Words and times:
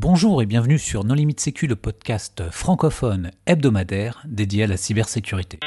Bonjour 0.00 0.40
et 0.42 0.46
bienvenue 0.46 0.78
sur 0.78 1.02
Non 1.02 1.14
Limite 1.14 1.40
Sécu, 1.40 1.66
le 1.66 1.74
podcast 1.74 2.44
francophone 2.52 3.32
hebdomadaire 3.46 4.22
dédié 4.28 4.62
à 4.62 4.66
la 4.68 4.76
cybersécurité. 4.76 5.58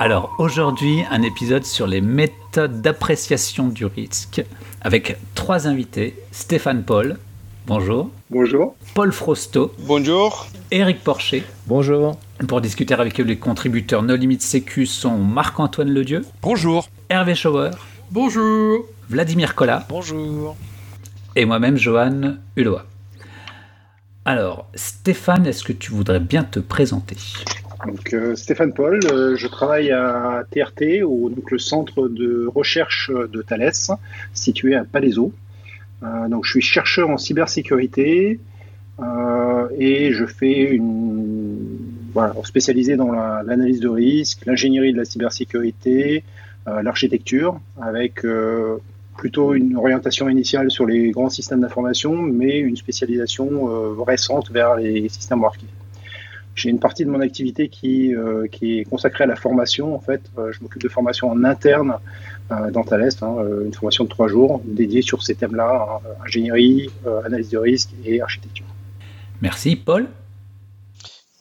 Alors 0.00 0.34
aujourd'hui, 0.38 1.04
un 1.08 1.22
épisode 1.22 1.64
sur 1.64 1.86
les 1.86 2.00
méthodes 2.00 2.82
d'appréciation 2.82 3.68
du 3.68 3.86
risque 3.86 4.44
avec 4.80 5.18
trois 5.36 5.68
invités. 5.68 6.16
Stéphane 6.32 6.82
Paul, 6.82 7.20
bonjour. 7.68 8.10
Bonjour. 8.28 8.74
Paul 8.96 9.12
Frosto. 9.12 9.72
Bonjour. 9.78 10.48
Éric 10.72 11.04
Porcher. 11.04 11.44
Bonjour. 11.68 12.18
Pour 12.48 12.60
discuter 12.60 12.94
avec 12.94 13.20
eux, 13.20 13.24
les 13.24 13.36
contributeurs 13.36 14.02
No 14.02 14.16
Limite 14.16 14.42
Sécu 14.42 14.86
sont 14.86 15.16
Marc-Antoine 15.18 15.90
Ledieu. 15.90 16.22
Bonjour. 16.42 16.88
Hervé 17.08 17.34
Schauer. 17.34 17.70
Bonjour. 18.10 18.84
Vladimir 19.08 19.54
Collat. 19.54 19.86
Bonjour. 19.88 20.56
Et 21.36 21.44
moi-même, 21.44 21.76
Johan 21.76 22.34
Hulot. 22.56 22.78
Alors, 24.24 24.68
Stéphane, 24.74 25.46
est-ce 25.46 25.62
que 25.62 25.72
tu 25.72 25.92
voudrais 25.92 26.18
bien 26.18 26.42
te 26.42 26.58
présenter? 26.58 27.16
Donc, 27.86 28.12
euh, 28.12 28.34
Stéphane 28.34 28.72
Paul, 28.72 28.98
euh, 29.12 29.36
je 29.36 29.46
travaille 29.46 29.92
à 29.92 30.42
TRT, 30.50 31.02
au, 31.04 31.28
donc 31.28 31.50
le 31.50 31.58
centre 31.58 32.08
de 32.08 32.48
recherche 32.52 33.10
de 33.10 33.42
Thales, 33.42 33.72
situé 34.34 34.74
à 34.74 34.84
Palaiso. 34.84 35.32
Euh, 36.02 36.28
donc, 36.28 36.44
je 36.44 36.50
suis 36.50 36.60
chercheur 36.60 37.08
en 37.10 37.18
cybersécurité 37.18 38.40
et 39.78 40.12
je 40.12 40.26
fais 40.26 40.62
une 40.62 41.91
voilà, 42.12 42.34
spécialisé 42.44 42.96
dans 42.96 43.10
l'analyse 43.10 43.80
de 43.80 43.88
risque, 43.88 44.44
l'ingénierie 44.46 44.92
de 44.92 44.98
la 44.98 45.04
cybersécurité, 45.04 46.24
l'architecture, 46.66 47.58
avec 47.80 48.24
plutôt 49.16 49.54
une 49.54 49.76
orientation 49.76 50.28
initiale 50.28 50.70
sur 50.70 50.86
les 50.86 51.10
grands 51.10 51.30
systèmes 51.30 51.60
d'information, 51.60 52.14
mais 52.14 52.58
une 52.58 52.76
spécialisation 52.76 54.02
récente 54.04 54.50
vers 54.50 54.76
les 54.76 55.08
systèmes 55.08 55.40
marqués 55.40 55.66
j'ai 56.54 56.68
une 56.68 56.78
partie 56.78 57.04
de 57.04 57.10
mon 57.10 57.20
activité 57.20 57.68
qui, 57.68 58.14
euh, 58.14 58.46
est 58.62 58.84
consacrée 58.88 59.24
à 59.24 59.26
la 59.26 59.36
formation. 59.36 59.94
En 59.94 60.00
fait, 60.00 60.22
euh, 60.38 60.52
je 60.52 60.60
m'occupe 60.60 60.82
de 60.82 60.88
formation 60.88 61.30
en 61.30 61.44
interne 61.44 61.94
euh, 62.50 62.70
dans 62.70 62.84
Thales, 62.84 63.10
hein, 63.22 63.36
une 63.64 63.72
formation 63.72 64.04
de 64.04 64.08
trois 64.08 64.28
jours 64.28 64.60
dédiée 64.64 65.02
sur 65.02 65.22
ces 65.22 65.34
thèmes-là 65.34 66.00
hein, 66.04 66.08
ingénierie, 66.24 66.90
analyse 67.24 67.50
de 67.50 67.58
risque 67.58 67.90
et 68.04 68.20
architecture. 68.20 68.66
Merci, 69.40 69.76
Paul. 69.76 70.06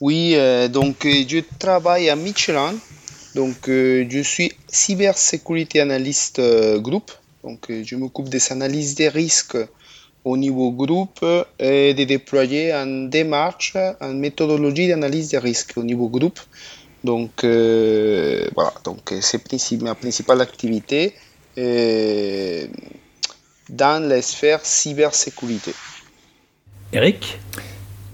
Oui, 0.02 0.36
donc 0.70 1.06
je 1.06 1.40
travaille 1.60 2.10
à 2.10 2.16
Michelin. 2.16 2.74
Donc, 3.36 3.56
je 3.68 4.22
suis 4.24 4.52
cybersécurité 4.68 5.80
analyste 5.80 6.42
groupe. 6.80 7.12
Donc, 7.44 7.72
je 7.84 7.96
m'occupe 7.96 8.28
des 8.28 8.52
analyses 8.52 8.96
des 8.96 9.08
risques 9.10 9.58
au 10.24 10.38
niveau 10.38 10.72
groupe 10.72 11.26
et 11.60 11.94
de 11.94 12.04
déployer 12.04 12.72
une 12.72 13.10
démarche, 13.10 13.76
une 13.76 14.20
méthodologie 14.20 14.88
d'analyse 14.88 15.30
des 15.30 15.38
risques 15.38 15.74
au 15.78 15.84
niveau 15.84 16.10
groupe. 16.10 16.40
Donc 17.04 17.44
euh, 17.44 18.48
voilà, 18.54 18.74
donc 18.84 19.14
c'est 19.22 19.82
ma 19.82 19.96
principale 19.96 20.42
activité 20.42 21.14
euh, 21.58 22.68
dans 23.70 24.08
la 24.08 24.22
sphère 24.22 24.64
cybersécurité. 24.64 25.74
Eric? 26.94 27.40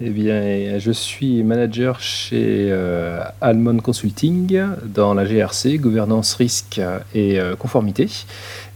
Eh 0.00 0.10
bien, 0.10 0.78
je 0.78 0.92
suis 0.92 1.42
manager 1.42 2.00
chez 2.00 2.68
euh, 2.70 3.20
Almond 3.40 3.78
Consulting 3.78 4.60
dans 4.84 5.14
la 5.14 5.24
GRC, 5.24 5.78
gouvernance, 5.78 6.34
risque 6.34 6.80
et 7.14 7.38
conformité. 7.58 8.08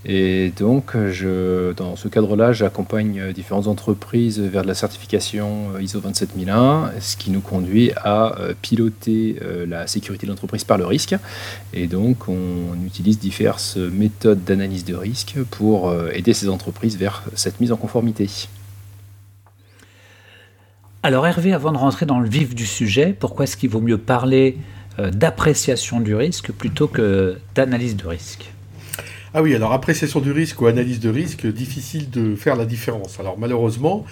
Et 0.04 0.52
donc, 0.58 0.96
dans 1.76 1.94
ce 1.96 2.08
cadre-là, 2.08 2.52
j'accompagne 2.52 3.32
différentes 3.32 3.68
entreprises 3.68 4.40
vers 4.40 4.64
la 4.64 4.74
certification 4.74 5.70
euh, 5.76 5.82
ISO 5.82 6.00
27001, 6.00 6.92
ce 7.00 7.16
qui 7.16 7.30
nous 7.30 7.40
conduit 7.40 7.92
à 7.96 8.36
euh, 8.40 8.54
piloter 8.60 9.36
euh, 9.42 9.64
la 9.64 9.86
sécurité 9.86 10.26
de 10.26 10.32
l'entreprise 10.32 10.64
par 10.64 10.76
le 10.76 10.86
risque. 10.86 11.14
Et 11.72 11.86
donc, 11.86 12.28
on 12.28 12.74
utilise 12.84 13.18
diverses 13.18 13.76
méthodes 13.76 14.42
d'analyse 14.42 14.84
de 14.84 14.94
risque 14.94 15.36
pour 15.50 15.92
aider 16.12 16.32
ces 16.32 16.48
entreprises 16.48 16.96
vers 16.96 17.22
cette 17.34 17.60
mise 17.60 17.72
en 17.72 17.76
conformité. 17.76 18.28
Alors 21.04 21.26
Hervé, 21.26 21.52
avant 21.52 21.72
de 21.72 21.78
rentrer 21.78 22.06
dans 22.06 22.20
le 22.20 22.28
vif 22.28 22.54
du 22.54 22.64
sujet, 22.64 23.14
pourquoi 23.18 23.44
est-ce 23.44 23.56
qu'il 23.56 23.70
vaut 23.70 23.80
mieux 23.80 23.98
parler 23.98 24.56
d'appréciation 24.98 25.98
du 25.98 26.14
risque 26.14 26.52
plutôt 26.52 26.86
que 26.86 27.38
d'analyse 27.54 27.96
de 27.96 28.06
risque? 28.06 28.52
Ah 29.34 29.42
oui, 29.42 29.54
alors 29.54 29.72
appréciation 29.72 30.20
du 30.20 30.30
risque 30.30 30.60
ou 30.60 30.66
analyse 30.66 31.00
de 31.00 31.08
risque, 31.08 31.46
difficile 31.46 32.10
de 32.10 32.36
faire 32.36 32.54
la 32.54 32.66
différence. 32.66 33.18
Alors 33.18 33.38
malheureusement, 33.38 34.04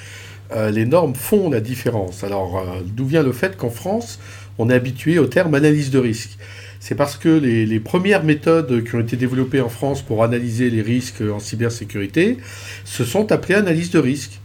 euh, 0.53 0.71
les 0.71 0.87
normes 0.87 1.15
font 1.15 1.51
la 1.51 1.61
différence. 1.61 2.25
Alors 2.25 2.59
euh, 2.59 2.81
d'où 2.85 3.05
vient 3.05 3.23
le 3.23 3.33
fait 3.33 3.57
qu'en 3.59 3.69
France, 3.69 4.19
on 4.59 4.71
est 4.71 4.75
habitué 4.75 5.19
au 5.19 5.27
terme 5.27 5.55
analyse 5.55 5.91
de 5.91 5.99
risque? 5.99 6.39
C'est 6.81 6.95
parce 6.95 7.17
que 7.17 7.29
les, 7.29 7.81
premières 7.81 8.25
méthodes 8.25 8.83
qui 8.83 8.95
ont 8.95 9.01
été 9.01 9.17
développées 9.17 9.61
en 9.61 9.69
France 9.69 10.01
pour 10.01 10.25
analyser 10.25 10.71
les 10.71 10.81
risques 10.81 11.21
en 11.21 11.39
cybersécurité 11.39 12.39
se 12.87 13.05
sont 13.05 13.31
appelées 13.31 13.57
analyse 13.57 13.91
de 13.91 13.99
risque. 13.99 14.40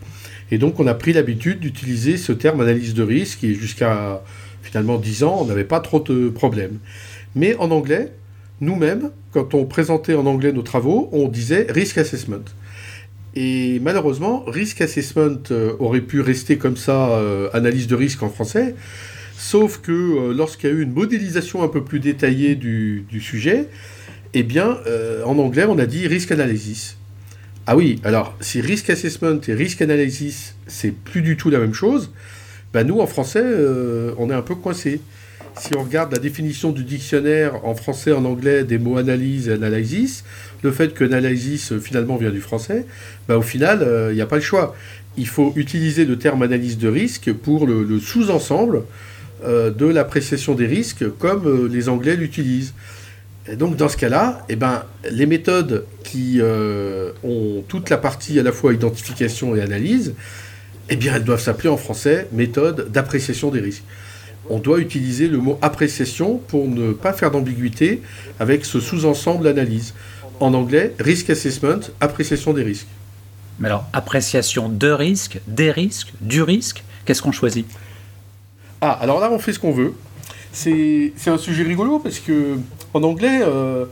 Et 0.52 0.58
donc 0.58 0.80
on 0.80 0.88
a 0.88 0.94
pris 0.94 1.14
l'habitude 1.14 1.60
d'utiliser 1.60 2.18
ce 2.18 2.32
terme 2.32 2.62
analyse 2.62 2.94
de 2.94 3.04
risque 3.04 3.44
et 3.44 3.54
jusqu'à 3.54 4.22
finalement 4.62 4.98
10 4.98 5.24
ans, 5.24 5.38
on 5.42 5.46
n'avait 5.46 5.64
pas 5.64 5.80
trop 5.80 6.00
de 6.00 6.30
problèmes. 6.30 6.80
Mais 7.36 7.56
en 7.56 7.72
anglais, 7.72 8.12
nous-mêmes, 8.62 9.12
quand 9.32 9.54
on 9.54 9.66
présentait 9.66 10.16
en 10.16 10.26
anglais 10.26 10.52
nos 10.52 10.62
travaux, 10.62 11.10
on 11.12 11.28
disait 11.28 11.68
risk 11.70 11.98
assessment. 11.98 12.46
Et 13.36 13.80
malheureusement, 13.82 14.46
risk 14.48 14.80
assessment 14.82 15.38
euh, 15.52 15.74
aurait 15.80 16.02
pu 16.02 16.22
rester 16.22 16.58
comme 16.58 16.78
ça, 16.78 17.10
euh, 17.18 17.50
analyse 17.54 17.88
de 17.88 17.96
risque 17.96 18.24
en 18.24 18.30
français, 18.30 18.76
sauf 19.38 19.82
que 19.82 19.92
euh, 19.92 20.34
lorsqu'il 20.34 20.70
y 20.70 20.74
a 20.74 20.76
eu 20.76 20.82
une 20.82 20.94
modélisation 20.94 21.62
un 21.62 21.68
peu 21.68 21.84
plus 21.84 22.00
détaillée 22.00 22.56
du, 22.56 23.06
sujet, 23.20 23.68
eh 24.34 24.44
bien, 24.44 24.78
en 25.26 25.38
anglais, 25.40 25.66
on 25.68 25.80
a 25.80 25.86
dit 25.86 26.08
risk 26.08 26.32
analysis. 26.32 26.98
Ah 27.68 27.76
oui, 27.76 28.00
alors 28.04 28.36
si 28.42 28.62
risk 28.62 28.90
assessment 28.90 29.40
et 29.48 29.54
risk 29.54 29.82
analysis, 29.82 30.56
c'est 30.68 30.92
plus 30.92 31.22
du 31.22 31.36
tout 31.36 31.50
la 31.50 31.60
même 31.60 31.74
chose, 31.74 32.12
ben 32.74 32.86
nous, 32.86 33.00
en 33.00 33.08
français, 33.08 33.44
on 34.18 34.30
est 34.30 34.34
un 34.34 34.42
peu 34.42 34.56
coincé 34.56 35.02
si 35.58 35.76
on 35.76 35.84
regarde 35.84 36.12
la 36.12 36.20
définition 36.20 36.72
du 36.72 36.84
dictionnaire 36.84 37.66
en 37.66 37.76
français, 37.76 38.12
en 38.12 38.26
anglais, 38.26 38.64
des 38.64 38.78
mots 38.78 38.98
analyse 38.98 39.48
et 39.48 39.54
analysis, 39.54 40.24
le 40.64 40.72
fait 40.72 40.94
que 40.94 41.06
analysis 41.06 41.72
euh, 41.72 41.80
finalement 41.80 42.18
vient 42.18 42.32
du 42.32 42.42
français, 42.42 42.86
bah, 43.28 43.38
au 43.38 43.42
final, 43.42 43.80
il 43.82 43.88
euh, 43.88 44.14
n'y 44.14 44.22
a 44.22 44.26
pas 44.26 44.36
le 44.36 44.42
choix. 44.42 44.76
Il 45.18 45.28
faut 45.28 45.54
utiliser 45.56 46.06
le 46.06 46.18
terme 46.18 46.42
analyse 46.44 46.78
de 46.78 46.90
risque 46.90 47.32
pour 47.32 47.68
le, 47.68 48.00
sous-ensemble 48.00 48.84
euh, 49.46 49.72
de 49.72 49.86
l'appréciation 49.86 50.56
des 50.56 50.66
risques 50.66 51.06
comme 51.20 51.70
les 51.72 51.88
Anglais 51.88 52.18
l'utilisent. 52.18 52.74
Et 53.48 53.56
donc 53.56 53.76
dans 53.76 53.90
ce 53.90 53.98
cas-là, 53.98 54.46
eh 54.50 54.56
ben, 54.56 54.84
les 55.12 55.26
méthodes 55.26 55.86
qui 56.04 56.40
ont 57.24 57.64
toute 57.68 57.90
la 57.90 57.98
partie 57.98 58.40
à 58.40 58.44
la 58.44 58.52
fois 58.52 58.74
identification 58.74 59.56
et 59.56 59.62
analyse, 59.62 60.16
eh 60.90 60.96
bien, 60.96 61.16
elles 61.16 61.24
doivent 61.24 61.42
s'appeler 61.42 61.70
en 61.70 61.78
français 61.78 62.28
méthode 62.32 62.92
d'appréciation 62.92 63.50
des 63.52 63.60
risques 63.60 63.84
on 64.50 64.60
doit 64.60 64.80
utiliser 64.80 65.28
le 65.28 65.38
mot 65.38 65.58
appréciation 65.62 66.38
pour 66.38 66.68
ne 66.68 66.94
pas 66.94 67.14
faire 67.14 67.32
d'ambiguïté 67.32 68.02
avec 68.40 68.66
ce 68.66 68.80
sous-ensemble 68.80 69.44
d'analyse. 69.44 69.94
En 70.40 70.54
anglais, 70.54 70.94
risk 71.00 71.30
assessment, 71.30 71.80
appréciation 72.02 72.54
des 72.54 72.64
risques. 72.64 72.88
Mais 73.60 73.68
alors, 73.68 73.86
appréciation 73.94 74.68
de 74.68 74.92
risque, 74.92 75.40
des 75.48 75.72
risques, 75.72 76.12
du 76.20 76.42
risque, 76.42 76.84
qu'est-ce 77.06 77.22
qu'on 77.22 77.32
choisit? 77.32 77.66
Ah, 78.82 78.92
alors 78.92 79.20
là, 79.20 79.32
on 79.32 79.40
fait 79.40 79.54
ce 79.54 79.60
qu'on 79.60 79.72
veut. 79.72 79.94
C'est 80.52 81.14
un 81.28 81.38
sujet 81.38 81.64
rigolo 81.64 82.00
parce 82.00 82.20
que 82.20 82.58
en 82.96 83.04
anglais, 83.04 83.42
euh, 83.42 83.86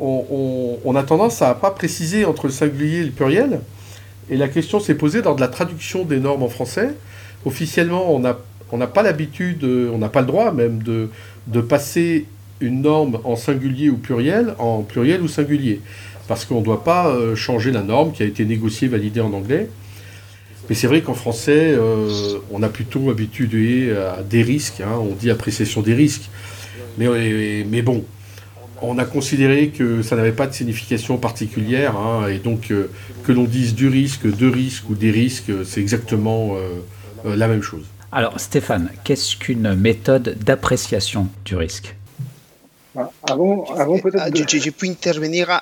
on, 0.00 0.96
a 0.96 1.02
tendance 1.02 1.42
à 1.42 1.54
pas 1.54 1.70
préciser 1.70 2.24
entre 2.24 2.46
le 2.46 2.52
singulier 2.52 3.00
et 3.00 3.04
le 3.04 3.10
pluriel. 3.10 3.60
Et 4.30 4.36
la 4.36 4.48
question 4.48 4.80
s'est 4.80 4.94
posée 4.94 5.20
lors 5.20 5.36
de 5.36 5.40
la 5.42 5.48
traduction 5.48 6.04
des 6.04 6.18
normes 6.18 6.42
en 6.42 6.48
français. 6.48 6.94
Officiellement, 7.44 8.10
on 8.10 8.18
n'a 8.78 8.86
pas 8.86 9.02
l'habitude, 9.02 9.64
euh, 9.64 9.90
on 9.92 9.98
n'a 9.98 10.08
pas 10.08 10.22
le 10.22 10.26
droit 10.26 10.50
même 10.52 10.82
de, 10.82 11.10
passer 11.60 12.24
une 12.60 12.82
norme 12.82 13.20
en 13.24 13.36
singulier 13.36 13.90
ou 13.90 13.98
pluriel 13.98 14.54
en 14.58 14.82
pluriel 14.82 15.20
ou 15.20 15.28
singulier. 15.28 15.82
Parce 16.26 16.46
qu'on 16.46 16.60
ne 16.60 16.64
doit 16.64 16.84
pas 16.84 17.08
euh, 17.08 17.36
changer 17.36 17.70
la 17.70 17.82
norme 17.82 18.12
qui 18.12 18.22
a 18.22 18.26
été 18.26 18.46
négociée, 18.46 18.88
validée 18.88 19.20
en 19.20 19.32
anglais. 19.34 19.68
Mais 20.70 20.74
c'est 20.74 20.86
vrai 20.86 21.02
qu'en 21.02 21.14
français, 21.14 21.78
on 22.50 22.62
a 22.62 22.68
plutôt 22.68 23.08
habitué 23.08 23.90
à 23.96 24.22
des 24.22 24.42
risques, 24.42 24.82
hein, 24.82 24.98
on 25.00 25.14
dit 25.14 25.30
appréciation 25.30 25.80
des 25.80 25.94
risques. 25.94 26.28
Mais 26.98 27.80
bon, 27.80 28.04
on 28.82 28.98
a 28.98 29.04
considéré 29.04 29.68
que 29.68 30.02
ça 30.02 30.16
n'avait 30.16 30.32
pas 30.32 30.46
de 30.46 30.54
signification 30.54 31.18
particulière, 31.18 31.96
hein, 31.96 32.28
et 32.28 32.38
donc 32.38 32.72
que 33.24 33.32
l'on 33.32 33.44
dise 33.44 33.74
du 33.74 33.88
risque, 33.88 34.26
de 34.26 34.48
risque 34.48 34.88
ou 34.90 34.94
des 34.94 35.10
risques, 35.10 35.52
c'est 35.64 35.80
exactement 35.80 36.56
la 37.24 37.48
même 37.48 37.62
chose. 37.62 37.84
Alors 38.10 38.40
Stéphane, 38.40 38.90
qu'est-ce 39.04 39.36
qu'une 39.36 39.74
méthode 39.74 40.38
d'appréciation 40.42 41.28
du 41.44 41.56
risque? 41.56 41.94
Ah, 42.96 43.10
Avant, 43.28 43.64
avant 43.76 43.98
peut-être... 43.98 44.22
Ah, 44.22 44.30
je, 44.34 44.70
peux 44.70 44.86
intervenir 44.86 45.60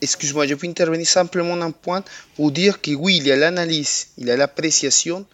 Excuse-moi, 0.00 0.46
je 0.46 0.54
peux 0.54 0.66
intervenir 0.66 1.06
simplement 1.06 1.60
un 1.60 1.70
point 1.70 2.02
pour 2.36 2.50
dire 2.50 2.80
que 2.80 2.90
oui, 2.90 3.18
il 3.18 3.26
y 3.26 3.32
a 3.32 3.36
l'analyse, 3.36 4.08
il 4.18 4.26
y 4.26 4.30
a 4.30 4.36
l'appréciation, 4.36 5.26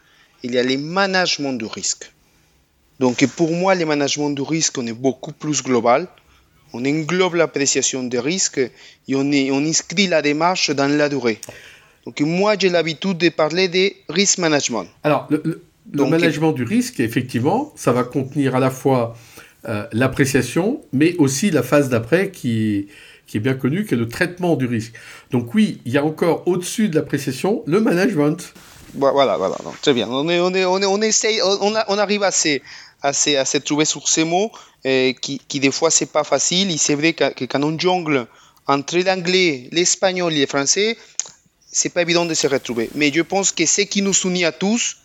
il 0.42 0.54
y 0.54 0.58
a 0.58 0.62
le 0.62 0.76
management 0.76 1.52
du 1.52 1.66
risque. 1.66 2.10
Donc 2.98 3.24
pour 3.36 3.52
moi, 3.52 3.74
le 3.74 3.86
management 3.86 4.30
du 4.30 4.42
risque, 4.42 4.76
on 4.78 4.86
est 4.86 4.92
beaucoup 4.92 5.32
plus 5.32 5.62
global. 5.62 6.08
On 6.72 6.84
englobe 6.84 7.34
l'appréciation 7.34 8.02
des 8.04 8.20
risques 8.20 8.58
et 8.58 9.14
on, 9.14 9.30
est, 9.32 9.50
on 9.50 9.58
inscrit 9.58 10.06
la 10.06 10.22
démarche 10.22 10.70
dans 10.70 10.88
la 10.88 11.08
durée. 11.08 11.40
Donc 12.06 12.20
moi, 12.20 12.54
j'ai 12.58 12.68
l'habitude 12.68 13.18
de 13.18 13.28
parler 13.28 13.68
de 13.68 13.92
risk 14.08 14.38
management. 14.38 14.86
Alors, 15.02 15.28
le, 15.30 15.60
management 15.92 16.52
du 16.52 16.64
risque, 16.64 17.00
effectivement, 17.00 17.72
ça 17.76 17.92
va 17.92 18.04
contenir 18.04 18.54
à 18.54 18.60
la 18.60 18.70
fois 18.70 19.16
euh, 19.68 19.86
l'appréciation, 19.92 20.80
mais 20.92 21.14
aussi 21.16 21.50
la 21.50 21.62
phase 21.62 21.88
d'après 21.88 22.30
qui, 22.30 22.88
qui 23.26 23.36
est 23.36 23.40
bien 23.40 23.54
connue, 23.54 23.84
qui 23.84 23.94
est 23.94 23.96
le 23.96 24.08
traitement 24.08 24.56
du 24.56 24.66
risque. 24.66 24.94
Donc 25.30 25.54
oui, 25.54 25.80
il 25.84 25.92
y 25.92 25.98
a 25.98 26.04
encore 26.04 26.46
au-dessus 26.46 26.88
de 26.88 26.96
l'appréciation 26.96 27.62
le 27.66 27.80
management. 27.80 28.54
Voilà, 28.94 29.36
voilà, 29.36 29.56
très 29.82 29.92
bien. 29.92 30.08
On, 30.08 30.28
est, 30.28 30.40
on, 30.40 30.54
est, 30.54 30.64
on, 30.64 30.78
est, 30.80 30.86
on, 30.86 31.00
essaye, 31.02 31.40
on, 31.42 31.98
arrive 31.98 32.22
à 32.22 32.30
se, 32.30 32.60
à, 33.02 33.12
se, 33.12 33.58
trouver 33.58 33.84
sur 33.84 34.08
ces 34.08 34.24
mots 34.24 34.50
qui, 34.82 35.40
qui, 35.46 35.60
des 35.60 35.70
fois, 35.70 35.90
c'est 35.90 36.06
pas 36.12 36.24
facile. 36.24 36.70
Et 36.70 36.78
c'est 36.78 36.94
vrai 36.94 37.12
que, 37.12 37.44
quand 37.44 37.62
on 37.62 37.78
jongle 37.78 38.26
entre 38.66 38.98
l'anglais, 38.98 39.68
l'espagnol 39.72 40.32
et 40.32 40.40
le 40.40 40.46
français, 40.46 40.96
c'est 41.70 41.90
pas 41.90 42.02
évident 42.02 42.24
de 42.24 42.34
se 42.34 42.46
retrouver. 42.46 42.90
Mais 42.94 43.12
je 43.12 43.22
pense 43.22 43.52
que 43.52 43.66
ce 43.66 43.82
qui 43.82 44.02
nous 44.02 44.14
unit 44.24 44.44
à 44.44 44.52
tous, 44.52 44.96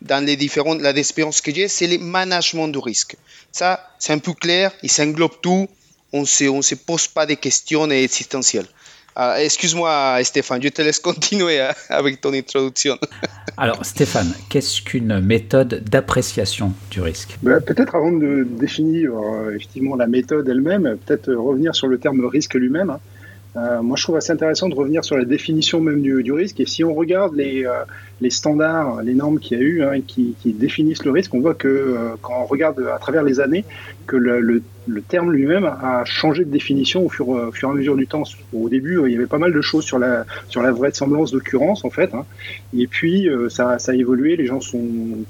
dans 0.00 0.24
les 0.24 0.36
différentes, 0.36 0.80
la 0.80 0.90
expérience 0.90 1.40
que 1.40 1.54
j'ai, 1.54 1.68
c'est 1.68 1.86
le 1.86 1.98
management 1.98 2.68
du 2.68 2.78
risque. 2.78 3.16
Ça, 3.52 3.88
c'est 3.98 4.12
un 4.12 4.18
peu 4.18 4.32
clair, 4.32 4.72
il 4.82 4.90
s'englobe 4.90 5.40
tout, 5.40 5.68
on 6.12 6.20
ne 6.20 6.26
se, 6.26 6.44
on 6.44 6.62
se 6.62 6.74
pose 6.74 7.08
pas 7.08 7.26
de 7.26 7.34
questions 7.34 7.90
existentielles. 7.90 8.66
Ah, 9.14 9.42
excuse-moi 9.42 10.18
Stéphane, 10.24 10.62
je 10.62 10.68
te 10.68 10.80
laisse 10.80 10.98
continuer 11.10 11.60
hein, 11.60 11.72
avec 11.90 12.20
ton 12.20 12.32
introduction. 12.32 12.96
Alors 13.56 13.84
Stéphane, 13.84 14.32
qu'est-ce 14.48 14.80
qu'une 14.80 15.20
méthode 15.20 15.84
d'appréciation 15.84 16.72
du 16.90 17.02
risque? 17.02 17.36
Bah, 17.42 17.60
Peut-être 17.60 17.94
avant 17.94 18.12
de 18.12 18.46
définir 18.48 19.12
euh, 19.12 19.54
effectivement 19.54 19.96
la 19.96 20.06
méthode 20.06 20.48
elle-même, 20.48 20.96
peut-être 21.04 21.32
revenir 21.32 21.74
sur 21.74 21.88
le 21.88 21.98
terme 21.98 22.24
risque 22.24 22.54
lui-même. 22.54 22.90
Hein. 22.90 23.00
Euh, 23.54 23.82
moi, 23.82 23.96
je 23.96 24.02
trouve 24.02 24.16
assez 24.16 24.32
intéressant 24.32 24.68
de 24.68 24.74
revenir 24.74 25.04
sur 25.04 25.16
la 25.16 25.24
définition 25.24 25.80
même 25.80 26.00
du, 26.00 26.22
du 26.22 26.32
risque. 26.32 26.58
Et 26.60 26.66
si 26.66 26.84
on 26.84 26.94
regarde 26.94 27.34
les, 27.34 27.66
euh, 27.66 27.84
les 28.20 28.30
standards, 28.30 29.02
les 29.02 29.14
normes 29.14 29.38
qu'il 29.38 29.58
y 29.58 29.60
a 29.60 29.64
eu, 29.64 29.82
hein, 29.82 30.00
qui, 30.06 30.34
qui, 30.40 30.52
définissent 30.52 31.04
le 31.04 31.10
risque, 31.10 31.34
on 31.34 31.40
voit 31.40 31.54
que 31.54 31.68
euh, 31.68 32.14
quand 32.22 32.40
on 32.42 32.46
regarde 32.46 32.80
à 32.94 32.98
travers 32.98 33.22
les 33.22 33.40
années, 33.40 33.64
que 34.06 34.16
le, 34.16 34.62
terme 35.08 35.32
lui-même 35.32 35.64
a 35.64 36.04
changé 36.04 36.44
de 36.44 36.50
définition 36.50 37.04
au 37.04 37.08
fur, 37.08 37.26
et 37.28 37.66
à 37.66 37.68
mesure 37.72 37.96
du 37.96 38.06
temps. 38.06 38.24
Au 38.52 38.68
début, 38.68 39.00
il 39.06 39.12
y 39.12 39.16
avait 39.16 39.26
pas 39.26 39.38
mal 39.38 39.52
de 39.52 39.60
choses 39.60 39.84
sur 39.84 39.98
la, 39.98 40.24
sur 40.48 40.62
la 40.62 40.72
d'occurrence, 40.72 41.84
en 41.84 41.90
fait. 41.90 42.12
Hein. 42.14 42.24
Et 42.76 42.86
puis, 42.86 43.28
ça, 43.48 43.78
ça, 43.78 43.92
a 43.92 43.94
évolué. 43.94 44.36
Les 44.36 44.46
gens 44.46 44.60
sont 44.60 44.84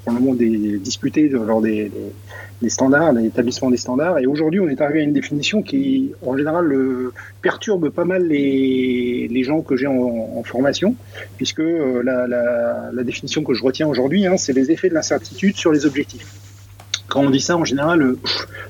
probablement 0.04 0.34
des, 0.34 0.78
disputés 0.78 1.28
lors 1.28 1.60
des, 1.60 1.88
des 1.88 1.90
les 2.62 2.70
standards, 2.70 3.12
l'établissement 3.12 3.70
des 3.70 3.76
standards. 3.76 4.19
Et 4.19 4.26
aujourd'hui, 4.26 4.60
on 4.60 4.69
est 4.69 4.80
arrivé 4.80 5.00
à 5.00 5.02
une 5.02 5.12
définition 5.12 5.62
qui, 5.62 6.12
en 6.24 6.36
général, 6.36 6.64
le, 6.64 7.12
perturbe 7.42 7.90
pas 7.90 8.04
mal 8.04 8.26
les, 8.26 9.42
gens 9.42 9.60
que 9.60 9.76
j'ai 9.76 9.88
en, 9.88 10.42
formation, 10.44 10.94
puisque 11.36 11.60
euh, 11.60 12.02
la, 12.04 13.02
définition 13.02 13.42
que 13.42 13.54
je 13.54 13.62
retiens 13.62 13.88
aujourd'hui, 13.88 14.26
hein, 14.26 14.36
c'est 14.36 14.52
les 14.52 14.70
effets 14.70 14.88
de 14.88 14.94
l'incertitude 14.94 15.56
sur 15.56 15.72
les 15.72 15.84
objectifs 15.84 16.26
quand 17.12 17.20
on 17.20 17.31
dit 17.31 17.41
ça, 17.41 17.59
en 17.59 17.64
général, 17.64 18.00
euh, 18.00 18.19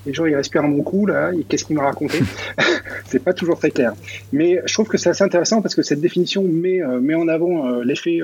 les 0.04 0.12
gens 0.12 0.26
ils 0.26 0.34
respirent 0.34 0.64
un 0.64 0.68
bon 0.68 0.82
coup 0.82 1.06
là. 1.06 1.30
Qu'est-ce 1.48 1.64
qu'il 1.64 1.76
m'a 1.76 1.84
raconté 1.84 2.18
C'est 3.06 3.22
pas 3.22 3.32
toujours 3.32 3.56
très 3.56 3.70
clair. 3.70 3.92
Mais 4.32 4.60
je 4.66 4.72
trouve 4.74 4.88
que 4.88 4.98
c'est 4.98 5.10
assez 5.10 5.22
intéressant 5.22 5.62
parce 5.62 5.76
que 5.76 5.82
cette 5.82 6.00
définition 6.00 6.42
met, 6.42 6.82
euh, 6.82 7.16
en 7.16 7.28
avant 7.28 7.68
euh, 7.68 7.84
l'effet, 7.84 8.18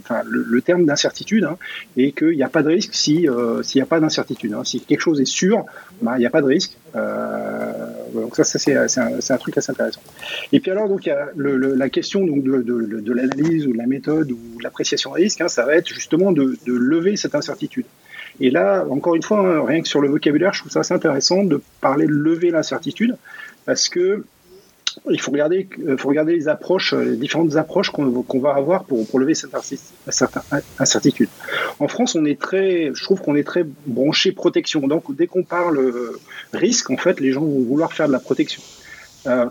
enfin 0.00 0.20
le, 0.26 0.60
terme 0.60 0.84
d'incertitude, 0.84 1.44
hein, 1.44 1.56
et 1.96 2.12
qu'il 2.12 2.36
n'y 2.36 2.42
a 2.42 2.50
pas 2.50 2.62
de 2.62 2.68
risque 2.68 2.90
si 2.92 3.26
s'il 3.62 3.78
n'y 3.78 3.82
a 3.82 3.86
pas 3.86 3.98
d'incertitude. 3.98 4.52
Hein. 4.52 4.62
Si 4.64 4.80
quelque 4.80 5.00
chose 5.00 5.20
est 5.22 5.24
sûr, 5.24 5.64
bah, 6.02 6.14
il 6.16 6.20
n'y 6.20 6.26
a 6.26 6.30
pas 6.30 6.42
de 6.42 6.46
risque. 6.46 6.76
donc 8.12 8.36
ça, 8.36 8.44
ça 8.44 8.58
c'est 8.58 9.32
un, 9.32 9.38
truc 9.38 9.56
assez 9.56 9.70
intéressant. 9.70 10.02
Et 10.52 10.60
puis 10.60 10.70
alors 10.70 10.88
donc 10.88 11.06
il 11.06 11.08
y 11.08 11.12
a 11.12 11.28
la 11.34 11.88
question 11.88 12.26
donc 12.26 12.42
de, 12.42 13.12
l'analyse 13.12 13.66
ou 13.66 13.72
de 13.72 13.78
la 13.78 13.86
méthode 13.86 14.32
ou 14.32 14.58
de 14.58 14.62
l'appréciation 14.62 15.14
des 15.14 15.22
risques, 15.22 15.40
hein, 15.40 15.48
ça 15.48 15.64
va 15.64 15.76
être 15.76 15.88
justement 15.88 16.32
de 16.32 16.58
lever 16.66 17.16
cette 17.16 17.34
incertitude. 17.34 17.86
Et 18.40 18.50
là, 18.50 18.84
encore 18.90 19.14
une 19.14 19.22
fois, 19.22 19.40
hein, 19.40 19.64
rien 19.64 19.80
que 19.80 19.88
sur 19.88 20.00
le 20.00 20.08
vocabulaire, 20.08 20.52
je 20.52 20.60
trouve 20.60 20.72
ça 20.72 20.80
assez 20.80 20.94
intéressant 20.94 21.44
de 21.44 21.60
parler 21.80 22.06
de 22.06 22.12
lever 22.12 22.50
l'incertitude, 22.50 23.16
parce 23.64 23.88
que 23.88 24.24
il 25.10 25.20
faut 25.20 25.30
regarder, 25.30 25.68
euh, 25.86 25.96
faut 25.96 26.08
regarder 26.08 26.34
les 26.34 26.48
approches, 26.48 26.94
euh, 26.94 27.04
les 27.04 27.16
différentes 27.16 27.56
approches 27.56 27.90
qu'on 27.90 28.40
va 28.40 28.54
avoir 28.54 28.84
pour, 28.84 29.06
pour 29.06 29.18
lever 29.18 29.34
cette 29.34 29.54
incertitude. 30.78 31.28
En 31.78 31.88
France, 31.88 32.14
on 32.14 32.24
est 32.24 32.40
très, 32.40 32.90
je 32.94 33.04
trouve 33.04 33.20
qu'on 33.20 33.36
est 33.36 33.44
très 33.46 33.64
branché 33.86 34.32
protection. 34.32 34.86
Donc, 34.86 35.14
dès 35.14 35.26
qu'on 35.26 35.42
parle 35.42 35.78
euh, 35.78 36.18
risque, 36.52 36.90
en 36.90 36.96
fait, 36.96 37.20
les 37.20 37.32
gens 37.32 37.42
vont 37.42 37.62
vouloir 37.62 37.92
faire 37.92 38.06
de 38.06 38.12
la 38.12 38.20
protection. 38.20 38.62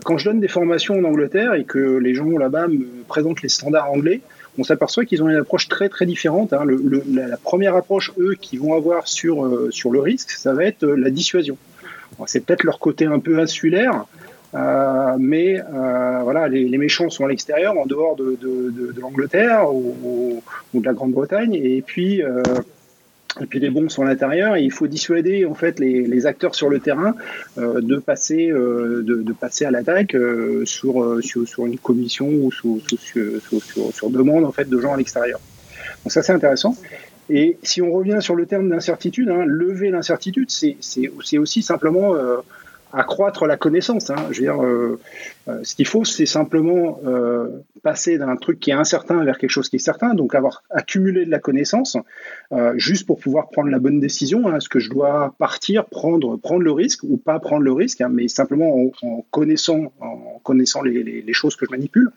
quand 0.04 0.16
je 0.16 0.24
donne 0.24 0.40
des 0.40 0.48
formations 0.48 0.98
en 0.98 1.04
Angleterre 1.04 1.52
et 1.54 1.64
que 1.64 1.98
les 1.98 2.14
gens 2.14 2.38
là-bas 2.38 2.66
me 2.66 2.86
présentent 3.06 3.42
les 3.42 3.50
standards 3.50 3.90
anglais, 3.92 4.22
on 4.58 4.64
s'aperçoit 4.64 5.04
qu'ils 5.04 5.22
ont 5.22 5.28
une 5.28 5.36
approche 5.36 5.68
très 5.68 5.88
très 5.88 6.06
différente. 6.06 6.52
Hein. 6.52 6.64
Le, 6.64 7.02
la, 7.12 7.36
première 7.36 7.76
approche, 7.76 8.12
eux, 8.18 8.34
qu'ils 8.40 8.60
vont 8.60 8.74
avoir 8.74 9.08
sur, 9.08 9.44
euh, 9.44 9.70
sur 9.70 9.90
le 9.90 10.00
risque, 10.00 10.30
ça 10.30 10.54
va 10.54 10.64
être 10.64 10.84
euh, 10.84 10.96
la 10.96 11.10
dissuasion. 11.10 11.56
C'est 12.26 12.44
peut-être 12.44 12.64
leur 12.64 12.78
côté 12.78 13.04
un 13.04 13.18
peu 13.18 13.38
insulaire, 13.38 14.06
euh, 14.54 15.16
mais 15.18 15.60
euh, 15.60 16.20
voilà, 16.22 16.48
les, 16.48 16.64
les, 16.64 16.78
méchants 16.78 17.10
sont 17.10 17.24
à 17.24 17.28
l'extérieur, 17.28 17.76
en 17.76 17.84
dehors 17.84 18.16
de, 18.16 18.38
de, 18.40 18.70
de, 18.70 18.92
de 18.92 19.00
l'Angleterre 19.00 19.74
ou, 19.74 20.42
ou, 20.72 20.80
de 20.80 20.86
la 20.86 20.94
Grande-Bretagne, 20.94 21.54
et 21.54 21.82
puis 21.82 22.22
et 23.40 23.46
puis 23.46 23.60
les 23.60 23.70
bombes 23.70 23.90
sont 23.90 24.02
à 24.02 24.06
l'intérieur 24.06 24.56
et 24.56 24.62
il 24.62 24.72
faut 24.72 24.86
dissuader 24.86 25.44
en 25.44 25.54
fait 25.54 25.78
les, 25.78 26.06
les 26.06 26.26
acteurs 26.26 26.54
sur 26.54 26.68
le 26.68 26.80
terrain 26.80 27.14
euh, 27.58 27.80
de 27.80 27.96
passer 27.96 28.50
euh, 28.50 29.02
de, 29.02 29.16
de, 29.22 29.32
passer 29.32 29.64
à 29.64 29.70
l'attaque 29.70 30.14
euh, 30.14 30.64
sur, 30.64 31.02
euh, 31.02 31.20
sur, 31.20 31.46
sur 31.46 31.66
une 31.66 31.78
commission 31.78 32.28
ou 32.28 32.50
sur, 32.52 32.78
sur, 32.98 33.92
sur, 33.92 34.10
demande 34.10 34.44
en 34.44 34.52
fait 34.52 34.68
de 34.68 34.80
gens 34.80 34.94
à 34.94 34.96
l'extérieur. 34.96 35.40
Donc 36.04 36.12
ça 36.12 36.22
c'est 36.22 36.32
intéressant. 36.32 36.76
Et 37.28 37.58
si 37.62 37.82
on 37.82 37.92
revient 37.92 38.18
sur 38.20 38.36
le 38.36 38.46
terme 38.46 38.68
d'incertitude, 38.68 39.28
hein, 39.30 39.44
lever 39.46 39.90
l'incertitude, 39.90 40.48
c'est 40.50 41.38
aussi 41.38 41.62
simplement 41.62 42.14
euh, 42.14 42.36
accroître 42.92 43.46
la 43.46 43.56
connaissance. 43.56 44.10
Hein. 44.10 44.16
Je 44.30 44.40
veux 44.40 44.46
dire, 44.46 44.62
euh, 44.62 44.98
euh, 45.48 45.60
ce 45.62 45.74
qu'il 45.74 45.86
faut, 45.86 46.04
c'est 46.04 46.26
simplement 46.26 46.98
euh, 47.06 47.48
passer 47.82 48.18
d'un 48.18 48.36
truc 48.36 48.58
qui 48.58 48.70
est 48.70 48.74
incertain 48.74 49.22
vers 49.24 49.38
quelque 49.38 49.50
chose 49.50 49.68
qui 49.68 49.76
est 49.76 49.80
certain, 49.80 50.14
donc 50.14 50.34
avoir 50.34 50.64
accumulé 50.70 51.24
de 51.24 51.30
la 51.30 51.38
connaissance, 51.38 51.96
euh, 52.52 52.72
juste 52.76 53.06
pour 53.06 53.20
pouvoir 53.20 53.50
prendre 53.50 53.68
la 53.68 53.78
bonne 53.78 54.00
décision. 54.00 54.48
Hein. 54.48 54.56
Est-ce 54.56 54.68
que 54.68 54.80
je 54.80 54.90
dois 54.90 55.34
partir, 55.38 55.84
prendre, 55.86 56.36
prendre 56.36 56.62
le 56.62 56.72
risque 56.72 57.04
ou 57.04 57.16
pas 57.16 57.38
prendre 57.38 57.62
le 57.62 57.72
risque, 57.72 58.00
hein, 58.00 58.08
mais 58.10 58.28
simplement 58.28 58.74
en, 58.74 58.90
en, 59.06 59.24
connaissant, 59.30 59.92
en 60.00 60.40
connaissant 60.42 60.82
les, 60.82 61.02
les, 61.02 61.22
les, 61.22 61.32
choses 61.32 61.54
que 61.54 61.66
je 61.66 61.70
manipule. 61.70 62.10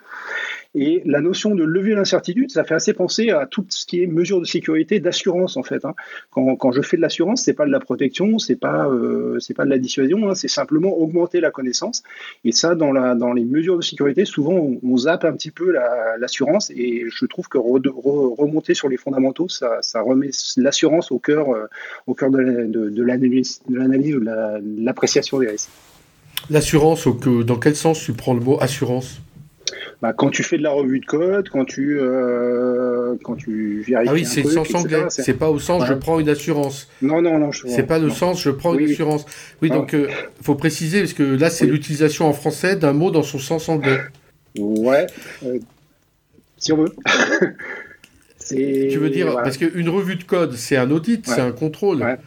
Et 0.75 1.01
la 1.05 1.19
notion 1.19 1.55
de 1.55 1.63
lever 1.63 1.95
l'incertitude, 1.95 2.51
ça 2.51 2.63
fait 2.63 2.75
assez 2.75 2.93
penser 2.93 3.31
à 3.31 3.47
tout 3.47 3.65
ce 3.69 3.87
qui 3.87 4.03
est 4.03 4.07
mesure 4.07 4.39
de 4.39 4.45
sécurité, 4.45 4.99
d'assurance 4.99 5.57
en 5.57 5.63
fait. 5.63 5.83
Hein. 5.83 5.95
Quand, 6.29 6.55
quand, 6.57 6.71
je 6.71 6.83
fais 6.83 6.95
de 6.95 7.01
l'assurance, 7.01 7.41
c'est 7.41 7.53
pas 7.53 7.65
de 7.65 7.71
la 7.71 7.79
protection, 7.79 8.37
c'est 8.37 8.55
pas 8.55 8.87
euh, 8.87 9.39
c'est 9.39 9.55
pas 9.55 9.65
de 9.65 9.69
la 9.71 9.79
dissuasion, 9.79 10.29
hein, 10.29 10.35
c'est 10.35 10.47
simplement 10.47 10.95
augmenter 10.95 11.41
la 11.41 11.49
connaissance. 11.49 12.03
Et 12.45 12.51
ça, 12.51 12.75
dans 12.75 12.91
la 12.91 13.15
dans 13.15 13.33
les 13.33 13.45
mesures 13.45 13.77
de 13.77 13.81
sécurité, 13.81 14.25
souvent 14.25 14.77
on, 14.83 14.97
zappe 14.97 15.25
un 15.25 15.33
petit 15.33 15.49
peu 15.49 15.71
l'assurance. 16.19 16.69
et 16.69 17.05
je 17.07 17.25
trouve 17.25 17.47
que 17.47 17.57
re, 17.57 17.79
re, 17.87 18.37
remonter 18.37 18.75
sur 18.75 18.89
les 18.89 18.97
fondamentaux, 18.97 19.47
ça, 19.49 19.79
remet 20.01 20.29
l'assurance 20.57 21.11
au 21.11 21.17
cœur 21.17 21.49
euh, 21.49 21.65
au 22.05 22.13
cœur 22.13 22.29
de 22.29 22.37
l'analyse 23.01 23.61
de 23.67 23.75
l'analyse 23.75 24.15
ou 24.15 24.19
de 24.19 24.83
l'appréciation 24.83 25.39
des 25.39 25.47
risques. 25.47 25.69
L'assurance, 26.51 27.07
dans 27.07 27.57
quel 27.57 27.75
sens 27.75 27.99
tu 28.03 28.13
prends 28.13 28.33
le 28.33 28.39
mot 28.39 28.61
assurance? 28.61 29.19
Bah, 30.01 30.13
quand 30.13 30.29
tu 30.29 30.43
fais 30.43 30.57
de 30.57 30.63
la 30.63 30.71
revue 30.71 31.01
de 31.01 31.05
code, 31.05 31.49
quand 31.49 31.65
tu, 31.65 31.99
euh, 31.99 33.15
quand 33.21 33.35
tu 33.35 33.81
vérifies. 33.81 34.09
Ah 34.09 34.13
oui, 34.13 34.25
c'est 34.25 34.43
le 34.43 34.49
sens 34.49 34.73
anglais. 34.73 35.05
C'est 35.09 35.33
pas 35.33 35.49
au 35.49 35.59
sens 35.59 35.85
je 35.85 35.93
prends 35.93 36.19
une 36.19 36.29
assurance. 36.29 36.87
Non, 37.01 37.21
non, 37.21 37.37
non. 37.37 37.51
C'est 37.51 37.83
pas 37.83 37.99
le 37.99 38.09
sens 38.09 38.41
je 38.41 38.49
prends 38.49 38.73
une 38.75 38.89
assurance. 38.89 39.25
Oui, 39.61 39.69
donc 39.69 39.91
il 39.91 39.99
euh, 39.99 40.07
faut 40.41 40.55
préciser 40.55 41.01
parce 41.01 41.13
que 41.13 41.23
là 41.23 41.49
c'est 41.49 41.65
l'utilisation 41.65 42.27
en 42.27 42.33
français 42.33 42.77
d'un 42.77 42.93
mot 42.93 43.11
dans 43.11 43.23
son 43.23 43.39
sens 43.39 43.67
anglais. 43.67 43.99
Ouais, 44.57 45.05
euh, 45.45 45.59
si 46.57 46.71
on 46.71 46.77
veut. 46.77 46.93
tu 48.49 48.97
veux 48.97 49.09
dire 49.09 49.35
parce 49.35 49.57
qu'une 49.57 49.89
revue 49.89 50.15
de 50.15 50.23
code 50.23 50.53
c'est 50.53 50.77
un 50.77 50.91
audit, 50.91 51.27
c'est 51.27 51.41
un 51.41 51.51
contrôle. 51.51 52.17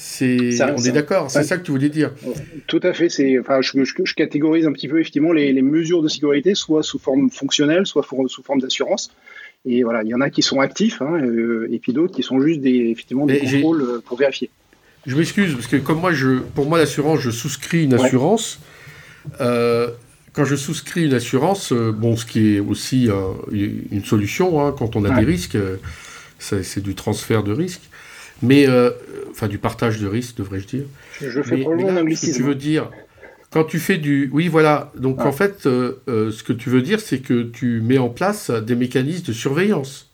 C'est, 0.00 0.62
on 0.62 0.76
est 0.76 0.92
d'accord, 0.92 1.28
c'est 1.28 1.42
ça 1.42 1.56
que 1.56 1.64
tu 1.64 1.72
voulais 1.72 1.88
dire. 1.88 2.12
Tout 2.68 2.78
à 2.84 2.92
fait. 2.92 3.08
C'est, 3.08 3.36
enfin, 3.40 3.60
je, 3.60 3.82
je, 3.82 3.94
je, 4.04 4.14
catégorise 4.14 4.64
un 4.64 4.72
petit 4.72 4.86
peu 4.86 5.00
effectivement 5.00 5.32
les, 5.32 5.52
les, 5.52 5.60
mesures 5.60 6.02
de 6.02 6.08
sécurité, 6.08 6.54
soit 6.54 6.84
sous 6.84 7.00
forme 7.00 7.30
fonctionnelle, 7.30 7.84
soit 7.84 8.06
sous 8.28 8.42
forme 8.44 8.60
d'assurance. 8.60 9.10
Et 9.66 9.82
voilà, 9.82 10.04
il 10.04 10.08
y 10.08 10.14
en 10.14 10.20
a 10.20 10.30
qui 10.30 10.40
sont 10.40 10.60
actifs, 10.60 11.02
hein, 11.02 11.20
et 11.68 11.80
puis 11.80 11.92
d'autres 11.92 12.14
qui 12.14 12.22
sont 12.22 12.40
juste 12.40 12.60
des, 12.60 12.90
effectivement 12.92 13.26
des 13.26 13.40
contrôles 13.40 14.00
pour 14.06 14.16
vérifier. 14.16 14.50
Je 15.04 15.16
m'excuse, 15.16 15.54
parce 15.54 15.66
que 15.66 15.78
comme 15.78 15.98
moi, 15.98 16.12
je, 16.12 16.38
pour 16.54 16.66
moi, 16.66 16.78
l'assurance, 16.78 17.18
je 17.18 17.30
souscris 17.30 17.82
une 17.82 17.94
assurance. 17.94 18.60
quand 19.40 20.44
je 20.44 20.54
souscris 20.54 21.06
une 21.06 21.14
assurance, 21.14 21.72
bon, 21.72 22.16
ce 22.16 22.24
qui 22.24 22.54
est 22.54 22.60
aussi 22.60 23.08
une 23.50 24.04
solution 24.04 24.64
hein, 24.64 24.72
quand 24.78 24.94
on 24.94 25.04
a 25.04 25.18
des 25.18 25.26
risques, 25.26 25.58
c'est 26.38 26.82
du 26.84 26.94
transfert 26.94 27.42
de 27.42 27.50
risques 27.50 27.87
mais 28.42 28.68
euh, 28.68 28.90
enfin 29.30 29.48
du 29.48 29.58
partage 29.58 30.00
de 30.00 30.06
risques, 30.06 30.36
devrais-je 30.36 30.66
dire. 30.66 30.84
Je 31.20 31.42
fais 31.42 31.58
probablement 31.58 32.00
un 32.00 32.14
Ce 32.14 32.26
que 32.26 32.36
tu 32.36 32.42
veux 32.42 32.54
dire, 32.54 32.90
quand 33.50 33.64
tu 33.64 33.78
fais 33.78 33.98
du, 33.98 34.30
oui 34.32 34.48
voilà, 34.48 34.92
donc 34.96 35.20
en 35.20 35.32
fait, 35.32 35.66
euh, 35.66 36.02
euh, 36.08 36.30
ce 36.30 36.42
que 36.42 36.52
tu 36.52 36.70
veux 36.70 36.82
dire, 36.82 37.00
c'est 37.00 37.20
que 37.20 37.42
tu 37.42 37.80
mets 37.80 37.98
en 37.98 38.08
place 38.08 38.50
des 38.50 38.74
mécanismes 38.74 39.26
de 39.26 39.32
surveillance. 39.32 40.10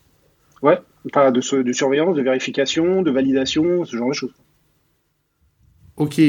Ouais, 0.62 0.78
pas 1.12 1.30
de, 1.30 1.62
de 1.62 1.72
surveillance, 1.72 2.16
de 2.16 2.22
vérification, 2.22 3.02
de 3.02 3.10
validation, 3.10 3.84
ce 3.84 3.96
genre 3.96 4.08
de 4.08 4.14
choses. 4.14 4.34
Ok, 5.96 6.20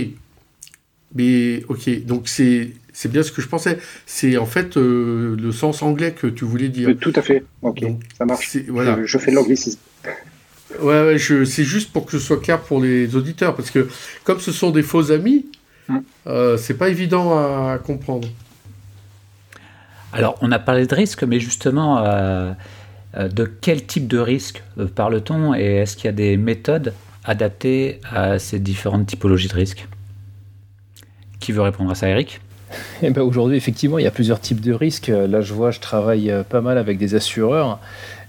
mais 1.16 1.64
ok, 1.70 2.06
donc 2.06 2.28
c'est 2.28 2.72
c'est 2.92 3.12
bien 3.12 3.24
ce 3.24 3.32
que 3.32 3.42
je 3.42 3.48
pensais. 3.48 3.80
C'est 4.06 4.38
en 4.38 4.46
fait 4.46 4.75
le 4.75 5.52
sens 5.52 5.82
anglais 5.82 6.14
que 6.14 6.28
tu 6.28 6.46
voulais 6.46 6.70
dire. 6.70 6.96
Tout 7.00 7.14
à 7.16 7.22
fait. 7.22 7.44
Ok, 7.62 7.84
ça 8.18 8.25
marche. 8.25 8.58
Voilà. 8.68 8.98
Je, 9.02 9.06
je 9.06 9.18
fais 9.18 9.32
de 9.32 9.36
l'anglicisme. 9.36 9.80
Ouais, 10.82 11.05
ouais 11.05 11.46
c'est 11.46 11.63
juste 11.63 11.91
pour 11.91 12.05
que 12.05 12.12
ce 12.12 12.20
soit 12.20 12.41
clair 12.41 12.62
pour 12.62 12.82
les 12.82 13.15
auditeurs, 13.15 13.55
parce 13.55 13.72
que 13.72 13.89
comme 14.24 14.39
ce 14.39 14.51
sont 14.51 14.72
des 14.72 14.84
faux 14.84 15.12
amis, 15.12 15.46
mm. 15.88 15.98
euh, 16.27 16.58
c'est 16.58 16.75
pas 16.75 16.89
évident 16.89 17.38
à, 17.38 17.77
comprendre. 17.77 18.27
Alors, 20.13 20.38
on 20.41 20.51
a 20.51 20.60
parlé 20.60 20.86
de 20.86 20.96
risque, 20.96 21.24
mais 21.24 21.39
justement, 21.39 22.00
euh, 22.00 22.53
euh, 23.17 23.27
de 23.27 23.46
quel 23.46 23.86
type 23.86 24.08
de 24.08 24.17
risque 24.17 24.63
parle-t-on 24.96 25.53
et 25.55 25.77
est-ce 25.77 25.98
qu'il 25.98 26.05
y 26.05 26.10
a 26.10 26.13
des 26.13 26.38
méthodes 26.38 26.94
adaptées 27.25 28.00
à 28.10 28.39
ces 28.39 28.60
différentes 28.60 29.08
typologies 29.08 29.50
de 29.50 29.55
risques? 29.55 29.88
Qui 31.39 31.51
veut 31.51 31.62
répondre 31.62 31.91
à 31.91 31.96
ça, 31.96 32.08
Eric? 32.08 32.39
Eh 33.03 33.10
ben 33.10 33.22
Aujourd'hui, 33.22 33.58
effectivement, 33.58 34.00
il 34.00 34.03
y 34.03 34.08
a 34.08 34.12
plusieurs 34.12 34.39
types 34.39 34.62
de 34.62 34.74
risques. 34.74 35.08
Là, 35.08 35.41
je 35.41 35.53
vois, 35.53 35.72
je 35.72 35.79
travaille 35.79 36.34
pas 36.50 36.62
mal 36.62 36.77
avec 36.77 36.98
des 36.98 37.13
assureurs 37.13 37.79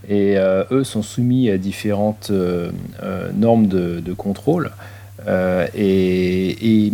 et 0.08 0.38
euh, 0.38 0.64
eux 0.70 0.84
sont 0.84 1.02
soumis 1.02 1.50
à 1.50 1.58
différentes 1.58 2.28
euh, 2.30 2.70
euh, 3.02 3.30
normes 3.34 3.66
de, 3.66 4.12
contrôle. 4.14 4.70
et, 5.74 6.92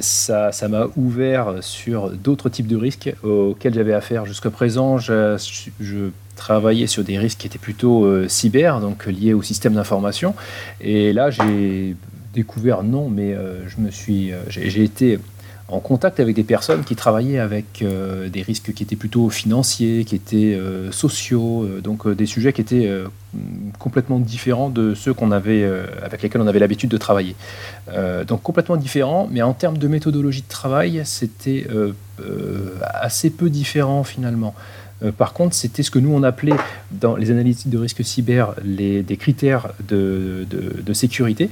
ça, 0.00 0.50
m'a 0.68 0.86
ouvert 0.96 1.56
sur 1.60 2.10
d'autres 2.10 2.48
types 2.48 2.66
de 2.66 2.76
risques 2.76 3.12
auxquels 3.22 3.74
j'avais 3.74 3.92
affaire 3.92 4.24
jusqu'à 4.24 4.50
présent. 4.50 4.98
Je, 4.98 6.10
travaillais 6.36 6.86
sur 6.86 7.02
des 7.02 7.18
risques 7.18 7.38
qui 7.38 7.48
étaient 7.48 7.58
plutôt 7.58 8.28
cyber, 8.28 8.80
donc 8.80 9.06
liés 9.06 9.34
au 9.34 9.42
système 9.42 9.74
d'information. 9.74 10.36
Et 10.80 11.12
là, 11.12 11.30
j'ai 11.30 11.96
découvert, 12.32 12.84
non, 12.84 13.08
mais 13.08 13.36
je 13.66 13.80
me 13.80 13.90
suis, 13.90 14.30
j'ai 14.48 14.84
été 14.84 15.18
en 15.68 15.80
contact 15.80 16.18
avec 16.18 16.34
des 16.34 16.44
personnes 16.44 16.82
qui 16.82 16.96
travaillaient 16.96 17.38
avec 17.38 17.82
euh, 17.82 18.28
des 18.30 18.40
risques 18.40 18.72
qui 18.72 18.82
étaient 18.82 18.96
plutôt 18.96 19.28
financiers, 19.28 20.04
qui 20.04 20.14
étaient 20.14 20.54
euh, 20.54 20.90
sociaux, 20.90 21.64
euh, 21.64 21.80
donc 21.82 22.08
des 22.08 22.24
sujets 22.24 22.54
qui 22.54 22.62
étaient 22.62 22.90
complètement 23.78 24.18
différents 24.18 24.70
de 24.70 24.94
ceux 24.94 25.12
qu'on 25.12 25.30
avait, 25.30 25.68
avec 26.02 26.22
lesquels 26.22 26.40
on 26.40 26.46
avait 26.46 26.58
l'habitude 26.58 26.90
de 26.90 26.96
travailler. 26.96 27.36
donc 28.26 28.42
complètement 28.42 28.76
différents, 28.76 29.28
mais 29.30 29.42
en 29.42 29.52
termes 29.52 29.76
de 29.76 29.86
méthodologie 29.86 30.40
de 30.40 30.48
travail, 30.48 31.02
c'était 31.04 31.66
assez 32.80 33.28
peu 33.28 33.50
différent 33.50 34.02
finalement. 34.04 34.54
Euh, 35.02 35.12
par 35.12 35.32
contre, 35.32 35.54
c'était 35.54 35.82
ce 35.82 35.90
que 35.90 35.98
nous 35.98 36.12
on 36.12 36.22
appelait 36.22 36.56
dans 36.90 37.16
les 37.16 37.30
analyses 37.30 37.66
de 37.66 37.78
risque 37.78 38.04
cyber 38.04 38.54
les, 38.64 39.02
des 39.02 39.16
critères 39.16 39.72
de, 39.86 40.46
sécurité. 40.92 41.50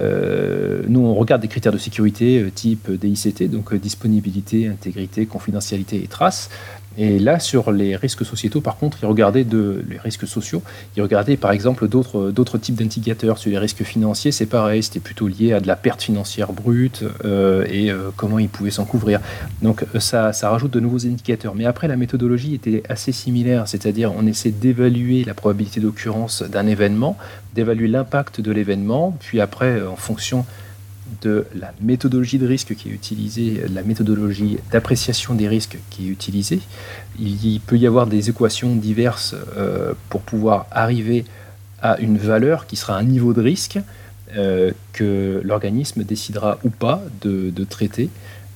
Euh, 0.00 0.82
nous 0.88 1.00
on 1.00 1.14
regarde 1.14 1.42
des 1.42 1.48
critères 1.48 1.72
de 1.72 1.78
sécurité 1.78 2.40
euh, 2.40 2.50
type 2.50 2.90
DICT, 2.90 3.50
donc 3.50 3.74
disponibilité, 3.74 4.68
intégrité, 4.68 5.26
confidentialité 5.26 6.02
et 6.02 6.06
traces. 6.06 6.50
Et 6.98 7.18
là, 7.18 7.38
sur 7.38 7.72
les 7.72 7.96
risques 7.96 8.24
sociétaux, 8.24 8.60
par 8.60 8.76
contre, 8.76 8.98
ils 9.02 9.06
regardaient 9.06 9.46
les 9.88 9.98
risques 9.98 10.26
sociaux, 10.26 10.62
ils 10.96 11.02
regardaient 11.02 11.36
par 11.36 11.50
exemple 11.50 11.88
d'autres, 11.88 12.58
types 12.58 12.76
d'indicateurs. 12.76 13.38
Sur 13.38 13.50
les 13.50 13.58
risques 13.58 13.82
financiers, 13.82 14.32
c'est 14.32 14.46
pareil, 14.46 14.82
c'était 14.82 15.00
plutôt 15.00 15.28
lié 15.28 15.52
à 15.52 15.60
de 15.60 15.66
la 15.66 15.76
perte 15.76 16.02
financière 16.02 16.52
brute 16.52 17.04
euh, 17.24 17.64
et 17.68 17.90
euh, 17.90 18.10
comment 18.16 18.38
ils 18.38 18.48
pouvaient 18.48 18.70
s'en 18.70 18.84
couvrir. 18.84 19.20
Donc 19.62 19.84
ça, 19.98 20.32
ça 20.32 20.50
rajoute 20.50 20.72
de 20.72 20.80
nouveaux 20.80 21.06
indicateurs. 21.06 21.54
Mais 21.54 21.66
après, 21.66 21.88
la 21.88 21.96
méthodologie 21.96 22.54
était 22.54 22.82
assez 22.88 23.12
similaire, 23.12 23.68
c'est-à-dire 23.68 24.12
on 24.16 24.26
essaie 24.26 24.50
d'évaluer 24.50 25.24
la 25.24 25.34
probabilité 25.34 25.80
d'occurrence 25.80 26.42
d'un 26.42 26.66
événement, 26.66 27.16
d'évaluer 27.54 27.88
l'impact 27.88 28.40
de 28.40 28.52
l'événement, 28.52 29.16
puis 29.20 29.40
après, 29.40 29.82
en 29.82 29.96
fonction 29.96 30.46
de 31.22 31.46
la 31.54 31.72
méthodologie 31.80 32.38
de 32.38 32.46
risque 32.46 32.74
qui 32.74 32.88
est 32.88 32.92
utilisée, 32.92 33.62
la 33.72 33.82
méthodologie 33.82 34.58
d'appréciation 34.70 35.34
des 35.34 35.48
risques 35.48 35.78
qui 35.90 36.06
est 36.06 36.10
utilisée. 36.10 36.60
Il 37.18 37.60
peut 37.60 37.78
y 37.78 37.86
avoir 37.86 38.06
des 38.06 38.28
équations 38.28 38.74
diverses 38.74 39.34
euh, 39.56 39.94
pour 40.08 40.22
pouvoir 40.22 40.66
arriver 40.70 41.24
à 41.80 41.98
une 41.98 42.18
valeur 42.18 42.66
qui 42.66 42.76
sera 42.76 42.96
un 42.96 43.04
niveau 43.04 43.32
de 43.32 43.40
risque 43.40 43.78
euh, 44.36 44.72
que 44.92 45.40
l'organisme 45.44 46.02
décidera 46.02 46.58
ou 46.64 46.70
pas 46.70 47.02
de, 47.20 47.52
traiter 47.64 48.10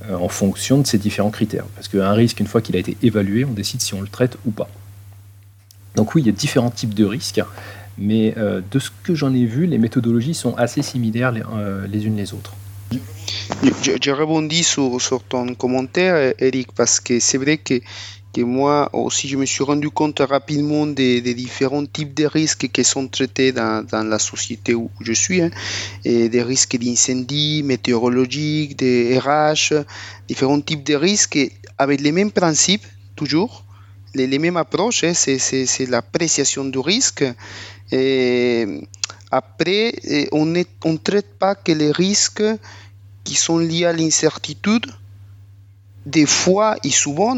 euh, 0.09 0.16
en 0.16 0.28
fonction 0.28 0.78
de 0.78 0.87
ces 0.87 0.99
différents 0.99 1.30
critères. 1.30 1.64
Parce 1.76 1.88
qu'un 1.88 2.12
risque, 2.12 2.40
une 2.40 2.47
fois 2.47 2.61
qu'il 2.61 2.76
a 2.76 2.78
été 2.78 2.97
évalué, 3.02 3.45
on 3.45 3.52
décide 3.52 3.80
si 3.80 3.95
on 3.95 4.00
le 4.00 4.09
traite 4.09 4.37
ou 4.47 4.50
pas. 4.50 4.69
Donc 5.95 6.14
oui, 6.14 6.23
il 6.23 6.26
y 6.26 6.30
a 6.30 6.33
différents 6.33 6.71
types 6.71 6.95
de 6.95 7.04
risques 7.04 7.40
mais 8.00 8.35
euh, 8.37 8.62
de 8.69 8.78
ce 8.78 8.90
que 9.04 9.14
j'en 9.14 9.33
ai 9.35 9.45
vu, 9.45 9.66
les 9.66 9.78
méthodologies 9.78 10.35
sont 10.35 10.54
assez 10.57 10.83
similaires 10.83 11.30
les, 11.30 11.42
euh, 11.42 11.87
unes 11.92 12.16
les 12.16 12.33
autres. 12.33 12.54
Je, 13.62 13.92
je 14.02 14.11
rebondis 14.11 14.64
sur, 14.64 15.23
ton 15.28 15.54
commentaire, 15.54 16.35
Eric, 16.38 16.73
parce 16.73 16.99
que 16.99 17.21
c'est 17.21 17.37
vrai 17.37 17.59
que, 17.59 17.80
que, 18.33 18.40
moi 18.40 18.88
aussi, 18.95 19.28
je 19.28 19.37
me 19.37 19.45
suis 19.45 19.62
rendu 19.62 19.90
compte 19.90 20.21
rapidement 20.21 20.87
des, 20.87 21.21
différents 21.35 21.85
types 21.85 22.14
de 22.14 22.25
risques 22.25 22.69
qui 22.73 22.85
sont 22.85 23.07
traités 23.07 23.52
dans, 23.52 23.87
dans 23.87 24.02
la 24.02 24.19
société 24.19 24.75
où 24.75 24.90
je 25.00 25.12
suis, 25.12 25.42
hein, 25.42 25.50
et 26.04 26.28
des 26.28 26.42
risques 26.42 26.76
d'incendie, 26.78 27.62
météorologiques, 27.62 28.76
des 28.76 29.19
RH, 29.19 29.75
différents 30.26 30.61
types 30.61 30.85
de 30.85 30.95
risques 30.95 31.38
avec 31.76 32.00
les 32.00 32.12
mêmes 32.12 32.33
principes, 32.33 32.87
toujours, 33.14 33.64
les, 34.14 34.38
mêmes 34.38 34.56
approches, 34.56 35.04
hein, 35.04 35.14
c'est 35.14 35.86
l'appréciation 35.88 36.64
du 36.64 36.78
risque, 36.78 37.24
après, 39.30 39.94
on 40.32 40.44
ne 40.44 40.64
on 40.84 40.96
traite 40.96 41.38
pas 41.38 41.54
que 41.54 41.70
les 41.70 41.92
risques 41.92 42.42
qui 43.22 43.36
sont 43.36 43.58
liés 43.58 43.84
à 43.84 43.92
l'incertitude. 43.92 44.86
Des 46.04 46.26
fois 46.26 46.76
et 46.82 46.90
souvent, 46.90 47.36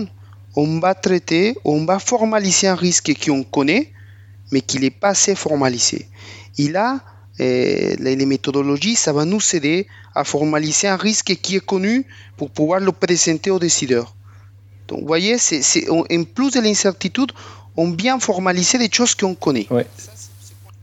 on 0.56 0.78
va 0.78 0.94
traiter, 0.94 1.56
on 1.64 1.84
va 1.84 1.98
formaliser 1.98 2.68
un 2.68 2.76
risque 2.76 3.12
qu'on 3.22 3.42
connaît, 3.42 3.92
mais 4.52 4.62
qui 4.62 4.78
n'est 4.78 4.90
pas 4.90 5.08
assez 5.08 5.34
formalisé. 5.34 6.08
Et 6.58 6.68
là, 6.68 7.00
eh, 7.38 7.96
les 7.98 8.26
méthodologies, 8.26 8.96
ça 8.96 9.12
va 9.12 9.24
nous 9.24 9.40
aider 9.54 9.86
à 10.14 10.24
formaliser 10.24 10.88
un 10.88 10.96
risque 10.96 11.34
qui 11.42 11.56
est 11.56 11.64
connu 11.64 12.06
pour 12.36 12.50
pouvoir 12.50 12.80
le 12.80 12.92
présenter 12.92 13.50
aux 13.50 13.58
décideurs. 13.58 14.14
Donc, 14.92 15.00
vous 15.00 15.06
voyez, 15.06 15.38
c'est, 15.38 15.88
en 15.88 16.04
plus 16.24 16.52
de 16.52 16.60
l'incertitude, 16.60 17.32
on 17.78 17.90
vient 17.92 18.20
formaliser 18.20 18.76
des 18.76 18.90
choses 18.92 19.14
qu'on 19.14 19.34
connaît. 19.34 19.66
Ouais. 19.70 19.86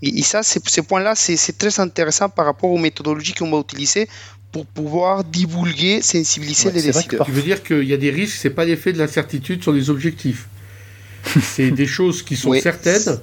Et, 0.02 0.24
ça, 0.24 0.42
ce 0.42 0.82
point-là, 0.82 1.14
c'est 1.16 1.58
très 1.58 1.80
intéressant 1.80 2.28
par 2.28 2.46
rapport 2.46 2.72
aux 2.72 2.80
méthodologies 2.80 3.34
qu'on 3.34 3.52
va 3.52 3.60
utiliser 3.60 4.08
pour 4.52 4.66
pouvoir 4.66 5.24
divulguer, 5.24 6.02
sensibiliser 6.02 6.72
les 6.72 6.82
décideurs. 6.82 7.24
Tu 7.24 7.32
veux 7.32 7.44
dire 7.44 7.62
qu'il 7.62 7.84
y 7.84 7.94
a 7.94 7.98
des 7.98 8.10
risques, 8.10 8.38
c'est 8.42 8.50
pas 8.50 8.66
l'effet 8.66 8.94
de 8.94 8.98
l'incertitude 8.98 9.62
sur 9.62 9.72
les 9.72 9.92
objectifs. 9.92 10.48
c'est 11.44 11.70
des 11.70 11.86
choses 11.86 12.24
qui 12.24 12.36
sont 12.36 12.54
certaines, 12.60 13.20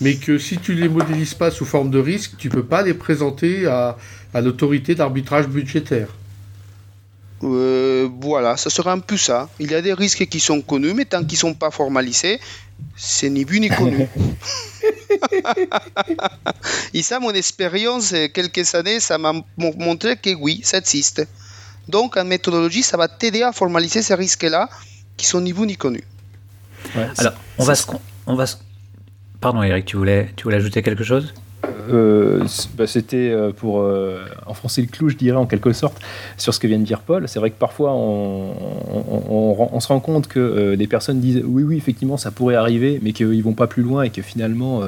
mais 0.00 0.14
que 0.14 0.38
si 0.38 0.56
tu 0.56 0.72
les 0.72 0.88
modélises 0.88 1.34
pas 1.34 1.50
sous 1.50 1.66
forme 1.66 1.90
de 1.90 1.98
risque, 1.98 2.38
tu 2.38 2.48
peux 2.48 2.64
pas 2.64 2.80
les 2.80 2.94
présenter 2.94 3.66
à, 3.66 3.98
à 4.32 4.40
l'autorité 4.40 4.94
d'arbitrage 4.94 5.46
budgétaire. 5.48 6.08
Euh, 7.42 8.08
voilà, 8.20 8.56
ça 8.56 8.70
sera 8.70 8.92
un 8.92 9.00
peu 9.00 9.16
ça. 9.16 9.48
Il 9.58 9.70
y 9.70 9.74
a 9.74 9.82
des 9.82 9.92
risques 9.92 10.26
qui 10.26 10.40
sont 10.40 10.60
connus, 10.62 10.94
mais 10.94 11.04
tant 11.04 11.24
qu'ils 11.24 11.36
ne 11.36 11.40
sont 11.40 11.54
pas 11.54 11.70
formalisés, 11.70 12.40
c'est 12.96 13.30
ni 13.30 13.44
vu 13.44 13.60
ni 13.60 13.68
connu. 13.68 14.08
Et 16.94 17.02
ça, 17.02 17.20
mon 17.20 17.32
expérience, 17.32 18.14
quelques 18.32 18.74
années, 18.74 19.00
ça 19.00 19.18
m'a 19.18 19.32
montré 19.56 20.16
que 20.16 20.34
oui, 20.34 20.60
ça 20.62 20.78
existe. 20.78 21.26
Donc, 21.88 22.16
en 22.16 22.24
méthodologie, 22.24 22.82
ça 22.82 22.96
va 22.96 23.08
t'aider 23.08 23.42
à 23.42 23.52
formaliser 23.52 24.02
ces 24.02 24.14
risques-là 24.14 24.68
qui 25.16 25.26
sont 25.26 25.40
ni 25.40 25.52
vous 25.52 25.66
ni 25.66 25.76
connus. 25.76 26.04
Alors, 27.18 27.34
on 27.58 27.64
va, 27.64 27.74
se, 27.74 27.84
on 28.26 28.34
va 28.34 28.44
Pardon, 29.40 29.62
Eric, 29.62 29.86
tu 29.86 29.96
voulais, 29.96 30.30
tu 30.36 30.44
voulais 30.44 30.56
ajouter 30.56 30.82
quelque 30.82 31.04
chose? 31.04 31.34
Euh, 31.90 32.44
bah, 32.76 32.86
c'était 32.86 33.30
euh, 33.30 33.52
pour 33.52 33.80
euh, 33.80 34.24
enfoncer 34.46 34.82
le 34.82 34.88
clou, 34.88 35.08
je 35.08 35.16
dirais, 35.16 35.36
en 35.36 35.46
quelque 35.46 35.72
sorte, 35.72 36.00
sur 36.36 36.54
ce 36.54 36.60
que 36.60 36.66
vient 36.66 36.78
de 36.78 36.84
dire 36.84 37.00
Paul. 37.00 37.28
C'est 37.28 37.38
vrai 37.38 37.50
que 37.50 37.58
parfois, 37.58 37.92
on, 37.94 39.80
se 39.80 39.88
rend 39.88 40.00
compte 40.00 40.28
que 40.28 40.74
les 40.78 40.86
personnes 40.86 41.20
disent 41.20 41.42
oui, 41.44 41.62
oui, 41.64 41.76
effectivement, 41.76 42.16
ça 42.16 42.30
pourrait 42.30 42.54
arriver, 42.54 43.00
mais 43.02 43.12
qu'ils 43.12 43.42
vont 43.42 43.54
pas 43.54 43.66
plus 43.66 43.82
loin 43.82 44.02
et 44.02 44.10
que 44.10 44.22
finalement, 44.22 44.82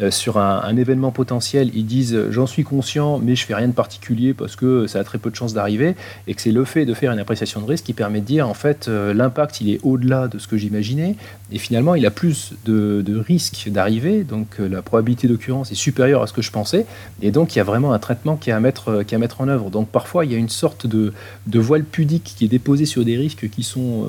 euh, 0.00 0.10
sur 0.10 0.38
un, 0.38 0.76
événement 0.76 1.10
potentiel, 1.10 1.70
ils 1.74 1.84
disent 1.84 2.18
j'en 2.30 2.46
suis 2.46 2.64
conscient, 2.64 3.18
mais 3.18 3.36
je 3.36 3.44
fais 3.44 3.54
rien 3.54 3.68
de 3.68 3.74
particulier 3.74 4.32
parce 4.32 4.56
que 4.56 4.86
ça 4.86 5.00
a 5.00 5.04
très 5.04 5.18
peu 5.18 5.30
de 5.30 5.36
chances 5.36 5.52
d'arriver, 5.52 5.94
et 6.26 6.34
que 6.34 6.40
c'est 6.40 6.50
le 6.50 6.64
fait 6.64 6.86
de 6.86 6.94
faire 6.94 7.12
une 7.12 7.18
appréciation 7.18 7.60
de 7.60 7.66
risque 7.66 7.84
qui 7.84 7.92
permet 7.92 8.20
de 8.20 8.24
dire 8.24 8.48
en 8.48 8.54
fait 8.54 8.88
euh, 8.88 9.12
l'impact 9.12 9.60
il 9.60 9.68
est 9.68 9.80
au-delà 9.82 10.28
de 10.28 10.38
ce 10.38 10.48
que 10.48 10.56
j'imaginais, 10.56 11.14
et 11.52 11.58
finalement 11.58 11.94
il 11.94 12.06
a 12.06 12.10
plus 12.10 12.54
de, 12.64 13.04
risques 13.18 13.68
d'arriver, 13.68 14.24
donc 14.24 14.60
euh, 14.60 14.68
la 14.68 14.80
probabilité 14.80 15.28
d'occurrence 15.28 15.70
est 15.70 15.76
supérieure 15.76 16.22
à 16.22 16.26
ce 16.26 16.32
que 16.32 16.42
je 16.42 16.50
pensais, 16.50 16.86
et 17.20 17.30
donc 17.30 17.54
il 17.54 17.58
y 17.58 17.60
a 17.60 17.64
vraiment 17.64 17.92
un 17.92 17.98
traitement 17.98 18.36
qui 18.36 18.48
est 18.48 18.54
à 18.54 18.60
mettre, 18.60 19.02
qui 19.02 19.14
à 19.14 19.18
mettre 19.18 19.42
en 19.42 19.48
œuvre. 19.48 19.68
Donc 19.68 19.88
parfois 19.88 20.24
il 20.24 20.32
y 20.32 20.34
a 20.34 20.38
une 20.38 20.48
sorte 20.48 20.86
de, 20.86 21.12
voile 21.54 21.84
pudique 21.84 22.32
qui 22.36 22.46
est 22.46 22.48
déposé 22.48 22.86
sur 22.86 23.04
des 23.04 23.18
risques 23.18 23.50
qui 23.50 23.62
sont 23.62 24.06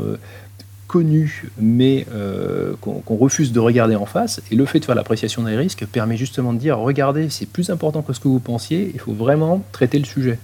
connu, 0.93 1.49
mais 1.59 2.05
euh, 2.13 2.75
qu'on 2.79 3.15
refuse 3.15 3.51
de 3.51 3.59
regarder 3.59 3.95
en 3.95 4.05
face. 4.05 4.43
Et 4.51 4.55
le 4.55 4.63
fait 4.67 4.79
de 4.79 4.85
faire 4.85 4.93
l'appréciation 4.93 5.41
des 5.41 5.55
risques 5.55 5.87
permet 5.87 6.17
justement 6.17 6.53
de 6.53 6.59
dire, 6.59 6.77
regardez, 6.77 7.31
c'est 7.31 7.47
plus 7.47 7.71
important 7.71 8.03
que 8.03 8.13
ce 8.13 8.19
que 8.19 8.27
vous 8.27 8.39
pensiez, 8.39 8.91
il 8.93 8.99
faut 8.99 9.11
vraiment 9.11 9.65
traiter 9.71 9.97
le 9.97 10.05
sujet. 10.05 10.37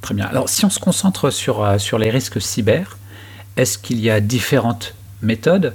Très 0.00 0.12
bien. 0.12 0.24
Alors 0.26 0.48
si 0.48 0.64
on 0.64 0.70
se 0.70 0.80
concentre 0.80 1.30
sur, 1.30 1.64
euh, 1.64 1.78
sur 1.78 2.00
les 2.00 2.10
risques 2.10 2.42
cyber, 2.42 2.98
est-ce 3.56 3.78
qu'il 3.78 4.00
y 4.00 4.10
a 4.10 4.20
différentes 4.20 4.96
méthodes 5.22 5.72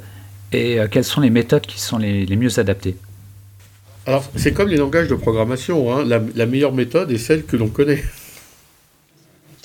et 0.52 0.82
euh, 0.82 0.88
quelles 0.92 1.06
sont 1.06 1.22
les 1.22 1.30
méthodes 1.30 1.66
qui 1.66 1.80
sont 1.80 2.00
les, 2.00 2.36
mieux 2.36 2.60
adaptées? 2.60 2.98
Alors 4.06 4.26
c'est 4.36 4.52
comme 4.52 4.68
les 4.68 4.76
langages 4.76 5.08
de 5.08 5.16
programmation, 5.16 5.96
hein. 5.96 6.04
la 6.04 6.46
meilleure 6.46 6.74
méthode 6.74 7.12
est 7.12 7.18
celle 7.18 7.46
que 7.46 7.56
l'on 7.56 7.70
connaît 7.70 8.04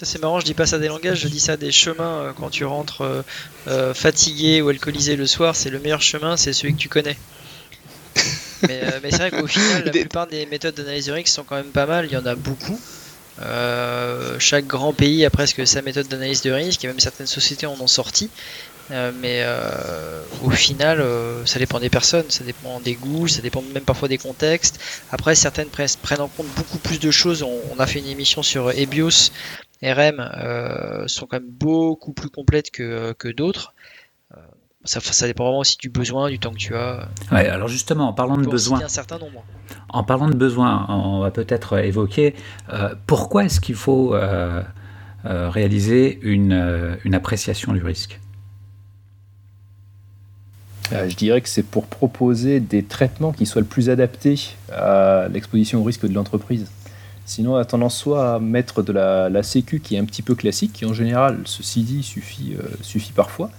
c'est 0.05 0.21
marrant, 0.21 0.41
je 0.41 0.45
dis 0.45 0.55
pas 0.55 0.67
ça 0.67 0.79
des 0.79 0.89
langages, 0.89 1.21
je 1.21 1.29
dis 1.29 1.41
ça 1.41 1.57
des 1.57 1.73
chemins. 1.73 2.23
Euh, 2.23 2.33
quand 2.33 2.51
tu 2.51 2.65
rentres 2.65 3.03
euh, 3.03 3.23
euh, 3.69 3.95
fatigué 3.95 4.61
ou 4.61 4.69
alcoolisé 4.69 5.17
le 5.17 5.27
soir, 5.27 5.55
c'est 5.55 5.71
le 5.71 5.79
meilleur 5.79 6.03
chemin, 6.03 6.37
c'est 6.37 6.53
celui 6.53 6.75
que 6.75 6.79
tu 6.79 6.89
connais. 6.89 7.17
mais, 8.69 8.83
c'est 9.11 9.17
vrai 9.17 9.31
qu'au 9.31 9.47
final, 9.47 9.85
la 9.85 9.91
plupart 9.91 10.27
des 10.27 10.47
méthodes 10.47 10.75
d'analyse 10.75 11.07
de 11.07 11.13
risque 11.13 11.29
sont 11.29 11.45
quand 11.45 11.57
même 11.57 11.67
pas 11.67 11.87
mal, 11.87 12.07
il 12.07 12.13
y 12.13 12.17
en 12.17 12.27
a 12.27 12.35
beaucoup. 12.35 12.79
chaque 14.39 14.67
grand 14.67 14.93
pays 14.93 15.25
a 15.25 15.31
presque 15.31 15.67
sa 15.67 15.83
méthode 15.83 16.09
d'analyse 16.09 16.43
de 16.43 16.51
risque 16.51 16.85
et 16.85 16.89
même 16.89 17.01
certaines 17.01 17.27
sociétés 17.27 17.67
en 17.67 17.77
ont 17.81 17.87
sorti. 17.87 18.29
mais 18.91 19.45
au 20.43 20.51
final, 20.51 21.03
ça 21.47 21.59
dépend 21.59 21.81
des 21.81 21.89
personnes, 21.89 22.29
ça 22.29 22.45
dépend 22.45 22.81
des 22.81 22.95
goûts, 22.95 23.29
ça 23.29 23.41
dépend 23.41 23.63
même 23.73 23.85
parfois 23.85 24.09
des 24.09 24.19
contextes. 24.19 24.79
Après, 25.11 25.35
certaines 25.35 25.69
prennent 25.69 26.21
en 26.21 26.29
compte 26.29 26.49
beaucoup 26.57 26.79
plus 26.79 27.01
de 27.01 27.11
choses. 27.11 27.43
On, 27.43 27.81
a 27.81 27.87
fait 27.87 28.01
une 28.01 28.09
émission 28.09 28.43
sur 28.43 28.71
EBIOS 28.71 29.31
RM 29.83 30.21
euh, 30.21 31.09
sont 31.09 31.27
quand 31.27 31.41
même 31.41 31.51
beaucoup 31.51 32.13
plus 32.13 32.31
complètes 32.31 32.71
que, 32.71 33.13
que 33.13 33.29
d'autres. 33.29 33.75
Euh, 34.33 34.41
ça, 34.85 35.01
ça, 35.01 35.27
dépend 35.27 35.45
vraiment 35.45 35.61
aussi 35.61 35.77
du 35.77 35.91
besoin, 35.91 36.31
du 36.31 36.39
temps 36.39 36.53
que 36.53 36.59
tu 36.59 36.75
as. 36.75 37.09
Ouais, 37.31 37.49
alors 37.49 37.69
justement, 37.69 38.09
en 38.09 38.13
parlant 38.13 38.37
de 38.37 38.47
besoin, 38.47 38.83
un 38.83 38.89
certain 38.89 39.19
nombre. 39.19 39.45
En 39.89 40.05
parlant 40.05 40.29
de 40.29 40.37
besoin, 40.37 40.87
on 40.89 41.21
va 41.21 41.31
peut-être 41.31 41.79
évoquer 41.79 42.35
euh, 42.73 42.95
pourquoi 43.07 43.45
est-ce 43.45 43.61
qu'il 43.61 43.75
faut 43.75 44.15
réaliser 45.25 46.19
une, 46.23 46.99
une, 47.05 47.15
appréciation 47.15 47.73
du 47.73 47.83
risque? 47.83 48.19
je 50.91 51.17
dirais 51.17 51.41
que 51.41 51.49
c'est 51.49 51.63
pour 51.63 51.87
proposer 51.87 52.61
des 52.61 52.83
traitements 52.83 53.33
qui 53.33 53.47
soient 53.47 53.63
le 53.63 53.67
plus 53.67 53.89
adaptés 53.89 54.55
à 54.71 55.27
l'exposition 55.33 55.81
au 55.81 55.85
risque 55.85 56.07
de 56.07 56.13
l'entreprise. 56.13 56.67
Sinon, 57.25 57.55
on 57.55 57.57
a 57.57 57.65
tendance 57.65 57.97
soit 57.97 58.35
à 58.35 58.39
mettre 58.39 58.83
de 58.83 58.93
la, 58.93 59.43
sécu 59.43 59.81
qui 59.81 59.95
est 59.95 59.99
un 59.99 60.05
petit 60.05 60.23
peu 60.23 60.35
classique, 60.35 60.73
qui 60.73 60.85
en 60.85 60.93
général, 60.93 61.41
ceci 61.45 61.83
dit, 61.83 62.03
suffit, 62.03 62.57
euh, 62.59 63.13
parfois, 63.15 63.51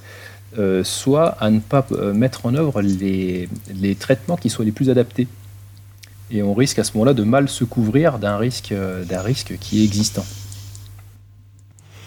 euh, 0.57 0.83
soit 0.83 1.29
à 1.39 1.49
ne 1.49 1.59
pas 1.59 1.85
euh, 1.91 2.13
mettre 2.13 2.45
en 2.45 2.53
œuvre 2.55 2.81
les, 2.81 3.47
traitements 3.99 4.37
qui 4.37 4.49
soient 4.49 4.65
les 4.65 4.71
plus 4.71 4.89
adaptés. 4.89 5.27
Et 6.31 6.43
on 6.43 6.53
risque 6.53 6.79
à 6.79 6.83
ce 6.83 6.93
moment-là 6.93 7.13
de 7.13 7.23
mal 7.23 7.47
se 7.47 7.63
couvrir 7.63 8.19
d'un 8.19 8.37
risque 8.37 8.73
qui 9.59 9.81
est 9.81 9.83
existant 9.83 10.25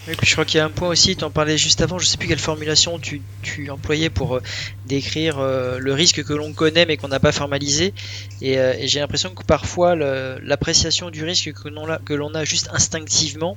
je 0.06 0.32
crois 0.32 0.44
qu'il 0.44 0.58
y 0.58 0.60
a 0.60 0.64
un 0.64 0.70
point 0.70 0.88
aussi, 0.88 1.16
tu 1.16 1.24
en 1.24 1.30
parlais 1.30 1.58
juste 1.58 1.80
avant, 1.80 1.98
je 1.98 2.06
sais 2.06 2.16
plus 2.16 2.28
quelle 2.28 2.38
formulation 2.38 2.98
tu, 2.98 3.22
employais 3.70 4.08
pour 4.08 4.36
euh, 4.36 4.42
décrire 4.86 5.38
euh, 5.38 5.78
le 5.78 5.92
risque 5.92 6.22
que 6.22 6.32
l'on 6.32 6.52
connaît 6.52 6.86
mais 6.86 6.96
qu'on 6.96 7.08
n'a 7.08 7.18
pas 7.18 7.32
formalisé. 7.32 7.92
Et, 8.40 8.58
euh, 8.58 8.74
j'ai 8.82 9.00
l'impression 9.00 9.30
que 9.30 9.42
parfois 9.42 9.96
l'appréciation 9.96 11.10
du 11.10 11.24
risque 11.24 11.52
que 11.52 12.14
l'on 12.14 12.34
a, 12.34 12.44
juste 12.44 12.68
instinctivement, 12.72 13.56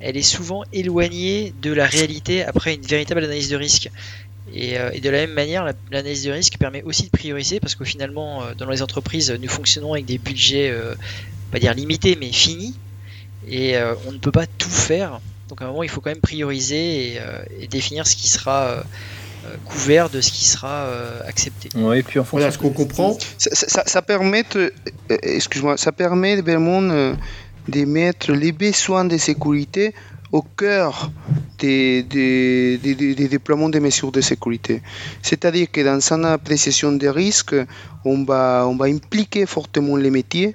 elle 0.00 0.16
est 0.16 0.22
souvent 0.22 0.64
éloignée 0.72 1.54
de 1.62 1.72
la 1.72 1.86
réalité 1.86 2.44
après 2.44 2.74
une 2.74 2.82
véritable 2.82 3.22
analyse 3.22 3.48
de 3.48 3.56
risque. 3.56 3.90
Et, 4.54 4.78
de 5.00 5.10
la 5.10 5.18
même 5.18 5.32
manière, 5.32 5.64
l'analyse 5.90 6.24
de 6.24 6.30
risque 6.30 6.56
permet 6.58 6.82
aussi 6.82 7.04
de 7.04 7.10
prioriser 7.10 7.60
parce 7.60 7.74
que 7.74 7.84
finalement, 7.84 8.42
dans 8.56 8.68
les 8.70 8.82
entreprises, 8.82 9.30
nous 9.30 9.48
fonctionnons 9.48 9.92
avec 9.92 10.06
des 10.06 10.18
budgets, 10.18 10.74
pas 11.50 11.58
dire 11.58 11.74
limités, 11.74 12.16
mais 12.18 12.32
finis. 12.32 12.74
Et 13.48 13.76
on 14.06 14.12
ne 14.12 14.18
peut 14.18 14.32
pas 14.32 14.46
tout 14.46 14.70
faire. 14.70 15.20
Donc 15.48 15.62
à 15.62 15.66
un 15.66 15.68
moment, 15.68 15.82
il 15.82 15.88
faut 15.88 16.00
quand 16.00 16.10
même 16.10 16.20
prioriser 16.20 17.12
et, 17.12 17.20
euh, 17.20 17.38
définir 17.70 18.06
ce 18.06 18.16
qui 18.16 18.28
sera 18.28 18.62
euh, 18.64 18.82
euh, 19.44 19.56
couvert 19.64 20.10
de 20.10 20.20
ce 20.20 20.30
qui 20.30 20.44
sera 20.44 20.88
accepté. 21.26 21.68
et 21.68 22.02
puis 22.02 22.18
en 22.18 22.24
voilà, 22.24 22.50
ce 22.50 22.58
qu'on 22.58 22.70
comprend. 22.70 23.16
Ça, 23.38 24.02
permet, 24.02 24.44
excuse-moi, 25.08 25.76
ça 25.76 25.92
permet 25.92 26.40
vraiment 26.40 26.82
de 26.82 27.84
mettre 27.84 28.32
les 28.32 28.52
besoins 28.52 29.04
de 29.04 29.16
sécurité 29.18 29.94
au 30.32 30.42
cœur 30.42 31.12
des, 31.58 32.02
des, 32.02 32.78
des, 32.78 33.28
déploiements 33.28 33.68
des 33.68 33.78
mesures 33.80 34.10
de 34.10 34.20
sécurité. 34.20 34.82
C'est-à-dire 35.22 35.70
que 35.70 35.80
dans 35.80 36.00
une 36.12 36.24
appréciation 36.24 36.92
des 36.92 37.10
risques, 37.10 37.54
on 38.04 38.24
va, 38.24 38.66
on 38.68 38.76
va 38.76 38.86
impliquer 38.86 39.46
fortement 39.46 39.96
les 39.96 40.10
métiers 40.10 40.54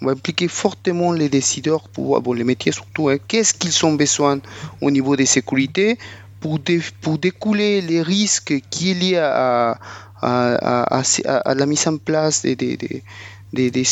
on 0.00 0.06
va 0.06 0.12
impliquer 0.12 0.48
fortement 0.48 1.12
les 1.12 1.28
décideurs, 1.28 1.88
pour, 1.88 2.20
bon, 2.20 2.32
les 2.32 2.44
métiers 2.44 2.72
surtout, 2.72 3.08
hein. 3.08 3.18
qu'est-ce 3.28 3.54
qu'ils 3.54 3.84
ont 3.84 3.94
besoin 3.94 4.40
au 4.80 4.90
niveau 4.90 5.16
des 5.16 5.26
sécurités 5.26 5.98
pour, 6.40 6.58
pour 7.00 7.18
découler 7.18 7.80
les 7.82 8.02
risques 8.02 8.54
qui 8.70 8.92
est 8.92 8.94
lié 8.94 9.16
à, 9.18 9.78
la 10.22 11.66
mise 11.66 11.86
en 11.86 11.96
place 11.98 12.42
des, 12.42 12.56
des 13.52 13.84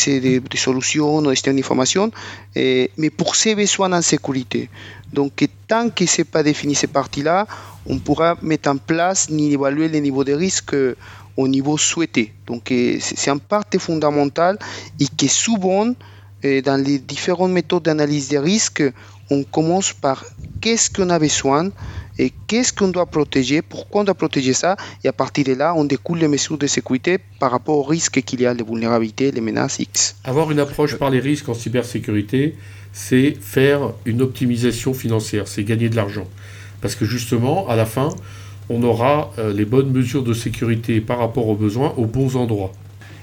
solutions, 0.55 1.23
des 1.23 1.35
systèmes 1.35 1.57
d'information, 1.57 2.11
mais 2.57 3.11
pour 3.16 3.37
ces 3.37 3.55
besoins 3.55 3.92
en 3.92 4.03
sécurité. 4.03 4.71
Donc, 5.12 5.47
tant 5.66 5.90
que 5.90 6.07
ce 6.07 6.21
n'est 6.21 6.25
pas 6.25 6.42
défini 6.42 6.75
ces 6.75 6.87
parties-là, 6.87 7.47
on 7.87 7.99
pourra 7.99 8.37
mettre 8.42 8.71
en 8.71 8.77
place 8.77 9.31
ni 9.31 9.53
évaluer 9.53 9.88
les 9.88 10.01
niveaux 10.01 10.25
de 10.25 10.33
risque 10.35 10.75
au 11.38 11.46
niveau 11.46 11.79
souhaité. 11.79 12.35
Donc 12.46 12.70
euh, 12.72 12.98
c'est 13.01 13.31
un 13.31 13.38
partie 13.38 13.79
fondamentale 13.79 14.59
et 14.98 15.07
que 15.07 15.29
souvent, 15.29 15.94
euh, 16.44 16.61
dans 16.62 16.77
les 16.77 16.98
différentes 16.98 17.53
méthodes 17.53 17.85
d'analyse 17.85 18.29
des 18.29 18.40
risques, 18.40 18.83
on 19.31 19.44
commence 19.44 19.92
par 19.92 20.24
qu'est-ce 20.61 20.90
qu'on 20.90 21.11
a 21.11 21.18
besoin 21.18 21.70
et 22.18 22.33
qu'est-ce 22.48 22.72
qu'on 22.72 22.88
doit 22.88 23.07
protéger, 23.07 23.62
pourquoi 23.62 24.01
on 24.01 24.05
doit 24.05 24.14
protéger 24.14 24.53
ça, 24.53 24.77
et 25.05 25.09
à 25.09 25.12
partir 25.12 25.44
de 25.44 25.53
là, 25.53 25.74
on 25.77 25.85
découle 25.85 26.18
les 26.18 26.27
mesures 26.27 26.59
de 26.59 26.66
sécurité 26.66 27.18
par 27.38 27.53
rapport 27.53 27.77
aux 27.77 27.85
risques 27.85 28.20
qu'il 28.22 28.40
y 28.40 28.46
a, 28.46 28.53
les 28.53 28.64
vulnérabilités, 28.64 29.31
les 29.31 29.40
menaces 29.40 29.79
X. 29.79 30.16
Avoir 30.24 30.51
une 30.51 30.59
approche 30.59 30.96
par 30.96 31.11
les 31.11 31.20
risques 31.20 31.48
en 31.48 31.55
cybersécurité, 31.55 32.57
c'est 32.92 33.37
faire 33.40 33.92
une 34.07 34.22
optimisation 34.22 34.92
financière, 34.92 35.46
c'est 35.46 35.62
gagner 35.62 35.88
de 35.88 35.94
l'argent. 35.94 36.27
Parce 36.81 36.96
que 36.96 37.05
justement, 37.05 37.68
à 37.68 37.77
la 37.77 37.87
fin, 37.87 38.09
on 38.71 38.83
aura 38.83 39.31
euh, 39.39 39.53
les 39.53 39.65
bonnes 39.65 39.91
mesures 39.91 40.23
de 40.23 40.35
sécurité 40.35 41.01
par 41.01 41.19
rapport 41.19 41.49
aux 41.49 41.57
besoins 41.57 41.95
aux 41.97 42.07
bons 42.07 42.37
endroits. 42.37 42.73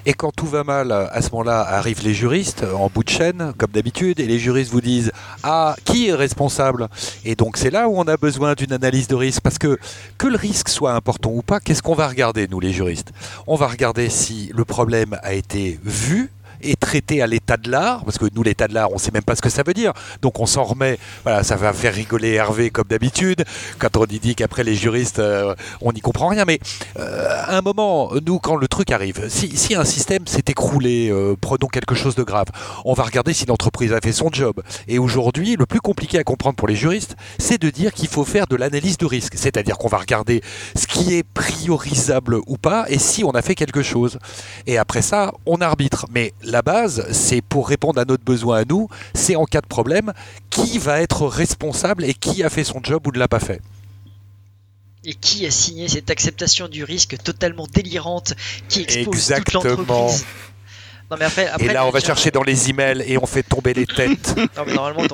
Et 0.08 0.14
quand 0.14 0.30
tout 0.30 0.46
va 0.46 0.62
mal, 0.62 0.92
à 0.92 1.20
ce 1.20 1.30
moment-là, 1.32 1.62
arrivent 1.62 2.04
les 2.04 2.14
juristes 2.14 2.64
en 2.78 2.88
bout 2.88 3.02
de 3.02 3.08
chaîne, 3.08 3.52
comme 3.58 3.72
d'habitude, 3.72 4.20
et 4.20 4.26
les 4.26 4.38
juristes 4.38 4.70
vous 4.70 4.80
disent 4.80 5.10
Ah, 5.42 5.74
qui 5.84 6.06
est 6.06 6.14
responsable? 6.14 6.86
Et 7.24 7.34
donc 7.34 7.56
c'est 7.56 7.70
là 7.70 7.88
où 7.88 7.98
on 7.98 8.04
a 8.04 8.16
besoin 8.16 8.54
d'une 8.54 8.72
analyse 8.72 9.08
de 9.08 9.16
risque, 9.16 9.40
parce 9.40 9.58
que 9.58 9.76
que 10.16 10.28
le 10.28 10.36
risque 10.36 10.68
soit 10.68 10.92
important 10.92 11.32
ou 11.32 11.42
pas, 11.42 11.58
qu'est-ce 11.58 11.82
qu'on 11.82 11.96
va 11.96 12.06
regarder, 12.06 12.46
nous 12.46 12.60
les 12.60 12.72
juristes? 12.72 13.12
On 13.48 13.56
va 13.56 13.66
regarder 13.66 14.08
si 14.08 14.52
le 14.54 14.64
problème 14.64 15.18
a 15.24 15.34
été 15.34 15.80
vu, 15.82 16.30
est 16.66 16.78
traité 16.78 17.22
à 17.22 17.26
l'état 17.26 17.56
de 17.56 17.70
l'art, 17.70 18.04
parce 18.04 18.18
que 18.18 18.26
nous, 18.34 18.42
l'état 18.42 18.68
de 18.68 18.74
l'art, 18.74 18.90
on 18.90 18.94
ne 18.94 19.00
sait 19.00 19.12
même 19.12 19.22
pas 19.22 19.36
ce 19.36 19.42
que 19.42 19.50
ça 19.50 19.62
veut 19.66 19.74
dire. 19.74 19.92
Donc 20.22 20.40
on 20.40 20.46
s'en 20.46 20.64
remet. 20.64 20.98
Voilà, 21.22 21.42
ça 21.42 21.56
va 21.56 21.72
faire 21.72 21.94
rigoler 21.94 22.32
Hervé 22.32 22.70
comme 22.70 22.88
d'habitude, 22.88 23.44
quand 23.78 23.96
on 23.96 24.04
dit 24.04 24.34
qu'après 24.34 24.64
les 24.64 24.74
juristes, 24.74 25.18
euh, 25.18 25.54
on 25.80 25.92
n'y 25.92 26.00
comprend 26.00 26.28
rien. 26.28 26.44
Mais 26.44 26.58
euh, 26.98 27.28
à 27.28 27.56
un 27.56 27.62
moment, 27.62 28.10
nous, 28.24 28.38
quand 28.38 28.56
le 28.56 28.68
truc 28.68 28.90
arrive, 28.90 29.28
si, 29.28 29.74
un 29.74 29.84
système 29.84 30.26
s'est 30.26 30.44
écroulé, 30.48 31.10
euh, 31.10 31.36
prenons 31.40 31.66
quelque 31.66 31.94
chose 31.94 32.14
de 32.14 32.22
grave, 32.22 32.46
on 32.84 32.94
va 32.94 33.04
regarder 33.04 33.32
si 33.32 33.46
l'entreprise 33.46 33.92
a 33.92 34.00
fait 34.00 34.12
son 34.12 34.30
job. 34.32 34.62
Et 34.88 34.98
aujourd'hui, 34.98 35.56
le 35.56 35.66
plus 35.66 35.80
compliqué 35.80 36.18
à 36.18 36.24
comprendre 36.24 36.56
pour 36.56 36.68
les 36.68 36.76
juristes, 36.76 37.16
c'est 37.38 37.60
de 37.60 37.70
dire 37.70 37.92
qu'il 37.92 38.08
faut 38.08 38.24
faire 38.24 38.46
de 38.46 38.56
l'analyse 38.56 38.98
de 38.98 39.06
risque. 39.06 39.34
C'est-à-dire 39.36 39.78
qu'on 39.78 39.88
va 39.88 39.98
regarder 39.98 40.42
ce 40.74 40.86
qui 40.86 41.14
est 41.14 41.22
priorisable 41.22 42.38
ou 42.46 42.56
pas 42.56 42.86
et 42.88 42.98
si 42.98 43.24
on 43.24 43.30
a 43.30 43.42
fait 43.42 43.54
quelque 43.54 43.82
chose. 43.82 44.18
Et 44.66 44.78
après 44.78 45.02
ça, 45.02 45.32
on 45.46 45.60
arbitre. 45.60 46.06
Mais 46.10 46.32
base, 46.62 47.06
c'est 47.12 47.42
pour 47.42 47.68
répondre 47.68 48.00
à 48.00 48.04
notre 48.04 48.24
besoin 48.24 48.58
à 48.60 48.64
nous, 48.64 48.88
c'est 49.14 49.36
en 49.36 49.44
cas 49.44 49.60
de 49.60 49.66
problème, 49.66 50.12
qui 50.50 50.78
va 50.78 51.00
être 51.00 51.26
responsable 51.26 52.04
et 52.04 52.14
qui 52.14 52.42
a 52.42 52.50
fait 52.50 52.64
son 52.64 52.80
job 52.82 53.06
ou 53.06 53.12
ne 53.12 53.18
l'a 53.18 53.28
pas 53.28 53.40
fait. 53.40 53.60
Et 55.04 55.14
qui 55.14 55.46
a 55.46 55.50
signé 55.50 55.88
cette 55.88 56.10
acceptation 56.10 56.68
du 56.68 56.82
risque 56.82 57.16
totalement 57.22 57.66
délirante 57.72 58.34
qui 58.68 58.82
expose 58.82 59.32
toute 59.36 59.52
l'entreprise 59.52 60.24
non, 61.10 61.16
mais 61.20 61.26
après, 61.26 61.48
et 61.60 61.68
là, 61.68 61.86
on 61.86 61.90
va 61.90 62.00
chercher 62.00 62.32
dans 62.32 62.42
les 62.42 62.68
emails 62.68 63.04
et 63.06 63.16
on 63.16 63.26
fait 63.26 63.44
tomber 63.44 63.74
les 63.74 63.86
têtes. 63.86 64.34
non, 64.56 64.64
mais 64.66 64.74
normalement, 64.74 65.04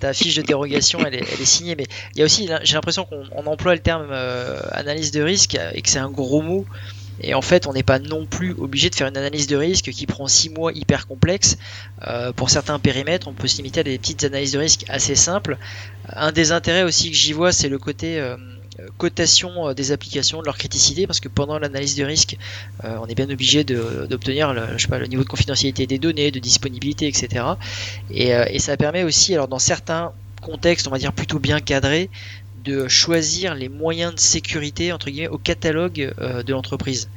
ta, 0.00 0.12
fiche 0.14 0.36
de 0.36 0.42
dérogation, 0.42 1.00
elle 1.04 1.16
est, 1.16 1.44
signée. 1.44 1.74
Mais 1.76 1.84
il 2.14 2.20
y 2.20 2.22
a 2.22 2.24
aussi, 2.24 2.48
j'ai 2.62 2.74
l'impression 2.74 3.04
qu'on 3.04 3.46
emploie 3.46 3.74
le 3.74 3.80
terme 3.80 4.08
euh, 4.10 4.58
analyse 4.72 5.10
de 5.10 5.20
risque 5.20 5.58
et 5.74 5.82
que 5.82 5.90
c'est 5.90 5.98
un 5.98 6.10
gros 6.10 6.40
mot. 6.40 6.64
Et 7.20 7.34
en 7.34 7.42
fait, 7.42 7.66
on 7.66 7.72
n'est 7.72 7.82
pas 7.82 7.98
non 7.98 8.26
plus 8.26 8.52
obligé 8.58 8.90
de 8.90 8.94
faire 8.94 9.08
une 9.08 9.16
analyse 9.16 9.46
de 9.46 9.56
risque 9.56 9.90
qui 9.90 10.06
prend 10.06 10.26
6 10.26 10.50
mois 10.50 10.72
hyper 10.72 11.06
complexe. 11.06 11.58
Euh, 12.06 12.32
pour 12.32 12.50
certains 12.50 12.78
périmètres, 12.78 13.28
on 13.28 13.32
peut 13.32 13.48
se 13.48 13.56
limiter 13.56 13.80
à 13.80 13.82
des 13.82 13.98
petites 13.98 14.24
analyses 14.24 14.52
de 14.52 14.58
risque 14.58 14.84
assez 14.88 15.14
simples. 15.14 15.58
Un 16.08 16.32
des 16.32 16.52
intérêts 16.52 16.84
aussi 16.84 17.10
que 17.10 17.16
j'y 17.16 17.32
vois, 17.32 17.52
c'est 17.52 17.68
le 17.68 17.78
côté 17.78 18.20
euh, 18.20 18.36
cotation 18.96 19.68
euh, 19.68 19.74
des 19.74 19.92
applications, 19.92 20.40
de 20.40 20.46
leur 20.46 20.56
criticité, 20.56 21.06
parce 21.06 21.20
que 21.20 21.28
pendant 21.28 21.58
l'analyse 21.58 21.96
de 21.96 22.04
risque, 22.04 22.36
on 22.84 23.06
est 23.06 23.14
bien 23.14 23.28
obligé 23.28 23.64
d'obtenir 23.64 24.54
le, 24.54 24.98
le 24.98 25.06
niveau 25.06 25.24
de 25.24 25.28
confidentialité 25.28 25.86
des 25.86 25.98
données, 25.98 26.30
de 26.30 26.38
disponibilité, 26.38 27.08
etc. 27.08 27.44
Et, 28.10 28.28
et 28.28 28.58
ça 28.58 28.76
permet 28.76 29.02
aussi, 29.02 29.34
alors 29.34 29.48
dans 29.48 29.58
certains 29.58 30.12
contextes, 30.40 30.86
on 30.86 30.90
va 30.90 30.98
dire 30.98 31.12
plutôt 31.12 31.38
bien 31.38 31.58
cadrés, 31.60 32.10
de 32.68 32.86
choisir 32.88 33.54
les 33.54 33.68
moyens 33.68 34.14
de 34.14 34.20
sécurité 34.20 34.92
entre 34.92 35.10
guillemets 35.10 35.28
au 35.28 35.38
catalogue 35.38 36.12
euh, 36.20 36.42
de 36.42 36.52
l'entreprise. 36.52 37.08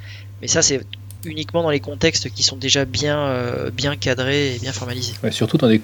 Mais 0.41 0.47
ça 0.47 0.61
c'est 0.61 0.81
uniquement 1.25 1.61
dans 1.63 1.69
les 1.69 1.79
contextes 1.79 2.29
qui 2.31 2.43
sont 2.43 2.57
déjà 2.57 2.85
bien, 2.85 3.19
euh, 3.19 3.69
bien 3.69 3.95
cadrés 3.95 4.55
et 4.55 4.59
bien 4.59 4.71
formalisés. 4.71 5.13
surtout 5.31 5.57
dans 5.57 5.67
des, 5.67 5.81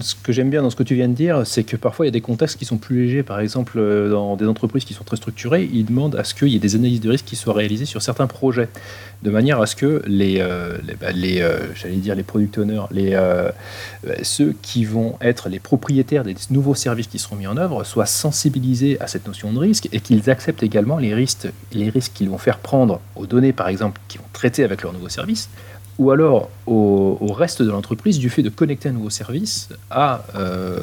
ce 0.00 0.14
que 0.14 0.32
j'aime 0.32 0.50
bien 0.50 0.62
dans 0.62 0.70
ce 0.70 0.76
que 0.76 0.82
tu 0.82 0.94
viens 0.94 1.08
de 1.08 1.14
dire, 1.14 1.46
c'est 1.46 1.64
que 1.64 1.76
parfois 1.76 2.06
il 2.06 2.08
y 2.08 2.10
a 2.10 2.12
des 2.12 2.20
contextes 2.20 2.58
qui 2.58 2.64
sont 2.64 2.78
plus 2.78 3.04
légers. 3.04 3.22
Par 3.22 3.40
exemple, 3.40 3.78
euh, 3.78 4.10
dans 4.10 4.36
des 4.36 4.46
entreprises 4.46 4.84
qui 4.84 4.94
sont 4.94 5.04
très 5.04 5.16
structurées, 5.16 5.68
ils 5.72 5.84
demandent 5.84 6.16
à 6.16 6.24
ce 6.24 6.34
qu'il 6.34 6.48
y 6.48 6.56
ait 6.56 6.60
des 6.60 6.74
analyses 6.74 7.00
de 7.00 7.10
risque 7.10 7.26
qui 7.26 7.36
soient 7.36 7.54
réalisées 7.54 7.84
sur 7.84 8.02
certains 8.02 8.26
projets, 8.26 8.68
de 9.22 9.30
manière 9.30 9.60
à 9.60 9.66
ce 9.66 9.74
que 9.74 10.02
les, 10.06 10.38
euh, 10.40 10.78
bah, 11.00 11.08
j'allais 11.74 11.96
dire 11.96 12.14
les 12.14 12.22
product 12.22 12.58
owners, 12.58 12.84
les, 12.90 13.18
ceux 14.22 14.54
qui 14.62 14.84
vont 14.84 15.16
être 15.20 15.48
les 15.48 15.58
propriétaires 15.58 16.24
des 16.24 16.36
nouveaux 16.50 16.74
services 16.74 17.08
qui 17.08 17.18
seront 17.18 17.36
mis 17.36 17.46
en 17.46 17.56
œuvre, 17.56 17.84
soient 17.84 18.06
sensibilisés 18.06 19.00
à 19.00 19.06
cette 19.06 19.26
notion 19.26 19.52
de 19.52 19.58
risque 19.58 19.88
et 19.92 20.00
qu'ils 20.00 20.30
acceptent 20.30 20.62
également 20.62 20.98
les 20.98 21.14
risques, 21.14 21.48
les 21.72 21.90
risques 21.90 22.12
qu'ils 22.14 22.30
vont 22.30 22.38
faire 22.38 22.58
prendre 22.58 23.00
aux 23.16 23.26
données, 23.26 23.52
par 23.52 23.68
exemple, 23.68 24.00
qui 24.08 24.18
vont 24.18 24.24
traiter 24.32 24.64
avec 24.64 24.82
leur 24.82 24.92
nouveau 24.92 25.08
service, 25.08 25.48
ou 25.98 26.10
alors 26.10 26.48
au, 26.66 27.32
reste 27.32 27.62
de 27.62 27.70
l'entreprise 27.70 28.18
du 28.18 28.30
fait 28.30 28.42
de 28.42 28.48
connecter 28.48 28.88
un 28.88 28.92
nouveau 28.92 29.10
service 29.10 29.68
euh, 29.94 30.78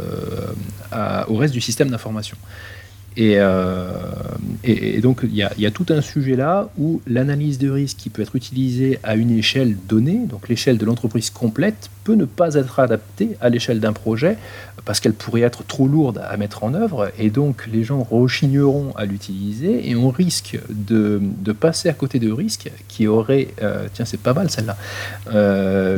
au 1.27 1.35
reste 1.35 1.53
du 1.53 1.61
système 1.61 1.89
d'information. 1.89 2.37
Euh, 3.17 3.91
et, 4.63 4.99
donc, 5.01 5.21
il 5.23 5.35
y, 5.35 5.65
a, 5.65 5.71
tout 5.71 5.85
un 5.89 6.01
sujet 6.01 6.35
là 6.35 6.69
où 6.77 7.01
l'analyse 7.07 7.57
de 7.57 7.69
risque 7.69 7.97
qui 7.97 8.09
peut 8.09 8.21
être 8.21 8.35
utilisée 8.35 8.99
à 9.03 9.15
une 9.15 9.31
échelle 9.31 9.77
donnée, 9.87 10.25
donc 10.25 10.49
l'échelle 10.49 10.77
de 10.77 10.85
l'entreprise 10.85 11.29
complète, 11.29 11.89
peut 12.03 12.15
ne 12.15 12.25
pas 12.25 12.55
être 12.55 12.79
adaptée 12.79 13.37
à 13.41 13.49
l'échelle 13.49 13.79
d'un 13.79 13.93
projet 13.93 14.37
parce 14.83 14.99
qu'elle 14.99 15.13
pourrait 15.13 15.41
être 15.41 15.65
trop 15.65 15.87
lourde 15.87 16.21
à 16.23 16.37
mettre 16.37 16.63
en 16.63 16.73
œuvre. 16.73 17.11
Et 17.17 17.29
donc, 17.29 17.67
les 17.71 17.83
gens 17.83 18.03
rechigneront 18.03 18.93
à 18.95 19.05
l'utiliser 19.05 19.89
et 19.89 19.95
on 19.95 20.09
risque 20.09 20.59
de, 20.69 21.21
passer 21.59 21.89
à 21.89 21.93
côté 21.93 22.19
de 22.19 22.31
risques 22.31 22.71
qui 22.87 23.07
auraient. 23.07 23.47
Euh, 23.61 23.87
tiens, 23.93 24.05
c'est 24.05 24.19
pas 24.19 24.33
mal 24.33 24.49
celle-là. 24.49 24.77
Euh, 25.33 25.97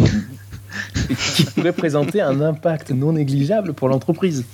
qui 1.35 1.45
pourrait 1.45 1.73
présenter 1.73 2.21
un 2.21 2.39
impact 2.41 2.91
non 2.91 3.13
négligeable 3.13 3.73
pour 3.73 3.89
l'entreprise. 3.89 4.45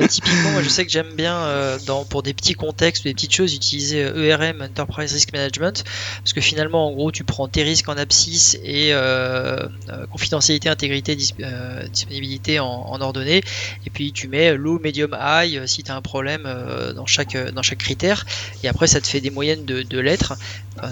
Bah, 0.00 0.08
typiquement, 0.08 0.52
moi, 0.52 0.62
je 0.62 0.68
sais 0.70 0.86
que 0.86 0.90
j'aime 0.90 1.14
bien 1.14 1.36
euh, 1.42 1.78
pour 2.08 2.22
des 2.22 2.32
petits 2.32 2.54
contextes, 2.54 3.04
des 3.04 3.12
petites 3.12 3.34
choses, 3.34 3.54
utiliser 3.54 4.00
ERM, 4.00 4.62
Enterprise 4.62 5.12
Risk 5.12 5.32
Management, 5.34 5.84
parce 6.22 6.32
que 6.32 6.40
finalement, 6.40 6.88
en 6.88 6.92
gros, 6.92 7.12
tu 7.12 7.22
prends 7.22 7.48
tes 7.48 7.62
risques 7.62 7.88
en 7.88 7.98
abscisse 7.98 8.58
et 8.64 8.94
euh, 8.94 9.68
confidentialité, 10.10 10.70
intégrité, 10.70 11.16
disponibilité 11.16 12.60
en, 12.60 13.00
ordonnée, 13.00 13.42
et 13.84 13.90
puis 13.90 14.12
tu 14.12 14.28
mets 14.28 14.56
low, 14.56 14.78
medium, 14.78 15.14
high 15.20 15.66
si 15.66 15.82
tu 15.82 15.90
as 15.90 15.96
un 15.96 16.02
problème 16.02 16.48
dans, 16.96 17.06
chaque, 17.06 17.36
dans 17.52 17.62
chaque 17.62 17.78
critère, 17.78 18.24
et 18.62 18.68
après 18.68 18.86
ça 18.86 19.00
te 19.00 19.06
fait 19.06 19.20
des 19.20 19.30
moyennes 19.30 19.66
de 19.66 19.98
lettres, 19.98 20.34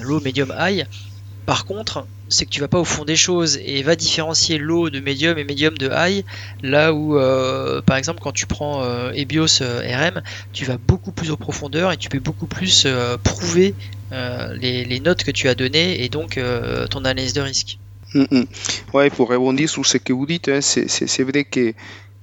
low, 0.02 0.20
medium, 0.20 0.54
high. 0.58 0.86
Par 1.48 1.64
contre, 1.64 2.06
c'est 2.28 2.44
que 2.44 2.50
tu 2.50 2.60
vas 2.60 2.68
pas 2.68 2.78
au 2.78 2.84
fond 2.84 3.06
des 3.06 3.16
choses 3.16 3.58
et 3.64 3.82
va 3.82 3.96
différencier 3.96 4.58
low 4.58 4.90
de 4.90 5.00
medium 5.00 5.38
et 5.38 5.44
medium 5.44 5.78
de 5.78 5.88
high, 5.90 6.22
là 6.60 6.92
où, 6.92 7.16
euh, 7.16 7.80
par 7.80 7.96
exemple, 7.96 8.20
quand 8.20 8.32
tu 8.32 8.44
prends 8.44 8.84
euh, 8.84 9.12
EBIOS 9.14 9.62
euh, 9.62 9.80
RM, 9.80 10.20
tu 10.52 10.66
vas 10.66 10.76
beaucoup 10.76 11.10
plus 11.10 11.30
en 11.30 11.36
profondeur 11.36 11.90
et 11.90 11.96
tu 11.96 12.10
peux 12.10 12.18
beaucoup 12.18 12.46
plus 12.46 12.86
prouver 13.24 13.76
les, 14.10 15.00
notes 15.00 15.24
que 15.24 15.30
tu 15.30 15.48
as 15.48 15.54
données 15.54 16.04
et 16.04 16.10
donc 16.10 16.38
ton 16.90 17.06
analyse 17.06 17.32
de 17.32 17.40
risque. 17.40 17.78
Mm, 18.12 18.24
mm. 18.30 18.44
Ouais, 18.92 19.08
pour 19.08 19.30
rebondir 19.30 19.70
sur 19.70 19.86
ce 19.86 19.96
que 19.96 20.12
vous 20.12 20.26
dites, 20.26 20.48
hein, 20.48 20.60
c'est 20.60 21.22
vrai 21.22 21.44
que 21.44 21.72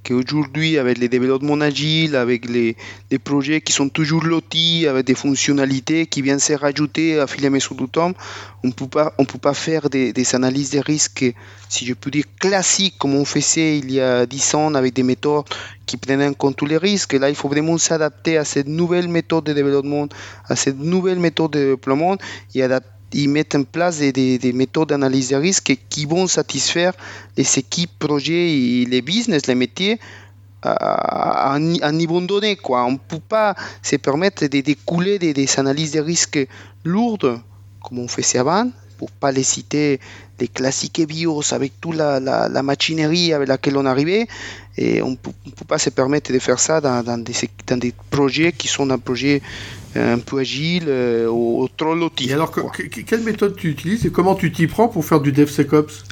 qu'aujourd'hui, 0.06 0.78
avec 0.78 0.98
les 0.98 1.10
développements 1.10 1.60
agiles, 1.60 2.16
avec 2.16 2.48
les, 2.48 2.78
projets 3.24 3.62
qui 3.62 3.74
sont 3.74 3.90
toujours 3.90 4.24
lotis, 4.24 4.86
avec 4.88 5.06
des 5.06 5.16
fonctionnalités 5.16 6.06
qui 6.06 6.22
viennent 6.22 6.40
se 6.40 6.54
rajouter 6.54 7.20
à 7.20 7.28
fil 7.28 7.44
et 7.44 7.50
mesure 7.50 7.76
du 7.76 7.88
temps, 7.88 8.14
on 8.64 8.68
ne 8.68 8.74
peut 8.74 9.40
pas 9.48 9.54
faire 9.54 9.90
des, 9.90 10.14
des, 10.14 10.36
analyses 10.36 10.72
de 10.72 10.80
risques, 10.80 11.26
si 11.70 11.86
je 11.86 11.94
peux 11.94 12.12
dire, 12.12 12.26
classiques, 12.40 12.96
comme 13.00 13.16
on 13.16 13.26
faisait 13.26 13.78
il 13.78 13.92
y 13.92 14.00
a 14.00 14.26
10 14.26 14.56
ans 14.56 14.76
avec 14.76 14.94
des 14.94 15.04
méthodes 15.04 15.46
qui 15.86 15.98
prenaient 15.98 16.28
en 16.28 16.34
compte 16.34 16.56
tous 16.56 16.66
les 16.66 16.78
risques. 16.78 17.14
Là, 17.14 17.30
il 17.30 17.36
faut 17.36 17.50
vraiment 17.50 17.78
s'adapter 17.78 18.38
à 18.38 18.46
cette 18.46 18.68
nouvelle 18.68 19.08
méthode 19.08 19.46
de 19.46 19.54
développement, 19.54 20.08
à 20.48 20.56
cette 20.56 20.80
nouvelle 20.80 21.20
méthode 21.20 21.52
de 21.52 21.72
déploiement 21.72 22.18
et 22.54 22.64
adapter 22.64 22.95
ils 23.16 23.30
mettent 23.30 23.56
en 23.56 23.64
place 23.64 24.00
des, 24.00 24.52
méthodes 24.54 24.90
d'analyse 24.90 25.30
de 25.30 25.38
risque 25.38 25.78
qui 25.90 26.06
vont 26.06 26.28
satisfaire 26.28 26.94
les 27.38 27.48
équipes, 27.58 27.98
projets 27.98 28.52
et 28.52 28.86
les 28.86 29.02
business, 29.02 29.48
les 29.48 29.56
métiers 29.56 30.00
à, 30.62 31.54
un 31.54 31.92
niveau 31.92 32.20
donné. 32.22 32.58
Quoi. 32.58 32.84
On 32.86 32.94
ne 32.94 32.98
peut 32.98 33.20
pas 33.20 33.56
se 33.82 33.96
permettre 33.96 34.46
de 34.48 34.60
découler 34.60 35.18
des, 35.18 35.60
analyses 35.60 35.92
de 35.94 36.02
risque 36.02 36.40
lourdes, 36.84 37.40
comme 37.82 38.00
on 38.00 38.08
faisait 38.08 38.40
avant, 38.40 38.70
pour 38.98 39.12
pas 39.12 39.32
les 39.32 39.44
citer, 39.44 40.00
les 40.40 40.48
classiques 40.50 41.02
BIOS 41.08 41.54
avec 41.54 41.80
toute 41.80 41.96
la, 41.96 42.20
machinerie 42.64 43.32
avec 43.32 43.48
laquelle 43.48 43.78
on 43.78 43.86
arrivait. 43.86 44.28
Et 44.78 45.02
on 45.02 45.12
ne 45.12 45.16
peut, 45.16 45.32
pas 45.66 45.78
se 45.78 45.90
permettre 45.90 46.34
de 46.34 46.40
faire 46.40 46.60
ça 46.60 46.82
dans, 46.82 47.02
dans, 47.02 47.18
des, 47.18 47.34
dans 47.68 47.78
des 47.78 47.94
projets 48.10 48.52
qui 48.52 48.68
sont 48.68 48.90
un 48.90 48.98
projet 48.98 49.42
un 49.96 50.20
peu 50.20 50.40
agile, 50.40 50.86
euh, 50.88 51.28
au. 51.28 51.70
Et 52.20 52.34
alors, 52.34 52.52
quelle 53.06 53.22
méthode 53.22 53.56
tu 53.56 53.70
utilises 53.70 54.06
et 54.06 54.12
comment 54.12 54.36
tu 54.36 54.52
t'y 54.52 54.68
prends 54.68 54.88
pour 54.88 55.04
faire 55.06 55.20
du 55.20 55.32
DevSecOps? 55.32 56.04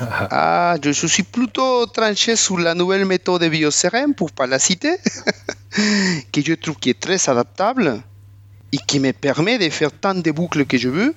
Ah, 0.00 0.76
je 0.82 1.06
suis 1.06 1.22
plutôt 1.22 1.86
tranché 1.86 2.36
sur 2.36 2.58
la 2.58 2.74
nouvelle 2.74 3.04
méthode 3.04 3.42
de 3.42 3.48
BioCRM, 3.48 4.14
pour 4.14 4.32
pas 4.32 4.46
la 4.46 4.58
citer, 4.58 4.96
que 6.32 6.40
je 6.44 6.54
trouve 6.54 6.76
qui 6.76 6.90
est 6.90 6.98
très 6.98 7.28
adaptable 7.28 8.02
et 8.72 8.78
qui 8.86 8.98
me 8.98 9.12
permet 9.12 9.58
de 9.58 9.68
faire 9.70 9.92
tant 9.92 10.14
de 10.14 10.30
boucles 10.32 10.64
que 10.64 10.78
je 10.78 10.88
veux 10.88 11.14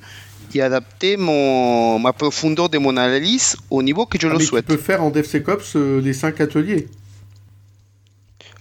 et 0.54 0.62
adapter 0.62 1.18
mon, 1.18 2.00
ma 2.00 2.14
profondeur 2.14 2.70
de 2.70 2.78
mon 2.78 2.96
analyse 2.98 3.58
au 3.70 3.82
niveau 3.82 4.06
que 4.06 4.20
je 4.20 4.28
ah, 4.28 4.34
le 4.34 4.40
souhaite. 4.40 4.66
Tu 4.66 4.76
peux 4.76 4.82
faire 4.82 5.04
en 5.04 5.10
DevSecOps 5.10 5.76
euh, 5.76 6.02
les 6.02 6.14
5 6.14 6.40
ateliers 6.42 6.88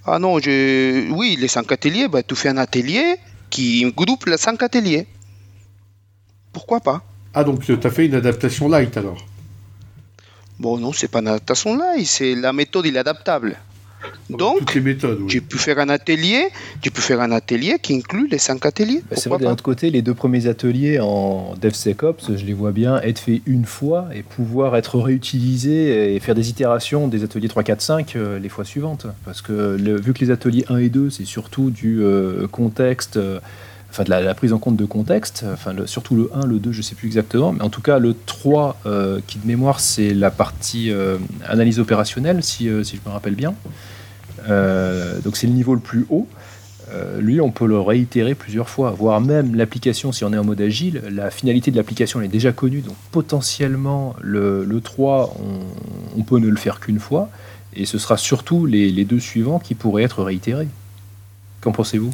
ah 0.06 0.18
non, 0.18 0.38
je... 0.38 1.10
oui, 1.10 1.36
les 1.38 1.48
5 1.48 1.70
ateliers, 1.72 2.08
bah, 2.08 2.22
tu 2.22 2.34
fais 2.34 2.48
un 2.48 2.56
atelier 2.58 3.16
qui 3.50 3.84
groupe 3.92 4.26
les 4.26 4.36
5 4.36 4.62
ateliers. 4.62 5.06
Pourquoi 6.52 6.80
pas? 6.80 7.02
Ah, 7.34 7.44
donc 7.44 7.64
tu 7.64 7.72
as 7.72 7.90
fait 7.90 8.06
une 8.06 8.14
adaptation 8.14 8.68
light 8.68 8.96
alors? 8.96 9.18
Bon, 10.58 10.78
non, 10.78 10.92
c'est 10.92 11.08
pas 11.08 11.18
une 11.18 11.28
adaptation 11.28 11.76
light, 11.76 12.06
c'est 12.06 12.34
la 12.34 12.52
méthode 12.52 12.86
il 12.86 12.96
est 12.96 13.00
adaptable. 13.00 13.56
Donc, 14.28 14.74
méthodes, 14.76 15.18
oui. 15.20 15.26
tu 15.28 15.40
peux 15.40 15.56
faire 15.58 15.78
un 15.78 15.88
atelier, 15.88 16.48
tu 16.80 16.90
peux 16.90 17.00
faire 17.00 17.20
un 17.20 17.30
atelier 17.32 17.76
qui 17.80 17.94
inclut 17.94 18.28
les 18.28 18.38
cinq 18.38 18.66
ateliers. 18.66 19.02
Bah, 19.08 19.16
c'est 19.16 19.28
vrai, 19.28 19.38
d'un 19.38 19.52
autre 19.52 19.62
côté, 19.62 19.90
les 19.90 20.02
deux 20.02 20.14
premiers 20.14 20.46
ateliers 20.48 20.98
en 21.00 21.54
DevSecOps, 21.60 22.36
je 22.36 22.44
les 22.44 22.52
vois 22.52 22.72
bien 22.72 23.00
être 23.02 23.20
faits 23.20 23.40
une 23.46 23.64
fois 23.64 24.08
et 24.14 24.22
pouvoir 24.22 24.76
être 24.76 24.98
réutilisés 24.98 26.14
et 26.14 26.20
faire 26.20 26.34
des 26.34 26.50
itérations 26.50 27.08
des 27.08 27.22
ateliers 27.24 27.48
3, 27.48 27.62
4, 27.62 27.80
5 27.80 28.16
euh, 28.16 28.38
les 28.38 28.48
fois 28.48 28.64
suivantes. 28.64 29.06
Parce 29.24 29.42
que 29.42 29.76
le- 29.80 30.00
vu 30.00 30.12
que 30.12 30.24
les 30.24 30.30
ateliers 30.30 30.64
1 30.68 30.78
et 30.78 30.88
2, 30.88 31.10
c'est 31.10 31.24
surtout 31.24 31.70
du 31.70 32.02
euh, 32.02 32.46
contexte, 32.48 33.16
euh, 33.16 33.38
enfin 33.96 34.04
de 34.04 34.10
la, 34.10 34.34
prise 34.34 34.52
en 34.52 34.58
compte 34.58 34.76
de 34.76 34.84
contexte, 34.84 35.46
enfin 35.50 35.74
surtout 35.86 36.16
le 36.16 36.30
1, 36.34 36.46
le 36.46 36.58
2, 36.58 36.70
je 36.70 36.82
sais 36.82 36.94
plus 36.94 37.06
exactement, 37.06 37.52
mais 37.52 37.62
en 37.62 37.70
tout 37.70 37.80
cas 37.80 37.98
le 37.98 38.14
3, 38.26 38.80
euh, 38.84 39.20
qui 39.26 39.38
de 39.38 39.46
mémoire, 39.46 39.80
c'est 39.80 40.12
la 40.12 40.30
partie 40.30 40.90
euh, 40.90 41.16
analyse 41.46 41.80
opérationnelle, 41.80 42.42
si, 42.42 42.68
euh, 42.68 42.84
si 42.84 42.96
je 42.96 43.08
me 43.08 43.12
rappelle 43.12 43.34
bien. 43.34 43.54
Donc 44.46 45.36
c'est 45.36 45.46
le 45.46 45.54
niveau 45.54 45.74
le 45.74 45.80
plus 45.80 46.06
haut. 46.10 46.28
Lui, 47.18 47.40
on 47.40 47.50
peut 47.50 47.66
le 47.66 47.80
réitérer 47.80 48.36
plusieurs 48.36 48.68
fois, 48.68 48.90
voire 48.90 49.20
même 49.20 49.56
l'application, 49.56 50.12
si 50.12 50.24
on 50.24 50.32
est 50.32 50.38
en 50.38 50.44
mode 50.44 50.60
agile, 50.60 51.02
la 51.10 51.30
finalité 51.30 51.72
de 51.72 51.76
l'application 51.76 52.20
elle 52.20 52.26
est 52.26 52.28
déjà 52.28 52.52
connue, 52.52 52.80
donc 52.80 52.94
potentiellement 53.10 54.14
le, 54.20 54.64
le 54.64 54.80
3, 54.80 55.34
on, 55.40 56.20
on 56.20 56.22
peut 56.22 56.38
ne 56.38 56.46
le 56.46 56.56
faire 56.56 56.78
qu'une 56.78 57.00
fois, 57.00 57.28
et 57.74 57.86
ce 57.86 57.98
sera 57.98 58.16
surtout 58.16 58.66
les 58.66 59.04
deux 59.04 59.18
suivants 59.18 59.58
qui 59.58 59.74
pourraient 59.74 60.04
être 60.04 60.22
réitérés. 60.22 60.68
Qu'en 61.60 61.72
pensez-vous? 61.72 62.12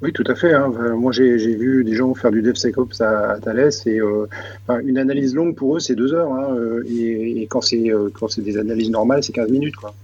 Oui, 0.00 0.12
tout 0.12 0.24
à 0.28 0.34
fait. 0.36 0.52
hein. 0.54 0.72
Euh, 0.78 0.94
Moi, 0.96 1.10
j'ai 1.12 1.38
j'ai 1.40 1.56
vu 1.56 1.82
des 1.84 1.94
gens 1.96 2.14
faire 2.14 2.30
du 2.30 2.40
DevSecOps 2.42 3.00
à, 3.00 3.32
à 3.32 3.40
Thales 3.40 3.70
et 3.86 4.00
euh, 4.00 4.26
enfin, 4.66 4.80
une 4.84 4.96
analyse 4.98 5.34
longue 5.34 5.56
pour 5.56 5.76
eux, 5.76 5.80
c'est 5.80 5.96
deux 5.96 6.14
heures. 6.14 6.32
hein, 6.32 6.54
euh, 6.54 6.84
et, 6.88 7.42
et 7.42 7.46
quand 7.48 7.60
c'est 7.62 7.90
euh, 7.90 8.08
quand 8.14 8.28
c'est 8.28 8.42
des 8.42 8.58
analyses 8.58 8.90
normales, 8.90 9.24
c'est 9.24 9.32
15 9.32 9.50
minutes. 9.50 9.76
Quoi. 9.76 9.94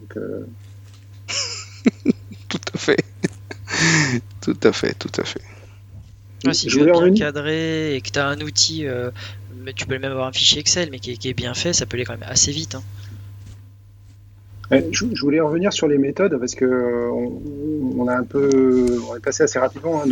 Donc, 0.00 0.16
euh, 0.16 0.46
Tout 2.48 2.58
à 2.74 2.78
fait. 2.78 3.04
tout 4.40 4.56
à 4.62 4.72
fait, 4.72 4.94
tout 4.94 5.12
à 5.20 5.24
fait. 5.24 5.42
Ouais, 6.44 6.54
si 6.54 6.68
je 6.70 6.78
tu 6.78 6.82
es 6.82 6.86
bien 6.86 7.10
cadré 7.12 7.94
et 7.96 8.00
que 8.00 8.10
tu 8.10 8.18
as 8.18 8.26
un 8.28 8.40
outil, 8.40 8.86
euh, 8.86 9.10
mais 9.64 9.72
tu 9.72 9.86
peux 9.86 9.98
même 9.98 10.10
avoir 10.10 10.28
un 10.28 10.32
fichier 10.32 10.60
Excel, 10.60 10.88
mais 10.90 11.00
qui 11.00 11.12
est, 11.12 11.16
qui 11.16 11.28
est 11.28 11.34
bien 11.34 11.54
fait, 11.54 11.72
ça 11.72 11.84
peut 11.86 11.96
aller 11.96 12.04
quand 12.04 12.14
même 12.18 12.28
assez 12.28 12.52
vite. 12.52 12.74
hein. 12.76 12.82
Ouais, 14.70 14.86
Je, 14.92 15.04
voulais 15.22 15.40
revenir 15.40 15.72
sur 15.72 15.88
les 15.88 15.96
méthodes 15.96 16.38
parce 16.38 16.54
que 16.54 16.64
euh, 16.64 17.10
on, 17.96 18.06
a 18.06 18.16
un 18.16 18.24
peu, 18.24 18.86
on 19.10 19.16
est 19.16 19.20
passé 19.20 19.42
assez 19.42 19.58
rapidement 19.58 20.02
hein, 20.02 20.08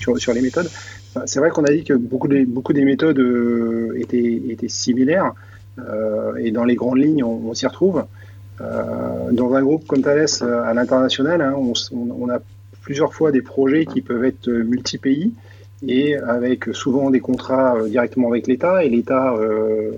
sur, 0.00 0.32
les 0.32 0.40
méthodes. 0.40 0.68
C'est 1.26 1.38
vrai 1.38 1.50
qu'on 1.50 1.64
a 1.64 1.70
dit 1.70 1.84
que 1.84 1.94
beaucoup 1.94 2.26
des, 2.26 2.84
méthodes 2.84 3.20
euh, 3.20 3.96
étaient, 3.96 4.68
similaires 4.68 5.32
euh, 5.78 6.34
et 6.36 6.50
dans 6.50 6.64
les 6.64 6.74
grandes 6.74 6.98
lignes, 6.98 7.22
on, 7.22 7.54
s'y 7.54 7.66
retrouve. 7.66 8.04
Euh, 8.60 9.32
dans 9.32 9.54
un 9.54 9.62
groupe 9.62 9.86
comme 9.86 10.02
Thales 10.02 10.26
euh, 10.42 10.62
à 10.62 10.74
l'international, 10.74 11.40
hein, 11.40 11.54
on, 11.56 11.72
on- 11.92 12.30
a 12.30 12.38
plusieurs 12.82 13.12
fois 13.14 13.32
des 13.32 13.42
projets 13.42 13.84
qui 13.84 14.00
peuvent 14.00 14.24
être 14.24 14.48
euh, 14.48 14.62
multi-pays 14.62 15.32
et 15.88 16.16
avec 16.16 16.66
souvent 16.72 17.10
des 17.10 17.20
contrats 17.20 17.76
euh, 17.76 17.88
directement 17.88 18.28
avec 18.30 18.46
l'État 18.46 18.84
et 18.84 18.88
l'État 18.88 19.34
euh, 19.34 19.92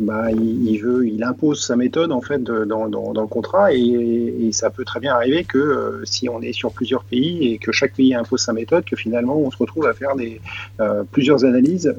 bah, 0.00 0.32
il, 0.32 0.78
veut, 0.78 1.06
il 1.06 1.22
impose 1.22 1.64
sa 1.64 1.76
méthode 1.76 2.10
en 2.10 2.20
fait 2.20 2.42
dans, 2.42 2.88
dans, 2.88 3.20
le 3.20 3.26
contrat 3.28 3.72
et, 3.72 4.50
ça 4.52 4.70
peut 4.70 4.84
très 4.84 5.00
bien 5.00 5.14
arriver 5.14 5.44
que 5.44 5.58
euh, 5.58 6.04
si 6.04 6.28
on 6.28 6.40
est 6.40 6.52
sur 6.52 6.72
plusieurs 6.72 7.04
pays 7.04 7.52
et 7.52 7.58
que 7.58 7.72
chaque 7.72 7.94
pays 7.94 8.14
impose 8.14 8.40
sa 8.40 8.52
méthode, 8.52 8.84
que 8.84 8.96
finalement 8.96 9.36
on 9.38 9.50
se 9.50 9.56
retrouve 9.58 9.86
à 9.86 9.92
faire 9.92 10.16
des 10.16 10.40
plusieurs 11.12 11.44
analyses 11.44 11.94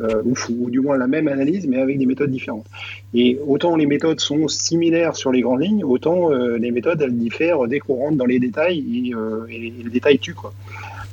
ou, 0.49 0.69
du 0.69 0.79
moins 0.79 0.97
la 0.97 1.07
même 1.07 1.27
analyse 1.27 1.67
mais 1.67 1.79
avec 1.79 1.97
des 1.97 2.05
méthodes 2.05 2.31
différentes. 2.31 2.65
Et 3.13 3.39
autant 3.47 3.75
les 3.75 3.85
méthodes 3.85 4.19
sont 4.19 4.47
similaires 4.47 5.15
sur 5.15 5.31
les 5.31 5.41
grandes 5.41 5.61
lignes, 5.61 5.83
autant 5.83 6.29
les 6.29 6.71
méthodes 6.71 7.01
elles 7.01 7.17
diffèrent 7.17 7.67
dès 7.67 7.79
qu'on 7.79 7.95
rentre 7.95 8.17
dans 8.17 8.25
les 8.25 8.39
détails 8.39 8.79
et, 8.79 9.13
et, 9.49 9.67
et 9.67 9.83
le 9.83 9.89
détail 9.89 10.19
tue 10.19 10.33
quoi. 10.33 10.53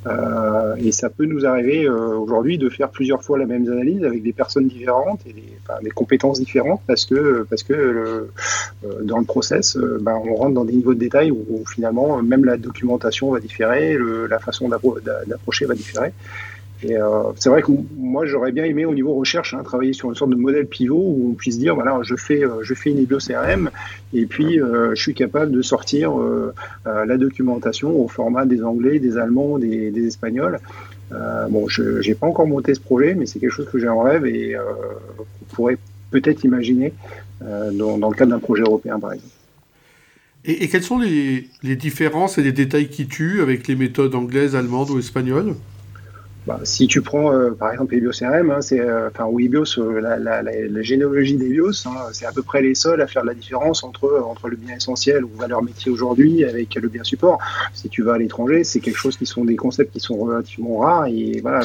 Euh, 0.07 0.75
et 0.77 0.91
ça 0.91 1.09
peut 1.09 1.25
nous 1.25 1.45
arriver 1.45 1.85
euh, 1.85 2.15
aujourd'hui 2.15 2.57
de 2.57 2.69
faire 2.69 2.89
plusieurs 2.89 3.23
fois 3.23 3.39
la 3.39 3.45
même 3.45 3.67
analyse 3.67 4.03
avec 4.03 4.21
des 4.21 4.33
personnes 4.33 4.67
différentes 4.67 5.21
et 5.25 5.33
des, 5.33 5.89
compétences 5.89 6.39
différentes 6.39 6.81
parce 6.85 7.05
que 7.05 7.45
parce 7.49 7.63
que 7.63 7.73
euh, 7.73 8.31
dans 9.01 9.17
le 9.17 9.25
process, 9.25 9.77
ben, 9.77 10.21
on 10.23 10.35
rentre 10.35 10.53
dans 10.53 10.65
des 10.65 10.73
niveaux 10.73 10.93
de 10.93 10.99
détail 10.99 11.31
où, 11.31 11.63
finalement 11.65 12.21
même 12.21 12.45
la 12.45 12.57
documentation 12.57 13.31
va 13.31 13.39
différer, 13.39 13.97
la 14.29 14.39
façon 14.39 14.69
d'appro- 14.69 14.99
d'a- 15.01 15.25
d'approcher 15.25 15.65
va 15.65 15.73
différer. 15.73 16.11
Et 16.87 16.95
euh, 16.95 17.31
c'est 17.37 17.49
vrai 17.49 17.63
que 17.63 17.71
moi 17.97 18.27
j'aurais 18.27 18.51
bien 18.51 18.63
aimé 18.63 18.85
au 18.85 18.93
niveau 18.93 19.15
recherche 19.15 19.55
hein, 19.55 19.63
travailler 19.63 19.93
sur 19.93 20.09
une 20.09 20.15
sorte 20.15 20.29
de 20.29 20.35
modèle 20.35 20.67
pivot 20.67 20.95
où 20.95 21.31
on 21.31 21.33
puisse 21.33 21.57
dire 21.57 21.73
voilà 21.73 21.99
je 22.03 22.15
fais 22.15 22.43
euh, 22.43 22.61
je 22.61 22.75
fais 22.75 22.91
une 22.91 22.99
EBIO 22.99 23.17
CRM 23.17 23.71
et 24.13 24.27
puis 24.27 24.61
euh, 24.61 24.93
je 24.93 25.01
suis 25.01 25.15
capable 25.15 25.51
de 25.51 25.61
sortir 25.63 26.13
la 26.85 27.17
documentation 27.17 27.99
au 27.99 28.07
format 28.07 28.45
des 28.45 28.63
Anglais, 28.63 28.99
des 28.99 29.17
Allemands, 29.17 29.57
des, 29.57 30.07
Espagnols. 30.07 30.59
Bon, 31.49 31.67
je 31.67 32.07
n'ai 32.07 32.15
pas 32.15 32.27
encore 32.27 32.47
monté 32.47 32.73
ce 32.75 32.79
projet, 32.79 33.15
mais 33.15 33.25
c'est 33.25 33.39
quelque 33.39 33.51
chose 33.51 33.69
que 33.71 33.79
j'ai 33.79 33.89
en 33.89 34.01
rêve 34.01 34.25
et 34.25 34.55
qu'on 34.55 35.55
pourrait 35.55 35.77
peut-être 36.11 36.43
imaginer 36.43 36.93
dans, 37.41 37.97
dans 37.97 38.09
le 38.09 38.15
cadre 38.15 38.31
d'un 38.31 38.39
projet 38.39 38.63
européen, 38.63 38.99
par 38.99 39.13
exemple. 39.13 39.33
Et, 40.45 40.63
et 40.63 40.67
quelles 40.67 40.83
sont 40.83 40.99
les, 40.99 41.47
les 41.63 41.75
différences 41.75 42.37
et 42.37 42.43
les 42.43 42.51
détails 42.51 42.89
qui 42.89 43.07
tuent 43.07 43.41
avec 43.41 43.67
les 43.67 43.75
méthodes 43.75 44.15
anglaises, 44.15 44.55
allemandes 44.55 44.91
ou 44.91 44.99
espagnoles? 44.99 45.55
Bah, 46.47 46.59
si 46.63 46.85
tu 46.85 47.01
prends 47.01 47.33
euh, 47.33 47.51
par 47.51 47.71
exemple 47.71 47.95
les 47.95 48.01
BioCRM, 48.01 48.51
hein, 48.51 48.61
c'est 48.61 48.79
euh, 48.79 49.09
enfin 49.09 49.25
ou 49.25 49.39
eBios, 49.39 49.63
euh, 49.79 49.99
la, 49.99 50.17
la, 50.19 50.43
la, 50.43 50.51
la 50.69 50.81
généalogie 50.83 51.37
des 51.37 51.49
BIOS, 51.49 51.87
hein, 51.87 51.95
c'est 52.13 52.25
à 52.27 52.31
peu 52.31 52.43
près 52.43 52.61
les 52.61 52.75
seuls 52.75 53.01
à 53.01 53.07
faire 53.07 53.23
la 53.25 53.33
différence 53.33 53.83
entre 53.83 54.23
entre 54.27 54.47
le 54.49 54.55
bien 54.55 54.75
essentiel 54.75 55.25
ou 55.25 55.29
valeur 55.35 55.63
métier 55.63 55.91
aujourd'hui 55.91 56.43
avec 56.45 56.75
le 56.75 56.87
bien 56.87 57.03
support. 57.03 57.39
Si 57.73 57.89
tu 57.89 58.03
vas 58.03 58.13
à 58.13 58.17
l'étranger, 58.19 58.63
c'est 58.63 58.79
quelque 58.79 58.97
chose 58.97 59.17
qui 59.17 59.25
sont 59.25 59.43
des 59.43 59.55
concepts 59.55 59.91
qui 59.91 59.99
sont 59.99 60.17
relativement 60.17 60.77
rares 60.77 61.07
et 61.07 61.39
voilà. 61.41 61.61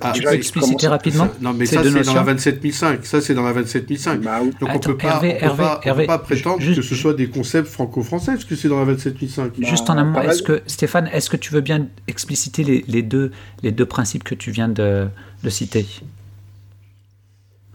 Ah, 0.00 0.12
Tu 0.12 0.20
déjà, 0.20 0.30
peux 0.30 0.36
il 0.36 0.38
expliciter 0.38 0.88
rapidement 0.88 1.28
Non, 1.42 1.52
mais 1.52 1.66
ça, 1.66 1.82
c'est 1.82 1.90
dans 1.90 1.92
la 1.92 1.98
notions 1.98 2.24
27005. 2.24 3.04
Ça, 3.04 3.20
c'est 3.20 3.34
dans 3.34 3.42
la 3.42 3.52
27005. 3.52 4.20
Bah, 4.22 4.38
oui. 4.42 4.50
Donc, 4.60 4.62
on 4.62 4.66
Attends, 4.76 4.90
peut 4.92 4.96
pas, 4.96 5.08
Hervé, 5.08 5.28
on 5.28 5.38
peut 5.40 5.44
Hervé, 5.44 5.62
pas, 5.62 5.76
on 5.76 5.82
peut 5.82 5.88
Hervé, 5.88 6.06
pas 6.06 6.18
prétendre 6.18 6.60
juste- 6.62 6.76
que 6.80 6.86
ce 6.86 6.94
soit 6.94 7.12
des 7.12 7.28
concepts 7.28 7.68
franco-français, 7.68 8.32
parce 8.32 8.44
que 8.46 8.54
c'est 8.56 8.68
dans 8.68 8.78
la 8.78 8.84
27005. 8.86 9.52
Bah, 9.58 9.66
Juste 9.68 9.90
en 9.90 9.98
amont, 9.98 10.14
pas 10.14 10.20
mal. 10.22 10.30
est-ce 10.30 10.42
que 10.42 10.62
Stéphane, 10.66 11.10
est-ce 11.12 11.28
que 11.28 11.36
tu 11.36 11.52
veux 11.52 11.60
bien 11.60 11.86
expliciter 12.08 12.64
les, 12.64 12.82
les 12.88 13.02
deux, 13.02 13.30
les 13.62 13.72
deux 13.72 13.84
principes 13.84 14.05
que 14.24 14.34
tu 14.34 14.50
viens 14.50 14.68
de, 14.68 15.08
de 15.42 15.50
citer 15.50 15.86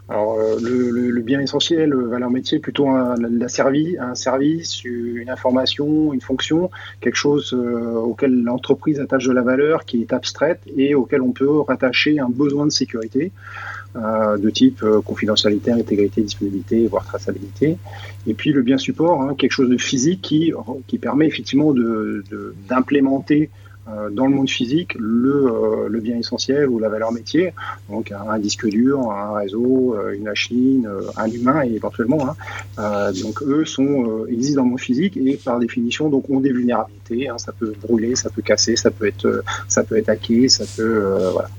Alors, 0.09 0.33
euh, 0.39 0.57
le, 0.61 0.89
le- 0.89 1.09
le 1.09 1.21
bien 1.21 1.39
essentiel, 1.39 1.93
euh, 1.93 2.07
valeur 2.07 2.29
métier, 2.29 2.59
plutôt 2.59 2.89
un, 2.89 3.15
la 3.15 3.47
servi- 3.47 3.97
un 3.97 4.13
service, 4.15 4.83
une 4.83 5.29
information, 5.29 6.11
une 6.13 6.19
fonction, 6.21 6.69
quelque 6.99 7.15
chose 7.15 7.53
euh, 7.53 7.93
auquel 7.95 8.43
l'entreprise 8.43 8.99
attache 8.99 9.25
de 9.25 9.31
la 9.31 9.41
valeur, 9.41 9.85
qui 9.85 10.01
est 10.01 10.11
abstraite 10.11 10.59
et 10.75 10.95
auquel 10.95 11.21
on 11.21 11.31
peut 11.31 11.59
rattacher 11.61 12.19
un 12.19 12.29
besoin 12.29 12.65
de 12.65 12.71
sécurité 12.71 13.31
de 14.37 14.49
type 14.49 14.81
confidentialité, 15.01 15.69
intégrité, 15.71 16.21
disponibilité, 16.21 16.87
voire 16.87 17.05
traçabilité. 17.05 17.77
Et 18.25 18.33
puis 18.33 18.53
le 18.53 18.61
bien 18.61 18.77
support, 18.77 19.21
hein, 19.21 19.35
quelque 19.37 19.51
chose 19.51 19.69
de 19.69 19.77
physique 19.77 20.21
qui, 20.21 20.53
permet 20.97 21.27
effectivement 21.27 21.73
de- 21.73 22.23
de- 22.31 22.55
d'implémenter 22.69 23.49
euh, 23.49 23.60
dans 23.87 24.27
le 24.27 24.33
monde 24.35 24.49
physique 24.49 24.95
le, 24.99 25.47
euh, 25.47 25.89
le 25.89 25.99
bien 25.99 26.15
essentiel 26.17 26.67
ou 26.69 26.77
la 26.79 26.87
valeur 26.87 27.11
métier 27.11 27.53
donc 27.89 28.11
un, 28.11 28.37
disque 28.37 28.67
dur, 28.67 29.11
un 29.11 29.33
réseau, 29.33 29.95
euh, 29.95 30.13
une 30.15 30.23
machine, 30.23 30.85
euh, 30.87 31.01
un 31.17 31.27
humain 31.29 31.63
et 31.65 31.73
éventuellement. 31.73 32.29
hein. 32.29 32.35
Euh, 32.79 33.11
donc 33.23 33.41
eux 33.41 33.65
sont 33.65 34.05
euh, 34.07 34.27
existent 34.31 34.57
dans 34.61 34.65
le 34.65 34.69
monde 34.71 34.79
physique 34.79 35.17
et 35.17 35.35
par 35.43 35.59
définition 35.59 36.09
donc 36.09 36.29
ont 36.29 36.39
des 36.39 36.51
vulnérabilités. 36.51 37.27
hein. 37.29 37.37
Ça 37.37 37.51
peut 37.51 37.73
brûler, 37.81 38.15
ça 38.15 38.29
peut 38.29 38.43
casser, 38.43 38.75
ça 38.75 38.91
peut 38.91 39.07
être 39.07 39.25
euh, 39.25 39.41
ça 39.67 39.83
peut 39.83 39.97
être 39.97 40.09
hacké, 40.09 40.47
ça 40.47 40.65
peut 40.77 40.83
euh, 41.03 41.31
voilà. 41.31 41.49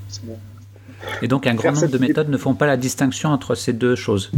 Et 1.22 1.28
donc 1.28 1.46
un 1.48 1.54
grand 1.54 1.72
nombre 1.72 1.88
de 1.88 1.98
méthodes 1.98 2.28
ne 2.28 2.37
font 2.37 2.54
pas 2.54 2.66
la 2.66 2.76
distinction 2.76 3.30
entre 3.30 3.56
ces 3.56 3.72
deux 3.72 3.96
choses. 3.96 4.30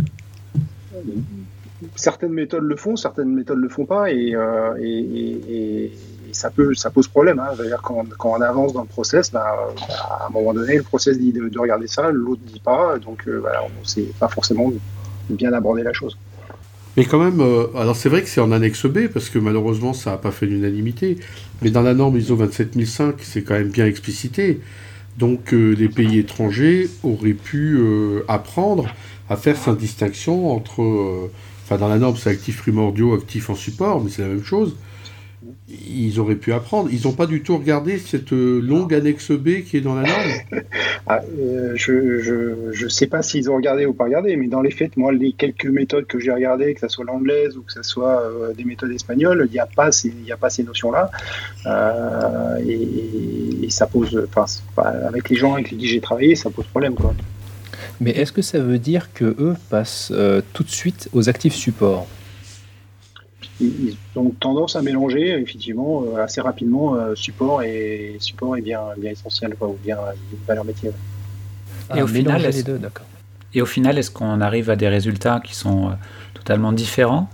Certaines 1.97 2.33
méthodes 2.33 2.65
le 2.65 2.77
font, 2.77 2.97
certaines 2.97 3.33
méthodes 3.35 3.59
le 3.59 3.69
font 3.69 3.85
pas 3.85 4.09
euh, 4.09 4.75
et 4.81 5.93
ça 6.35 6.51
peut 6.51 6.75
ça 6.75 6.91
pose 6.91 7.09
problème. 7.09 7.39
Hein. 7.39 7.57
Quand, 7.83 8.05
quand 8.19 8.37
on 8.37 8.41
avance 8.41 8.73
dans 8.73 8.83
le 8.83 8.89
process, 8.89 9.31
bah, 9.31 9.57
euh, 9.59 9.93
à 10.11 10.27
un 10.27 10.31
moment 10.31 10.53
donné 10.53 10.77
le 10.77 10.83
process 10.83 11.19
dit 11.19 11.33
de, 11.33 11.49
de 11.49 11.59
regarder 11.59 11.87
ça, 11.87 12.11
l'autre 12.11 12.43
dit 12.45 12.61
pas, 12.61 12.99
donc 12.99 13.27
euh, 13.27 13.39
voilà, 13.41 13.63
on 13.63 13.85
sait 13.85 14.11
pas 14.19 14.29
forcément 14.29 14.73
bien 15.31 15.53
aborder 15.53 15.83
la 15.83 15.93
chose. 15.93 16.19
Mais 16.97 17.05
quand 17.05 17.19
même, 17.19 17.41
euh, 17.41 17.67
alors 17.77 17.97
c'est 17.97 18.09
vrai 18.09 18.23
que 18.23 18.29
c'est 18.29 18.41
en 18.41 18.53
annexe 18.53 18.87
B, 18.87 19.09
parce 19.09 19.31
que 19.31 19.39
malheureusement 19.39 19.93
ça 19.93 20.13
n'a 20.13 20.17
pas 20.17 20.31
fait 20.31 20.47
l'unanimité, 20.47 21.19
mais 21.63 21.71
dans 21.71 21.83
la 21.83 21.95
norme 21.95 22.17
ISO 22.17 22.37
27005, 22.37 23.17
c'est 23.21 23.43
quand 23.43 23.55
même 23.55 23.71
bien 23.71 23.87
explicité. 23.87 24.61
Donc 25.17 25.53
les 25.53 25.89
pays 25.89 26.19
étrangers 26.19 26.91
auraient 27.05 27.35
pu 27.35 27.79
apprendre 28.27 28.89
à 29.31 29.37
faire 29.37 29.57
cette 29.57 29.77
distinction 29.77 30.51
entre... 30.51 31.31
Enfin 31.63 31.79
dans 31.79 31.87
la 31.87 31.99
norme 31.99 32.17
c'est 32.17 32.31
actifs 32.31 32.61
primordiaux, 32.61 33.15
actifs 33.15 33.49
en 33.49 33.55
support, 33.55 34.03
mais 34.03 34.11
c'est 34.11 34.23
la 34.23 34.29
même 34.29 34.43
chose. 34.43 34.75
Ils 35.69 36.21
auraient 36.21 36.37
pu 36.37 36.53
apprendre. 36.53 36.89
Ils 36.93 37.07
n'ont 37.07 37.13
pas 37.13 37.27
du 37.27 37.43
tout 37.43 37.57
regardé 37.57 37.99
cette 37.99 38.33
euh, 38.33 38.61
longue 38.61 38.95
annexe 38.95 39.31
B 39.31 39.63
qui 39.63 39.77
est 39.77 39.81
dans 39.81 39.95
la 39.95 40.03
norme. 40.03 40.63
Ah, 41.07 41.21
euh, 41.39 41.75
je 41.77 42.83
ne 42.83 42.89
sais 42.89 43.07
pas 43.07 43.21
s'ils 43.21 43.51
ont 43.51 43.57
regardé 43.57 43.85
ou 43.85 43.93
pas 43.93 44.05
regardé, 44.05 44.37
mais 44.37 44.49
dans 44.49 44.63
les 44.63 44.71
faits, 44.71 44.97
moi, 44.97 45.13
les 45.13 45.33
quelques 45.33 45.67
méthodes 45.67 46.07
que 46.07 46.19
j'ai 46.19 46.33
regardées, 46.33 46.73
que 46.73 46.81
ce 46.81 46.89
soit 46.89 47.05
l'anglaise 47.05 47.59
ou 47.59 47.63
que 47.63 47.73
ce 47.73 47.83
soit 47.83 48.23
euh, 48.23 48.55
des 48.55 48.65
méthodes 48.65 48.91
espagnoles, 48.91 49.47
il 49.51 49.53
n'y 49.53 49.59
a 49.59 49.67
pas 49.67 49.93
ces, 49.93 50.15
a 50.33 50.39
pas 50.39 50.49
ces 50.49 50.63
notions-là. 50.63 51.11
et, 52.67 53.69
ça 53.69 53.87
pose, 53.87 54.27
avec 54.77 55.29
les 55.29 55.37
gens 55.37 55.55
avec 55.55 55.77
qui 55.77 55.87
j'ai 55.87 56.01
travaillé, 56.01 56.37
ça 56.37 56.49
pose 56.49 56.67
problème. 56.69 56.95
Quoi. 56.95 57.15
Mais 58.01 58.13
est-ce 58.13 58.33
que 58.33 58.43
ça 58.43 58.61
veut 58.61 58.79
dire 58.79 59.13
que 59.13 59.27
eux 59.39 59.57
passent 59.69 60.11
tout 60.55 60.63
de 60.63 60.71
suite 60.71 61.11
aux 61.13 61.29
actifs 61.29 61.55
supports 61.55 62.07
ils 63.61 63.97
ont 64.17 64.31
tendance 64.31 64.77
à 64.77 64.83
mélanger 64.83 65.39
effectivement 65.41 66.03
euh, 66.03 66.23
assez 66.23 66.41
rapidement 66.41 66.97
euh, 66.97 67.15
support 67.15 67.63
et 67.63 68.17
support 68.19 68.57
est 68.57 68.63
bien, 68.63 68.81
bien 68.99 69.13
essentiel 69.13 69.55
ou 69.61 69.77
bien 69.83 69.97
une 70.33 70.39
valeur 70.47 70.65
métier. 70.65 70.91
Et, 71.95 72.03
au 72.03 72.07
final, 72.07 72.43
les 72.43 72.63
deux, 72.63 72.81
et 73.55 73.63
au 73.63 73.67
final, 73.67 73.99
est-ce 73.99 74.11
qu'on 74.11 74.41
arrive 74.41 74.69
à 74.71 74.77
des 74.77 74.89
résultats 74.89 75.41
qui 75.43 75.55
sont 75.55 75.89
euh, 75.89 75.93
totalement 76.35 76.73
différents? 76.73 77.29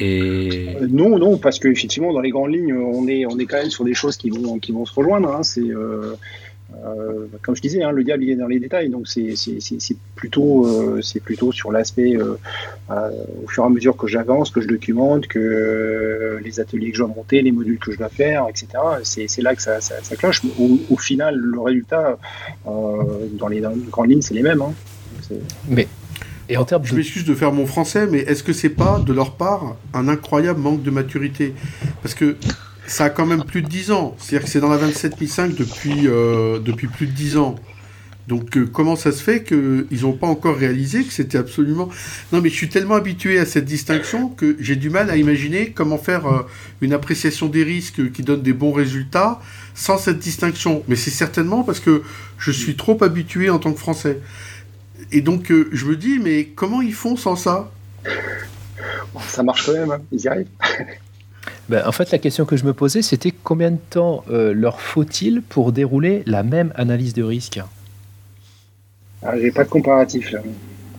Et... 0.00 0.76
non, 0.90 1.18
non, 1.18 1.38
parce 1.38 1.60
qu'effectivement, 1.60 2.12
dans 2.12 2.20
les 2.20 2.30
grandes 2.30 2.52
lignes, 2.52 2.74
on 2.74 3.06
est, 3.06 3.26
on 3.26 3.38
est 3.38 3.46
quand 3.46 3.58
même 3.58 3.70
sur 3.70 3.84
des 3.84 3.94
choses 3.94 4.16
qui 4.16 4.30
vont, 4.30 4.58
qui 4.58 4.72
vont 4.72 4.84
se 4.84 4.92
rejoindre. 4.92 5.32
Hein. 5.32 5.44
C'est 5.44 5.60
euh, 5.60 6.16
comme 7.42 7.54
je 7.54 7.60
disais, 7.60 7.82
hein, 7.82 7.92
le 7.92 8.04
diable 8.04 8.24
il 8.24 8.30
est 8.30 8.36
dans 8.36 8.46
les 8.46 8.58
détails, 8.58 8.88
donc 8.88 9.06
c'est 9.06 9.34
plutôt, 10.14 10.66
euh, 10.66 11.00
c'est 11.02 11.20
plutôt 11.20 11.52
sur 11.52 11.70
l'aspect 11.70 12.16
euh, 12.16 12.36
au 13.44 13.48
fur 13.48 13.64
et 13.64 13.66
à 13.66 13.70
mesure 13.70 13.96
que 13.96 14.06
j'avance, 14.06 14.50
que 14.50 14.60
je 14.60 14.68
documente, 14.68 15.26
que 15.26 16.40
les 16.42 16.60
ateliers 16.60 16.90
que 16.90 16.96
je 16.96 17.02
dois 17.02 17.14
monter, 17.14 17.42
les 17.42 17.52
modules 17.52 17.78
que 17.78 17.92
je 17.92 17.98
dois 17.98 18.08
faire, 18.08 18.46
etc. 18.48 18.66
C'est 19.02 19.42
là 19.42 19.54
que 19.54 19.62
ça, 19.62 19.80
ça, 19.80 20.16
cloche. 20.16 20.42
Au, 20.58 20.96
final, 20.96 21.36
le 21.36 21.60
résultat 21.60 22.18
dans 22.64 23.48
les, 23.48 23.62
grandes 23.90 24.10
lignes, 24.10 24.22
c'est 24.22 24.34
les 24.34 24.42
mêmes. 24.42 24.62
Hein. 24.62 24.74
Mais 25.68 25.86
et 26.48 26.56
en 26.56 26.64
termes 26.64 26.84
Je 26.84 26.94
m'excuse 26.94 27.24
de 27.24 27.34
faire 27.34 27.52
mon 27.52 27.66
français, 27.66 28.06
mais 28.06 28.18
est-ce 28.18 28.42
que 28.42 28.52
c'est 28.52 28.68
pas 28.68 28.98
de 28.98 29.12
leur 29.12 29.36
part 29.36 29.76
un 29.94 30.08
incroyable 30.08 30.60
manque 30.60 30.82
de 30.82 30.90
maturité? 30.90 31.54
Parce 32.02 32.14
que 32.14 32.36
ça 32.86 33.04
a 33.04 33.10
quand 33.10 33.26
même 33.26 33.44
plus 33.44 33.62
de 33.62 33.68
10 33.68 33.90
ans. 33.90 34.16
C'est-à-dire 34.18 34.44
que 34.44 34.50
c'est 34.50 34.60
dans 34.60 34.68
la 34.68 34.78
27005 34.78 35.54
depuis, 35.54 36.06
euh, 36.06 36.58
depuis 36.58 36.86
plus 36.86 37.06
de 37.06 37.12
10 37.12 37.36
ans. 37.36 37.56
Donc 38.26 38.56
euh, 38.56 38.64
comment 38.64 38.96
ça 38.96 39.12
se 39.12 39.22
fait 39.22 39.42
qu'ils 39.42 40.02
n'ont 40.02 40.14
pas 40.14 40.26
encore 40.26 40.56
réalisé 40.56 41.04
que 41.04 41.12
c'était 41.12 41.36
absolument... 41.36 41.90
Non 42.32 42.40
mais 42.40 42.48
je 42.48 42.54
suis 42.54 42.70
tellement 42.70 42.94
habitué 42.94 43.38
à 43.38 43.44
cette 43.44 43.66
distinction 43.66 44.28
que 44.30 44.56
j'ai 44.60 44.76
du 44.76 44.88
mal 44.88 45.10
à 45.10 45.16
imaginer 45.16 45.72
comment 45.72 45.98
faire 45.98 46.26
euh, 46.26 46.42
une 46.80 46.94
appréciation 46.94 47.48
des 47.48 47.62
risques 47.62 48.12
qui 48.12 48.22
donne 48.22 48.42
des 48.42 48.54
bons 48.54 48.72
résultats 48.72 49.40
sans 49.74 49.98
cette 49.98 50.20
distinction. 50.20 50.82
Mais 50.88 50.96
c'est 50.96 51.10
certainement 51.10 51.64
parce 51.64 51.80
que 51.80 52.02
je 52.38 52.50
suis 52.50 52.76
trop 52.76 53.02
habitué 53.04 53.50
en 53.50 53.58
tant 53.58 53.72
que 53.72 53.80
Français. 53.80 54.20
Et 55.12 55.20
donc 55.20 55.52
je 55.72 55.84
me 55.84 55.96
dis, 55.96 56.18
mais 56.18 56.46
comment 56.46 56.80
ils 56.80 56.94
font 56.94 57.16
sans 57.16 57.36
ça? 57.36 57.70
Ça 59.28 59.42
marche 59.42 59.66
quand 59.66 59.74
même, 59.74 59.90
hein. 59.90 60.00
ils 60.12 60.22
y 60.22 60.28
arrivent. 60.28 60.48
Ben, 61.68 61.82
en 61.86 61.92
fait, 61.92 62.10
la 62.10 62.18
question 62.18 62.44
que 62.44 62.56
je 62.56 62.64
me 62.64 62.74
posais, 62.74 63.00
c'était 63.00 63.32
combien 63.32 63.70
de 63.70 63.78
temps 63.90 64.24
euh, 64.30 64.52
leur 64.52 64.80
faut-il 64.80 65.40
pour 65.42 65.72
dérouler 65.72 66.22
la 66.26 66.42
même 66.42 66.72
analyse 66.76 67.14
de 67.14 67.22
risque? 67.22 67.60
Ah, 69.22 69.38
J'ai 69.40 69.50
pas 69.50 69.64
de 69.64 69.70
comparatif 69.70 70.30
là. 70.32 70.40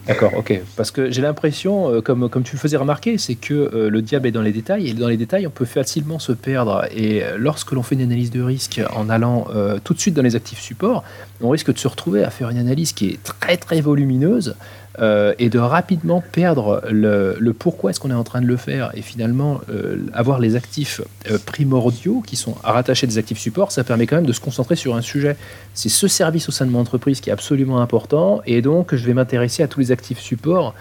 D'accord, 0.07 0.33
ok. 0.37 0.61
Parce 0.75 0.91
que 0.91 1.09
j'ai 1.09 1.23
l'impression, 1.23 1.91
euh, 1.91 2.01
comme, 2.01 2.29
comme 2.29 2.43
tu 2.43 2.55
le 2.55 2.59
faisais 2.59 2.77
remarquer, 2.77 3.17
c'est 3.17 3.33
que 3.33 3.53
euh, 3.53 3.89
le 3.89 4.01
diable 4.03 4.27
est 4.27 4.31
dans 4.31 4.43
les 4.43 4.51
détails, 4.51 4.87
et 4.87 4.93
dans 4.93 5.07
les 5.07 5.17
détails, 5.17 5.47
on 5.47 5.51
peut 5.51 5.65
facilement 5.65 6.19
se 6.19 6.31
perdre. 6.31 6.85
Et 6.91 7.23
lorsque 7.37 7.71
l'on 7.71 7.81
fait 7.83 7.95
une 7.95 8.01
analyse 8.01 8.31
de 8.31 8.41
risque 8.41 8.81
en 8.95 9.09
allant 9.09 9.47
tout 9.83 9.93
de 9.93 9.99
suite 9.99 10.15
dans 10.15 10.21
les 10.23 10.35
actifs 10.35 10.59
supports, 10.59 11.03
on 11.41 11.49
risque 11.49 11.73
de 11.73 11.77
se 11.77 11.87
retrouver 11.87 12.23
à 12.23 12.29
faire 12.29 12.49
une 12.49 12.57
analyse 12.57 12.93
qui 12.93 13.09
est 13.09 13.23
très 13.23 13.57
très 13.57 13.81
volumineuse, 13.81 14.55
euh, 14.99 15.33
et 15.39 15.49
de 15.49 15.59
rapidement 15.59 16.23
perdre 16.31 16.81
le, 16.89 17.35
pourquoi 17.57 17.91
est-ce 17.91 17.99
qu'on 17.99 18.11
est 18.11 18.15
en 18.15 18.23
train 18.23 18.41
de 18.41 18.45
le 18.45 18.57
faire 18.57 18.91
et 18.93 19.01
finalement 19.01 19.59
euh, 19.69 19.97
avoir 20.13 20.39
les 20.39 20.55
actifs 20.55 21.01
euh, 21.29 21.37
primordiaux 21.43 22.21
qui 22.25 22.35
sont 22.35 22.55
rattachés 22.63 23.07
des 23.07 23.17
actifs 23.17 23.39
supports, 23.39 23.71
ça 23.71 23.83
permet 23.83 24.07
quand 24.07 24.15
même 24.15 24.25
de 24.25 24.33
se 24.33 24.39
concentrer 24.39 24.75
sur 24.75 24.95
un 24.95 25.01
sujet. 25.01 25.35
C'est 25.73 25.89
ce 25.89 26.07
service 26.07 26.49
au 26.49 26.51
sein 26.51 26.65
de 26.65 26.71
mon 26.71 26.79
entreprise 26.79 27.21
qui 27.21 27.29
est 27.29 27.33
absolument 27.33 27.81
important 27.81 28.41
et 28.45 28.61
donc 28.61 28.95
je 28.95 29.05
vais 29.05 29.13
m'intéresser 29.13 29.63
à 29.63 29.67
tous 29.67 29.79
les 29.79 29.91
actifs 29.91 30.19
supports 30.19 30.73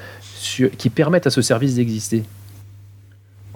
qui 0.79 0.91
permettent 0.91 1.27
à 1.27 1.31
ce 1.31 1.43
service 1.43 1.77
d'exister. 1.77 2.23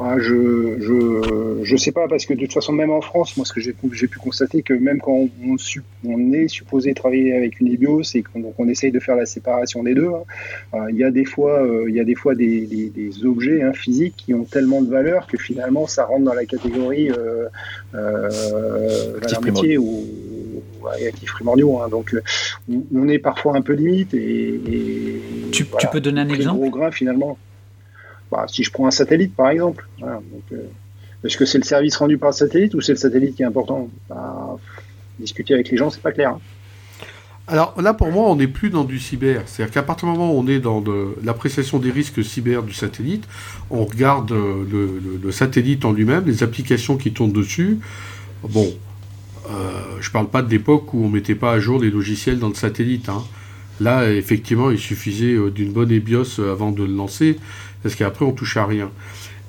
Ah, 0.01 0.15
je, 0.19 0.77
je, 0.79 1.59
je 1.65 1.77
sais 1.77 1.91
pas 1.91 2.07
parce 2.07 2.25
que 2.25 2.33
de 2.33 2.39
toute 2.39 2.53
façon 2.53 2.73
même 2.73 2.91
en 2.91 3.01
France, 3.01 3.37
moi 3.37 3.45
ce 3.45 3.53
que 3.53 3.61
j'ai 3.61 3.73
pu 3.73 4.19
constater 4.21 4.63
que 4.63 4.73
même 4.73 5.01
quand 5.01 5.13
on, 5.13 5.57
on, 6.05 6.33
est 6.33 6.47
supposé 6.47 6.95
travailler 6.95 7.35
avec 7.37 7.59
une 7.59 7.67
EBIOS 7.67 8.03
et 8.15 8.23
qu'on 8.23 8.55
on 8.57 8.69
essaye 8.69 8.93
de 8.93 9.01
faire 9.01 9.17
la 9.17 9.27
séparation 9.27 9.83
des 9.83 9.95
deux, 9.95 10.07
hein, 10.07 10.23
euh, 10.75 10.91
il 10.91 10.99
y 10.99 11.03
a 11.03 11.11
des 11.11 11.25
fois 11.25 11.63
euh, 11.63 11.87
il 11.89 11.97
y 11.97 12.01
a 12.01 12.05
des 12.05 12.15
fois 12.15 12.37
des, 12.37 12.67
des, 12.67 12.91
des 12.91 13.25
objets 13.27 13.63
hein, 13.63 13.73
physiques 13.73 14.15
qui 14.19 14.35
ont 14.35 14.45
tellement 14.45 14.83
de 14.83 14.89
valeur 14.89 15.27
que 15.27 15.37
finalement 15.37 15.89
ça 15.89 16.05
rentre 16.05 16.25
dans 16.25 16.35
la 16.35 16.45
catégorie 16.45 17.11
euh, 17.11 17.49
euh 17.95 18.31
métier 19.43 19.79
ou, 19.79 20.05
actifs 21.07 21.33
primordiaux. 21.33 21.81
Hein, 21.81 21.89
donc 21.89 22.15
on, 22.95 23.09
est 23.09 23.19
parfois 23.19 23.57
un 23.57 23.63
peu 23.63 23.73
limite 23.73 24.15
et, 24.15 24.55
et 24.55 25.23
tu, 25.51 25.67
tu 25.79 25.87
peux 25.89 26.01
donner 26.01 26.21
un 26.21 26.29
exemple? 26.29 26.59
gros 26.61 26.71
grain 26.71 26.93
finalement. 26.93 27.37
Bah, 28.31 28.47
si 28.49 28.62
je 28.62 28.71
prends 28.71 28.87
un 28.87 28.91
satellite, 28.91 29.35
par 29.35 29.49
exemple, 29.51 29.88
euh, 30.03 30.59
est-ce 31.25 31.37
que 31.37 31.45
c'est 31.45 31.59
le 31.59 31.64
service 31.64 31.97
rendu 31.97 32.19
par 32.19 32.31
le 32.31 32.35
satellite 32.35 32.75
ou 32.75 32.81
c'est 32.81 32.93
le 32.93 32.99
satellite 32.99 33.37
qui 33.37 33.43
est 33.43 33.47
important? 33.47 33.88
Bah, 34.09 34.57
Discuter 35.19 35.55
avec 35.55 35.71
les 35.71 35.77
gens, 35.77 35.91
c'est 35.91 36.03
pas 36.03 36.12
clair. 36.12 36.31
Hein. 36.31 36.41
Alors 37.49 37.75
là, 37.81 37.95
pour 37.95 38.11
moi, 38.12 38.29
on 38.29 38.37
n'est 38.37 38.47
plus 38.47 38.69
dans 38.69 38.85
du 38.85 39.01
cyber. 39.01 39.43
C'est-à-dire 39.47 39.73
qu'à 39.73 39.83
partir 39.83 40.07
du 40.07 40.17
moment 40.17 40.33
où 40.33 40.38
on 40.38 40.47
est 40.47 40.61
dans 40.61 40.85
l'appréciation 41.25 41.79
des 41.79 41.91
risques 41.91 42.23
cyber 42.23 42.62
du 42.62 42.75
satellite, 42.75 43.27
on 43.71 43.85
regarde 43.87 44.31
euh, 44.33 45.19
le, 45.23 45.33
satellite 45.33 45.85
en 45.87 45.93
lui-même, 45.93 46.25
les 46.27 46.43
applications 46.43 46.99
qui 46.99 47.12
tournent 47.12 47.33
dessus. 47.33 47.79
Bon, 48.43 48.71
euh, 49.51 49.83
je 50.01 50.09
ne 50.09 50.12
parle 50.12 50.29
pas 50.29 50.43
de 50.43 50.51
l'époque 50.51 50.93
où 50.93 51.03
on 51.05 51.09
ne 51.09 51.14
mettait 51.14 51.35
pas 51.35 51.53
à 51.53 51.59
jour 51.59 51.81
les 51.81 51.91
logiciels 51.91 52.38
dans 52.38 52.49
le 52.49 52.55
satellite. 52.55 53.09
Hein. 53.09 53.25
Là, 53.81 54.11
effectivement, 54.11 54.71
il 54.71 54.79
suffisait 54.79 55.37
d'une 55.51 55.73
bonne 55.73 55.91
EBIOS 55.91 56.41
avant 56.41 56.71
de 56.71 56.85
le 56.85 56.95
lancer 56.95 57.38
parce 57.83 57.95
qu'après 57.95 58.25
on 58.25 58.33
touche 58.33 58.57
à 58.57 58.67
rien. 58.67 58.91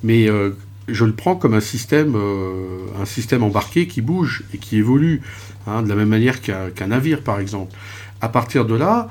Mais 0.03 0.29
euh, 0.29 0.51
je 0.87 1.05
le 1.05 1.13
prends 1.13 1.35
comme 1.35 1.53
un 1.53 1.59
système, 1.59 2.15
euh, 2.15 2.85
un 2.99 3.05
système 3.05 3.43
embarqué 3.43 3.87
qui 3.87 4.01
bouge 4.01 4.43
et 4.53 4.57
qui 4.57 4.77
évolue, 4.77 5.21
hein, 5.67 5.83
de 5.83 5.89
la 5.89 5.95
même 5.95 6.09
manière 6.09 6.41
qu'un 6.41 6.87
navire 6.87 7.21
par 7.21 7.39
exemple. 7.39 7.75
À 8.21 8.29
partir 8.29 8.65
de 8.65 8.75
là, 8.75 9.09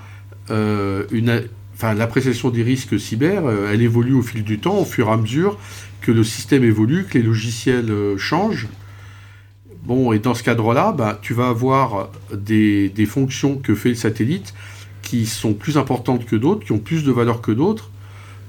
euh, 0.51 1.05
l'appréciation 1.83 2.51
des 2.51 2.63
risques 2.63 2.99
cyber, 2.99 3.45
elle 3.71 3.83
évolue 3.83 4.15
au 4.15 4.23
fil 4.23 4.45
du 4.45 4.59
temps, 4.59 4.79
au 4.79 4.85
fur 4.85 5.09
et 5.09 5.13
à 5.13 5.17
mesure 5.17 5.59
que 6.01 6.13
le 6.13 6.25
système 6.25 6.65
évolue, 6.65 7.05
que 7.05 7.19
les 7.19 7.25
logiciels 7.25 7.93
changent. 8.19 8.69
Bon, 9.85 10.13
et 10.13 10.19
dans 10.19 10.35
ce 10.35 10.43
cadre-là, 10.43 10.93
bah, 10.93 11.19
tu 11.23 11.33
vas 11.33 11.49
avoir 11.49 12.11
des, 12.35 12.91
des, 12.91 13.07
fonctions 13.07 13.57
que 13.57 13.75
fait 13.75 13.89
le 13.89 13.95
satellite 13.95 14.53
qui 15.01 15.25
sont 15.25 15.55
plus 15.55 15.79
importantes 15.79 16.27
que 16.27 16.37
d'autres, 16.37 16.67
qui 16.67 16.73
ont 16.73 16.79
plus 16.79 17.05
de 17.05 17.13
valeur 17.13 17.41
que 17.41 17.53
d'autres, 17.53 17.91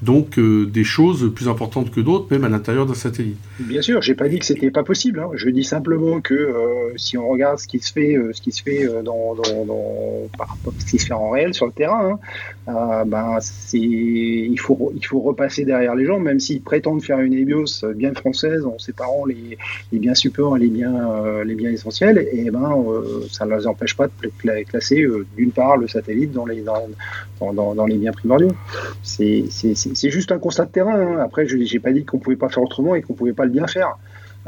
donc 0.02 0.40
euh, 0.40 0.66
des 0.66 0.84
choses 0.84 1.34
plus 1.34 1.48
importantes 1.48 1.92
que 1.92 2.00
d'autres, 2.00 2.28
même 2.32 2.46
à 2.46 2.50
l'intérieur 2.50 2.86
d'un 2.86 2.94
satellite. 2.94 3.38
Bien 3.60 3.82
sûr, 3.82 4.02
j'ai 4.02 4.16
pas 4.16 4.30
dit 4.30 4.40
que 4.40 4.46
c'était 4.46 4.72
pas 4.72 4.84
possible. 4.84 5.20
Hein. 5.20 5.30
Je 5.34 5.50
dis 5.50 5.64
simplement 5.64 6.22
que 6.22 6.34
euh, 6.34 6.94
si 6.96 7.18
on 7.18 7.28
regarde 7.28 7.60
ce 7.60 7.68
qui 7.68 7.80
se 7.80 7.92
fait, 7.92 8.16
euh, 8.16 8.32
ce 8.34 8.42
qui 8.42 8.52
se 8.52 8.64
fait 8.64 8.88
dans, 9.04 9.36
ce 9.36 10.86
qui 10.86 11.00
se 11.00 11.06
fait 11.06 11.14
en 11.14 11.30
réel 11.32 11.54
sur 11.54 11.66
le 11.66 11.74
terrain, 11.74 12.20
hein, 12.68 13.04
ben 13.06 13.38
c'est 13.42 13.78
il 13.78 14.60
faut 14.60 14.92
il 14.96 15.06
faut 15.06 15.20
repasser 15.20 15.66
derrière 15.66 15.96
les 15.96 16.06
gens, 16.06 16.20
même 16.20 16.40
s'ils 16.40 16.62
prétendent 16.62 17.04
faire 17.04 17.20
une 17.20 17.34
EBIOS 17.34 17.94
bien 17.96 18.14
française 18.14 18.66
en 18.66 18.78
séparant 18.80 19.26
les, 19.26 19.58
les 19.92 20.00
biens 20.00 20.16
supports 20.16 20.56
et 20.56 20.60
les 20.62 20.68
biens 20.68 21.44
les 21.44 21.56
biens 21.56 21.72
essentiels, 21.72 22.26
et 22.32 22.50
ben 22.52 22.84
ça 23.32 23.46
ne 23.46 23.56
les 23.56 23.68
empêche 23.68 23.96
pas 23.96 24.08
de 24.08 24.64
classer 24.64 25.06
d'une 25.36 25.52
part 25.52 25.78
le 25.78 25.88
satellite 25.88 26.32
dans 26.32 26.46
les 26.46 26.62
dans, 26.62 27.54
dans 27.54 27.86
les 27.86 27.98
biens 27.98 28.12
primordiaux. 28.12 28.52
C'est 29.04 29.46
c'est 29.94 30.10
juste 30.10 30.32
un 30.32 30.40
constat 30.40 30.66
de 30.66 30.72
terrain. 30.72 31.00
Hein. 31.00 31.20
Après, 31.20 31.48
je 31.48 31.56
n'ai 31.56 31.80
pas 31.80 31.92
dit 31.92 32.06
qu'on 32.06 32.20
pouvait 32.20 32.36
pas 32.36 32.50
faire 32.50 32.64
autrement 32.64 32.96
et 32.96 33.02
qu'on 33.02 33.14
pouvait 33.14 33.34
pas 33.34 33.46
le 33.46 33.52
bien 33.52 33.68
faire. 33.68 33.98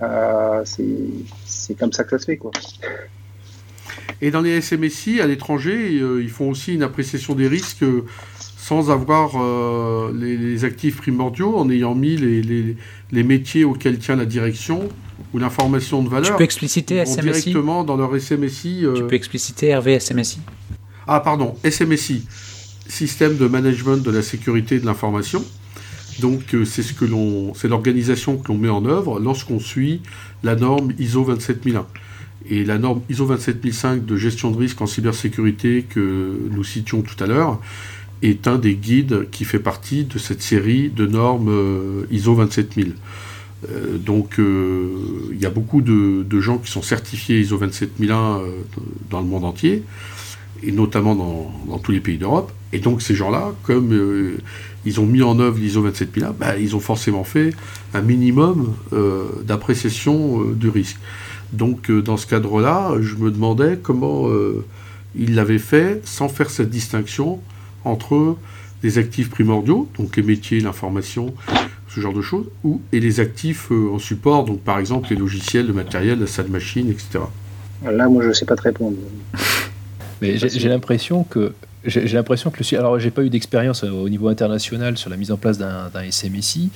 Euh, 0.01 0.63
c'est 1.45 1.75
comme 1.75 1.91
ça 1.91 2.03
que 2.03 2.11
ça 2.11 2.19
se 2.19 2.25
fait. 2.25 2.37
Quoi. 2.37 2.51
Et 4.21 4.31
dans 4.31 4.41
les 4.41 4.61
SMSI, 4.61 5.19
à 5.21 5.27
l'étranger, 5.27 5.99
euh, 5.99 6.21
ils 6.21 6.29
font 6.29 6.49
aussi 6.49 6.75
une 6.75 6.83
appréciation 6.83 7.35
des 7.35 7.47
risques 7.47 7.83
euh, 7.83 8.05
sans 8.57 8.91
avoir 8.91 9.31
les, 10.13 10.65
actifs 10.65 10.97
primordiaux, 10.97 11.57
en 11.57 11.69
ayant 11.71 11.95
mis 11.95 12.15
les, 12.15 12.75
les, 13.11 13.23
métiers 13.23 13.65
auxquels 13.65 13.97
tient 13.97 14.15
la 14.15 14.25
direction 14.25 14.87
ou 15.33 15.39
l'information 15.39 16.03
de 16.03 16.09
valeur. 16.09 16.29
Tu 16.29 16.37
peux 16.37 16.43
expliciter 16.43 17.03
SMSI 17.03 17.21
Directement 17.21 17.83
dans 17.83 17.97
leur 17.97 18.15
SMSI. 18.15 18.85
Tu 18.95 19.03
peux 19.03 19.15
expliciter 19.15 19.67
Hervé 19.69 19.99
SMSI 19.99 20.41
Ah, 21.07 21.21
pardon, 21.21 21.55
SMSI 21.67 22.27
système 22.87 23.37
de 23.37 23.47
management 23.47 23.97
de 23.97 24.11
la 24.11 24.21
sécurité 24.21 24.79
de 24.79 24.85
l'information. 24.85 25.43
Donc 26.19 26.53
euh, 26.53 26.65
c'est 26.65 26.83
ce 26.83 26.93
que 26.93 27.05
l'on, 27.05 27.53
c'est 27.53 27.67
l'organisation 27.67 28.37
que 28.37 28.47
l'on 28.49 28.57
met 28.57 28.69
en 28.69 28.85
œuvre 28.85 29.19
lorsqu'on 29.19 29.59
suit 29.59 30.01
la 30.43 30.55
norme 30.55 30.93
ISO 30.99 31.23
27001. 31.23 31.85
Et 32.49 32.65
la 32.65 32.77
norme 32.77 33.01
ISO 33.09 33.25
27005 33.25 34.05
de 34.05 34.15
gestion 34.17 34.51
de 34.51 34.57
risque 34.57 34.81
en 34.81 34.87
cybersécurité 34.87 35.85
que 35.87 36.37
nous 36.49 36.63
citions 36.63 37.01
tout 37.01 37.21
à 37.23 37.27
l'heure 37.27 37.59
est 38.21 38.47
un 38.47 38.57
des 38.57 38.75
guides 38.75 39.29
qui 39.31 39.45
fait 39.45 39.59
partie 39.59 40.03
de 40.03 40.17
cette 40.17 40.41
série 40.41 40.89
de 40.89 41.07
normes 41.07 41.49
euh, 41.49 42.05
ISO 42.11 42.35
27000. 42.35 42.95
Euh, 43.69 43.97
donc 43.97 44.39
il 44.39 45.39
y 45.39 45.45
a 45.45 45.51
beaucoup 45.51 45.81
de, 45.81 46.39
gens 46.39 46.57
qui 46.57 46.71
sont 46.71 46.81
certifiés 46.81 47.39
ISO 47.39 47.57
27001 47.57 48.41
dans 49.09 49.21
le 49.21 49.27
monde 49.27 49.45
entier, 49.45 49.83
et 50.63 50.71
notamment 50.71 51.15
dans, 51.15 51.51
dans 51.67 51.79
tous 51.79 51.91
les 51.91 51.99
pays 51.99 52.17
d'Europe. 52.17 52.51
Et 52.73 52.79
donc 52.79 53.01
ces 53.01 53.15
gens-là, 53.15 53.53
comme 53.63 53.91
ils 54.85 54.99
ont 54.99 55.05
mis 55.05 55.21
en 55.21 55.39
œuvre 55.39 55.57
l'ISO 55.59 55.81
27001, 55.81 56.31
bah, 56.31 56.57
ils 56.57 56.75
ont 56.75 56.79
forcément 56.79 57.23
fait 57.23 57.53
un 57.93 58.01
minimum 58.01 58.73
euh, 58.93 59.25
d'appréciation 59.43 60.41
euh, 60.41 60.53
du 60.53 60.69
risque. 60.69 60.97
Donc 61.53 61.89
euh, 61.89 62.01
dans 62.01 62.17
ce 62.17 62.25
cadre-là, 62.25 62.93
je 62.99 63.15
me 63.15 63.31
demandais 63.31 63.77
comment 63.81 64.27
ils 65.15 65.35
l'avaient 65.35 65.59
fait 65.59 66.01
sans 66.05 66.29
faire 66.29 66.49
cette 66.49 66.69
distinction 66.69 67.39
entre 67.83 68.37
les 68.83 68.97
actifs 68.97 69.29
primordiaux, 69.29 69.87
donc 69.97 70.15
les 70.17 70.23
métiers, 70.23 70.59
l'information, 70.59 71.33
ce 71.87 71.99
genre 71.99 72.13
de 72.13 72.21
choses, 72.21 72.45
ou, 72.63 72.81
et 72.91 72.99
les 72.99 73.19
actifs 73.19 73.69
en 73.71 73.99
support, 73.99 74.45
donc 74.45 74.61
par 74.61 74.79
exemple 74.79 75.09
les 75.11 75.15
logiciels, 75.17 75.67
le 75.67 75.73
matériel, 75.73 76.19
la 76.19 76.27
salle 76.27 76.47
machine, 76.47 76.89
etc. 76.89 77.19
Là, 77.83 78.07
moi, 78.07 78.23
je 78.23 78.29
ne 78.29 78.33
sais 78.33 78.45
pas 78.45 78.55
te 78.55 78.61
répondre. 78.61 78.97
Mais 80.21 80.37
j'ai 80.37 80.69
l'impression 80.69 81.23
que 81.23 81.53
j'ai 81.83 82.07
l'impression 82.09 82.51
que 82.51 82.61
le 82.61 82.79
alors 82.79 82.99
j'ai 82.99 83.11
pas 83.11 83.23
eu 83.23 83.29
d'expérience 83.29 83.83
euh, 83.83 83.89
au 83.89 84.07
niveau 84.07 84.27
international 84.27 84.97
sur 84.97 85.09
la 85.09 85.17
mise 85.17 85.31
en 85.31 85.37
place 85.37 85.57
d'un 85.57 85.89
SMSI, 86.11 86.69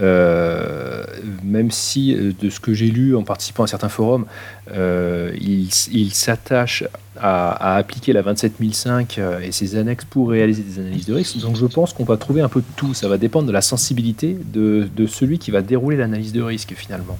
euh, 0.00 1.04
même 1.44 1.70
si 1.70 2.14
euh, 2.14 2.32
de 2.40 2.50
ce 2.50 2.58
que 2.58 2.74
j'ai 2.74 2.88
lu 2.88 3.14
en 3.14 3.22
participant 3.22 3.62
à 3.62 3.66
certains 3.68 3.88
forums, 3.88 4.26
il, 4.74 6.10
s'attache 6.12 6.84
à, 7.16 7.76
appliquer 7.76 8.12
la 8.12 8.22
27005 8.22 9.20
et 9.42 9.52
ses 9.52 9.76
annexes 9.76 10.04
pour 10.04 10.30
réaliser 10.30 10.62
des 10.62 10.80
analyses 10.80 11.06
de 11.06 11.14
risque. 11.14 11.38
Donc 11.38 11.56
je 11.56 11.66
pense 11.66 11.92
qu'on 11.92 12.04
va 12.04 12.16
trouver 12.16 12.40
un 12.40 12.48
peu 12.48 12.60
de 12.60 12.66
tout. 12.76 12.94
Ça 12.94 13.08
va 13.08 13.18
dépendre 13.18 13.46
de 13.46 13.52
la 13.52 13.62
sensibilité 13.62 14.36
de 14.52 15.06
celui 15.06 15.38
qui 15.38 15.50
va 15.50 15.62
dérouler 15.62 15.96
l'analyse 15.96 16.32
de 16.32 16.42
risque 16.42 16.74
finalement. 16.76 17.18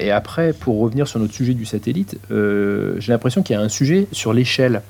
et 0.00 0.10
après, 0.10 0.52
pour 0.52 0.80
revenir 0.80 1.06
sur 1.06 1.20
notre 1.20 1.34
sujet 1.34 1.54
du 1.54 1.66
satellite, 1.66 2.18
j'ai 2.30 3.12
l'impression 3.12 3.42
qu'il 3.42 3.54
y 3.54 3.58
a 3.58 3.62
un 3.62 3.68
sujet 3.68 4.06
sur 4.12 4.32
l'échelle 4.32 4.82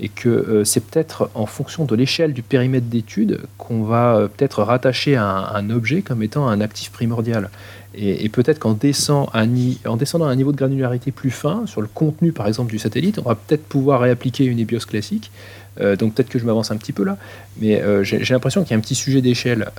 et 0.00 0.08
que 0.08 0.28
euh, 0.28 0.64
c'est 0.64 0.80
peut-être 0.80 1.30
en 1.34 1.46
fonction 1.46 1.84
de 1.84 1.94
l'échelle 1.94 2.32
du 2.32 2.42
périmètre 2.42 2.86
d'étude 2.86 3.40
qu'on 3.58 3.82
va 3.82 4.16
euh, 4.16 4.28
peut-être 4.28 4.62
rattacher 4.62 5.16
un, 5.16 5.26
un, 5.26 5.70
objet 5.70 6.00
comme 6.00 6.22
étant 6.22 6.48
un 6.48 6.60
actif 6.60 6.90
primordial. 6.90 7.50
Et, 7.92 8.28
peut-être 8.28 8.60
qu'en 8.60 8.74
descend 8.74 9.28
en 9.34 9.96
descendant 9.96 10.26
à 10.26 10.30
un 10.30 10.36
niveau 10.36 10.52
de 10.52 10.56
granularité 10.56 11.10
plus 11.10 11.32
fin, 11.32 11.66
sur 11.66 11.80
le 11.80 11.88
contenu 11.88 12.30
par 12.30 12.46
exemple 12.46 12.70
du 12.70 12.78
satellite, 12.78 13.18
on 13.18 13.28
va 13.28 13.34
peut-être 13.34 13.64
pouvoir 13.64 14.00
réappliquer 14.00 14.44
une 14.44 14.60
EBIOS 14.60 14.86
classique. 14.86 15.32
Euh, 15.80 15.96
donc 15.96 16.14
peut-être 16.14 16.28
que 16.28 16.38
je 16.38 16.44
m'avance 16.44 16.70
un 16.70 16.76
petit 16.76 16.92
peu 16.92 17.02
là, 17.04 17.18
mais 17.60 17.82
j'ai 18.04 18.32
l'impression 18.32 18.62
qu'il 18.62 18.70
y 18.70 18.74
a 18.74 18.76
un 18.78 18.80
petit 18.80 18.94
sujet 18.94 19.20
d'échelle 19.20 19.70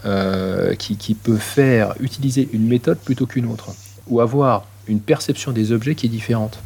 qui 0.78 1.14
peut 1.16 1.38
faire 1.38 1.96
utiliser 2.02 2.50
une 2.52 2.68
méthode 2.68 2.98
plutôt 2.98 3.26
qu'une 3.26 3.46
autre, 3.46 3.72
ou 4.08 4.20
avoir 4.20 4.66
une 4.88 5.00
perception 5.00 5.54
des 5.54 5.72
objets 5.72 5.96
qui 5.96 6.08
est 6.08 6.10
différente. 6.10 6.60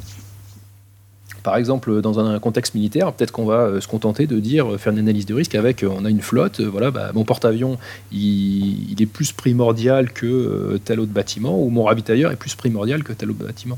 Par 1.46 1.58
exemple, 1.58 2.02
dans 2.02 2.20
un 2.20 2.40
contexte 2.40 2.74
militaire, 2.74 3.14
peut-être 3.14 3.32
qu'on 3.32 3.46
va 3.46 3.60
euh, 3.60 3.80
se 3.80 3.88
contenter 3.88 4.26
de 4.26 4.40
dire, 4.40 4.66
euh, 4.66 4.78
faire 4.80 4.92
une 4.94 4.98
analyse 4.98 5.28
de 5.28 5.36
risque 5.36 5.54
avec, 5.54 5.84
euh, 5.84 5.90
on 5.96 6.04
a 6.04 6.10
une 6.10 6.24
flotte, 6.24 6.60
voilà, 6.60 6.90
bah, 6.90 7.12
mon 7.14 7.24
porte-avions, 7.24 7.78
il, 8.12 9.00
est 9.00 9.06
plus 9.06 9.32
primordial 9.32 10.12
que 10.12 10.80
tel 10.86 11.00
autre 11.00 11.12
bâtiment, 11.12 11.62
ou 11.62 11.70
mon 11.70 11.84
ravitailleur 11.84 12.32
est 12.32 12.36
plus 12.36 12.56
primordial 12.56 13.04
que 13.04 13.14
tel 13.14 13.30
autre 13.30 13.46
bâtiment. 13.46 13.78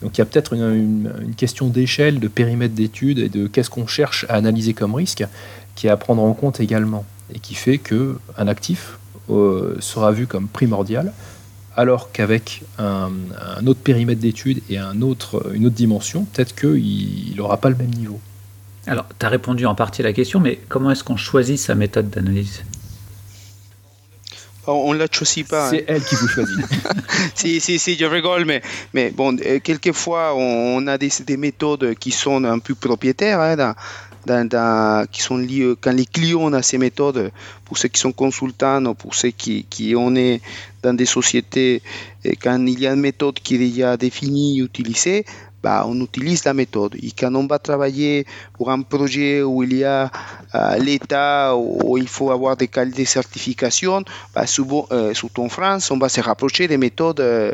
Donc 0.00 0.16
il 0.16 0.20
y 0.20 0.22
a 0.22 0.26
peut-être 0.26 0.52
une, 0.52 1.10
question 1.36 1.66
d'échelle, 1.66 2.20
de 2.20 2.28
périmètre 2.28 2.74
d'étude 2.74 3.18
et 3.18 3.28
de 3.28 3.48
qu'est-ce 3.48 3.70
qu'on 3.70 3.88
cherche 3.88 4.24
à 4.28 4.34
analyser 4.34 4.72
comme 4.72 4.94
risque 4.94 5.24
qui 5.74 5.88
est 5.88 5.90
à 5.90 5.96
prendre 5.96 6.22
en 6.22 6.34
compte 6.34 6.60
également 6.60 7.04
et 7.34 7.40
qui 7.40 7.56
fait 7.56 7.78
qu'un 7.78 8.46
actif 8.46 8.96
sera 9.80 10.12
vu 10.12 10.28
comme 10.28 10.46
primordial 10.46 11.12
alors 11.78 12.10
qu'avec 12.10 12.64
un, 12.78 13.12
autre 13.64 13.78
périmètre 13.78 14.20
d'étude 14.20 14.62
et 14.68 14.78
un 14.78 15.00
autre, 15.00 15.52
une 15.54 15.64
autre 15.64 15.76
dimension, 15.76 16.24
peut-être 16.24 16.56
qu'il 16.56 17.36
n'aura 17.36 17.58
pas 17.58 17.70
le 17.70 17.76
même 17.76 17.94
niveau. 17.94 18.20
Alors, 18.88 19.06
tu 19.16 19.24
as 19.24 19.28
répondu 19.28 19.64
en 19.64 19.76
partie 19.76 20.02
à 20.02 20.04
la 20.04 20.12
question, 20.12 20.40
mais 20.40 20.58
comment 20.68 20.90
est-ce 20.90 21.04
qu'on 21.04 21.16
choisit 21.16 21.56
sa 21.56 21.76
méthode 21.76 22.10
d'analyse? 22.10 22.64
On 24.66 24.92
ne 24.92 24.98
la 24.98 25.06
choisit 25.10 25.46
pas. 25.46 25.70
C'est 25.70 25.84
elle 25.86 26.02
qui 26.02 26.16
vous 26.16 26.26
choisit. 26.26 26.58
si, 27.36 27.60
si, 27.60 27.78
si, 27.78 27.96
je 27.96 28.04
rigole, 28.04 28.44
mais, 28.44 28.60
mais 28.92 29.10
bon, 29.10 29.36
euh, 29.46 29.60
quelquefois, 29.60 30.34
on 30.34 30.84
a 30.88 30.98
des, 30.98 31.36
méthodes 31.36 31.94
qui 31.94 32.10
sont 32.10 32.42
un 32.42 32.58
peu 32.58 32.74
propriétaires, 32.74 33.40
hein, 33.40 33.74
qui 35.10 35.22
sont 35.22 35.36
liées, 35.36 35.74
quand 35.80 35.92
les 35.92 36.06
clients 36.06 36.52
ont 36.52 36.62
ces 36.62 36.78
méthodes, 36.78 37.32
pour 37.64 37.78
ceux 37.78 37.88
qui 37.88 38.00
sont 38.00 38.12
consultants, 38.12 38.94
pour 38.94 39.14
ceux 39.14 39.30
qui, 39.30 39.64
qui 39.68 39.94
on 39.96 40.14
est 40.14 40.40
dans 40.82 40.94
des 40.94 41.06
sociétés, 41.06 41.82
quand 42.42 42.64
il 42.66 42.78
y 42.78 42.86
a 42.86 42.92
une 42.92 43.00
méthode 43.00 43.40
qui 43.40 43.56
est 43.56 43.58
déjà 43.58 43.96
définie, 43.96 44.58
utilisée, 44.60 45.24
bah, 45.62 45.84
on 45.86 46.00
utilise 46.00 46.44
la 46.44 46.54
méthode. 46.54 46.94
Et 47.02 47.10
quand 47.10 47.34
on 47.34 47.46
va 47.46 47.58
travailler 47.58 48.26
pour 48.54 48.70
un 48.70 48.82
projet 48.82 49.42
où 49.42 49.62
il 49.62 49.74
y 49.74 49.84
a 49.84 50.10
euh, 50.54 50.76
l'État, 50.78 51.56
où 51.56 51.98
il 51.98 52.08
faut 52.08 52.30
avoir 52.30 52.56
des 52.56 52.68
qualités 52.68 53.02
de 53.02 53.08
certification, 53.08 54.04
bah, 54.34 54.46
souvent, 54.46 54.86
euh, 54.92 55.14
surtout 55.14 55.42
en 55.42 55.48
France, 55.48 55.90
on 55.90 55.98
va 55.98 56.08
se 56.08 56.20
rapprocher 56.20 56.68
des 56.68 56.76
méthodes 56.76 57.20
euh, 57.20 57.52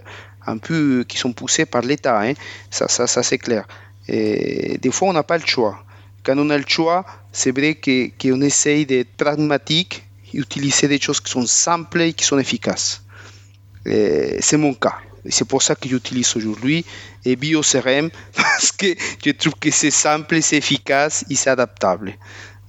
qui 1.09 1.17
sont 1.17 1.33
poussées 1.33 1.65
par 1.65 1.83
l'État. 1.83 2.21
Hein. 2.21 2.35
Ça, 2.71 3.07
c'est 3.07 3.39
clair. 3.39 3.67
Des 4.07 4.91
fois, 4.93 5.09
on 5.09 5.15
n'a 5.15 5.23
pas 5.23 5.39
le 5.39 5.47
choix. 5.47 5.83
Quand 6.25 6.39
on 6.39 6.49
a 6.51 6.57
le 6.57 6.65
choix, 6.67 7.05
c'est 7.33 7.53
vrai 7.53 7.75
qu'on 7.77 8.41
essaye 8.41 8.87
d'être 8.87 9.15
pragmatique 9.17 10.07
et 10.33 10.39
utiliser 10.39 10.89
des 10.89 10.99
choses 11.01 11.21
qui 11.21 11.31
sont 11.31 11.47
simples 11.47 12.01
et 12.01 12.13
qui 12.15 12.25
sont 12.25 12.39
efficaces. 12.39 13.03
C'est 13.85 14.57
mon 14.57 14.75
cas. 14.75 14.97
C'est 15.29 15.47
pour 15.47 15.63
ça 15.63 15.75
que 15.75 15.89
j'utilise 15.89 16.35
aujourd'hui 16.37 16.85
et 17.25 17.37
BioCRM 17.37 18.11
parce 18.35 18.73
que 18.73 18.95
je 19.25 19.31
trouve 19.31 19.55
que 19.55 19.71
c'est 19.71 19.91
simple, 19.91 20.41
c'est 20.43 20.57
efficace 20.57 21.25
et 21.31 21.35
c'est 21.35 21.51
adaptable. 21.51 22.15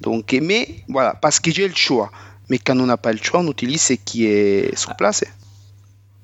Donc, 0.01 0.38
mais 0.41 0.84
voilà, 0.88 1.14
parce 1.14 1.39
que 1.39 1.51
j'ai 1.51 1.68
le 1.68 1.76
choix. 1.76 2.12
Mais 2.49 2.60
quand 2.60 2.78
on 2.80 2.86
n'a 2.86 2.97
pas 2.97 3.12
le 3.12 3.20
choix, 3.22 3.39
on 3.39 3.49
utilise 3.49 3.82
ce 3.82 3.93
qui 3.93 4.26
est 4.26 4.76
sur 4.78 4.95
place. 4.95 5.24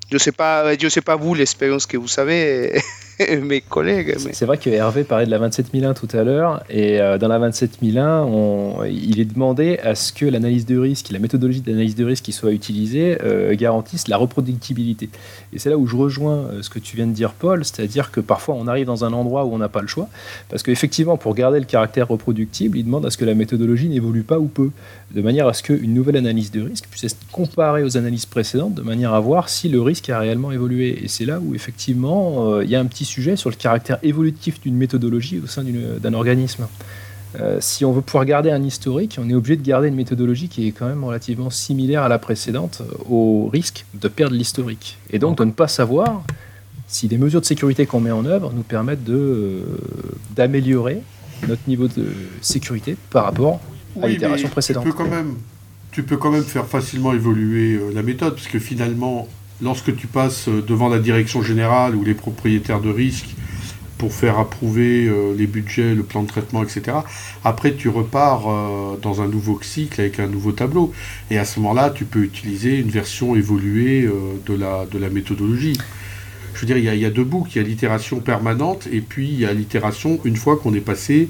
Je 0.10 0.16
ne 0.16 0.20
sais, 0.20 0.34
pas, 0.34 0.78
je 0.78 0.90
sais 0.90 1.02
pas 1.02 1.16
vous 1.16 1.34
l'expérience 1.34 1.86
que 1.86 1.98
vous 1.98 2.10
savez. 2.10 2.82
collègues. 3.70 4.18
C'est 4.34 4.46
vrai 4.46 4.58
que 4.58 4.70
Hervé 4.70 5.04
parlait 5.04 5.26
de 5.26 5.32
la 5.32 5.40
27001 5.40 5.94
tout 5.94 6.08
à 6.14 6.24
l'heure, 6.24 6.64
et 6.70 7.00
euh, 7.00 7.18
dans 7.18 7.28
la 7.28 7.40
27001, 7.40 8.24
on, 8.24 8.84
il 8.86 9.20
est 9.20 9.26
demandé 9.26 9.80
à 9.84 9.96
ce 9.96 10.14
que 10.14 10.26
l'analyse 10.26 10.66
de 10.66 10.78
risque, 10.78 11.10
la 11.12 11.20
méthodologie 11.20 11.62
d'analyse 11.62 11.96
de 11.96 12.06
risque 12.06 12.24
qui 12.24 12.32
soit 12.32 12.52
utilisée 12.52 13.18
euh, 13.24 13.56
garantisse 13.56 14.08
la 14.08 14.18
reproductibilité. 14.18 15.10
Et 15.54 15.60
c'est 15.60 15.70
là 15.70 15.78
où 15.78 15.88
je 15.88 15.96
rejoins 15.96 16.38
euh, 16.38 16.62
ce 16.62 16.70
que 16.70 16.80
tu 16.80 16.96
viens 16.96 17.08
de 17.08 17.14
dire, 17.14 17.34
Paul, 17.34 17.64
c'est-à-dire 17.66 18.12
que 18.12 18.20
parfois 18.20 18.56
on 18.56 18.68
arrive 18.68 18.86
dans 18.86 19.06
un 19.06 19.14
endroit 19.14 19.46
où 19.46 19.54
on 19.54 19.58
n'a 19.58 19.70
pas 19.70 19.82
le 19.82 19.88
choix, 19.88 20.10
parce 20.50 20.64
qu'effectivement, 20.64 21.18
pour 21.18 21.36
garder 21.36 21.60
le 21.60 21.66
caractère 21.66 22.08
reproductible, 22.08 22.78
il 22.78 22.86
demande 22.86 23.06
à 23.06 23.10
ce 23.10 23.18
que 23.18 23.26
la 23.26 23.36
méthodologie 23.36 23.90
n'évolue 23.90 24.24
pas 24.24 24.40
ou 24.40 24.48
peu, 24.48 24.72
de 25.14 25.22
manière 25.22 25.48
à 25.48 25.54
ce 25.54 25.64
qu'une 25.64 25.94
nouvelle 25.94 26.18
analyse 26.18 26.52
de 26.52 26.62
risque 26.62 26.86
puisse 26.90 27.04
être 27.04 27.18
comparée 27.32 27.84
aux 27.84 27.98
analyses 27.98 28.26
précédentes, 28.26 28.76
de 28.76 28.82
manière 28.82 29.14
à 29.14 29.20
voir 29.20 29.50
si 29.50 29.70
le 29.70 29.82
risque 29.82 30.10
a 30.10 30.20
réellement 30.20 30.52
évolué. 30.52 31.04
Et 31.04 31.08
c'est 31.08 31.26
là 31.26 31.40
où 31.42 31.54
effectivement 31.54 32.62
il 32.62 32.70
y 32.70 32.76
a 32.76 32.80
un 32.80 32.86
petit 32.86 33.06
sujet 33.12 33.36
sur 33.36 33.50
le 33.50 33.56
caractère 33.56 34.00
évolutif 34.04 34.62
d'une 34.62 34.76
méthodologie 34.76 35.40
au 35.44 35.48
sein 35.48 35.64
d'un 35.64 36.14
organisme. 36.14 36.68
Euh, 37.40 37.58
si 37.62 37.86
on 37.86 37.94
veut 37.94 38.02
pouvoir 38.02 38.26
garder 38.26 38.52
un 38.52 38.64
historique, 38.64 39.18
on 39.22 39.30
est 39.30 39.34
obligé 39.34 39.56
de 39.56 39.66
garder 39.66 39.88
une 39.88 39.96
méthodologie 39.96 40.50
qui 40.50 40.68
est 40.68 40.72
quand 40.72 40.88
même 40.88 41.04
relativement 41.04 41.50
similaire 41.50 42.04
à 42.04 42.10
la 42.10 42.20
précédente, 42.20 42.82
euh, 42.82 43.10
au 43.10 43.48
risque 43.48 43.86
de 43.94 44.08
perdre 44.08 44.36
l'historique. 44.36 44.98
Et 45.12 45.20
donc 45.20 45.38
de 45.38 45.46
ne 45.46 45.52
pas 45.52 45.68
savoir 45.68 46.24
si 46.88 47.08
les 47.08 47.18
mesures 47.18 47.40
de 47.40 47.46
sécurité 47.46 47.86
qu'on 47.86 48.02
met 48.02 48.12
en 48.12 48.26
œuvre 48.26 48.52
nous 48.54 48.64
permettent 48.64 49.08
euh, 49.10 49.62
d'améliorer 50.36 51.02
notre 51.48 51.62
niveau 51.68 51.88
de 51.88 52.06
sécurité 52.42 52.98
par 53.10 53.24
rapport 53.26 53.62
à 54.02 54.08
l'itération 54.08 54.50
précédente. 54.50 54.84
Tu 54.84 54.92
peux, 54.92 54.98
quand 54.98 55.10
même, 55.10 55.36
tu 55.92 56.04
peux 56.04 56.18
quand 56.18 56.32
même 56.32 56.44
faire 56.44 56.68
facilement 56.68 57.14
évoluer 57.14 57.80
la 57.94 58.04
méthode, 58.04 58.36
parce 58.36 58.48
que 58.48 58.60
finalement, 58.60 59.28
lorsque 59.62 59.96
tu 59.96 60.08
passes 60.08 60.48
euh, 60.48 60.62
devant 60.62 60.90
la 60.90 61.00
direction 61.00 61.42
générale 61.42 61.96
ou 61.96 62.04
les 62.04 62.14
propriétaires 62.14 62.82
de 62.82 62.90
risque 62.90 63.30
pour 63.98 64.14
faire 64.14 64.40
approuver 64.40 65.06
euh, 65.06 65.36
les 65.38 65.46
budgets, 65.46 65.94
le 65.94 66.04
plan 66.04 66.24
de 66.24 66.28
traitement, 66.28 66.64
etc. 66.64 66.98
Après, 67.44 67.74
tu 67.76 67.88
repars 67.88 68.50
euh, 68.50 68.98
dans 69.00 69.22
un 69.22 69.28
nouveau 69.28 69.60
cycle 69.62 70.02
avec 70.02 70.20
un 70.20 70.28
nouveau 70.28 70.52
tableau. 70.52 70.92
Et 71.30 71.38
à 71.38 71.46
ce 71.46 71.60
moment-là, 71.60 71.92
tu 71.92 72.06
peux 72.06 72.24
utiliser 72.24 72.80
une 72.80 72.90
version 72.90 73.36
évoluée 73.36 74.10
de, 74.46 74.56
la, 74.56 75.10
méthodologie. 75.10 75.78
Je 76.56 76.62
veux 76.62 76.68
dire, 76.68 76.78
il 76.78 76.84
y 76.84 76.90
a, 76.90 76.96
il 76.96 77.14
deux 77.14 77.24
boucles. 77.24 77.52
Il 77.56 77.62
y 77.62 77.66
a 77.66 77.68
l'itération 77.68 78.20
permanente 78.20 78.88
et 78.92 79.02
puis 79.02 79.28
il 79.28 79.40
y 79.40 79.46
a 79.46 79.54
l'itération 79.54 80.20
une 80.26 80.36
fois 80.36 80.58
qu'on 80.58 80.74
est 80.74 80.82
passé 80.82 81.30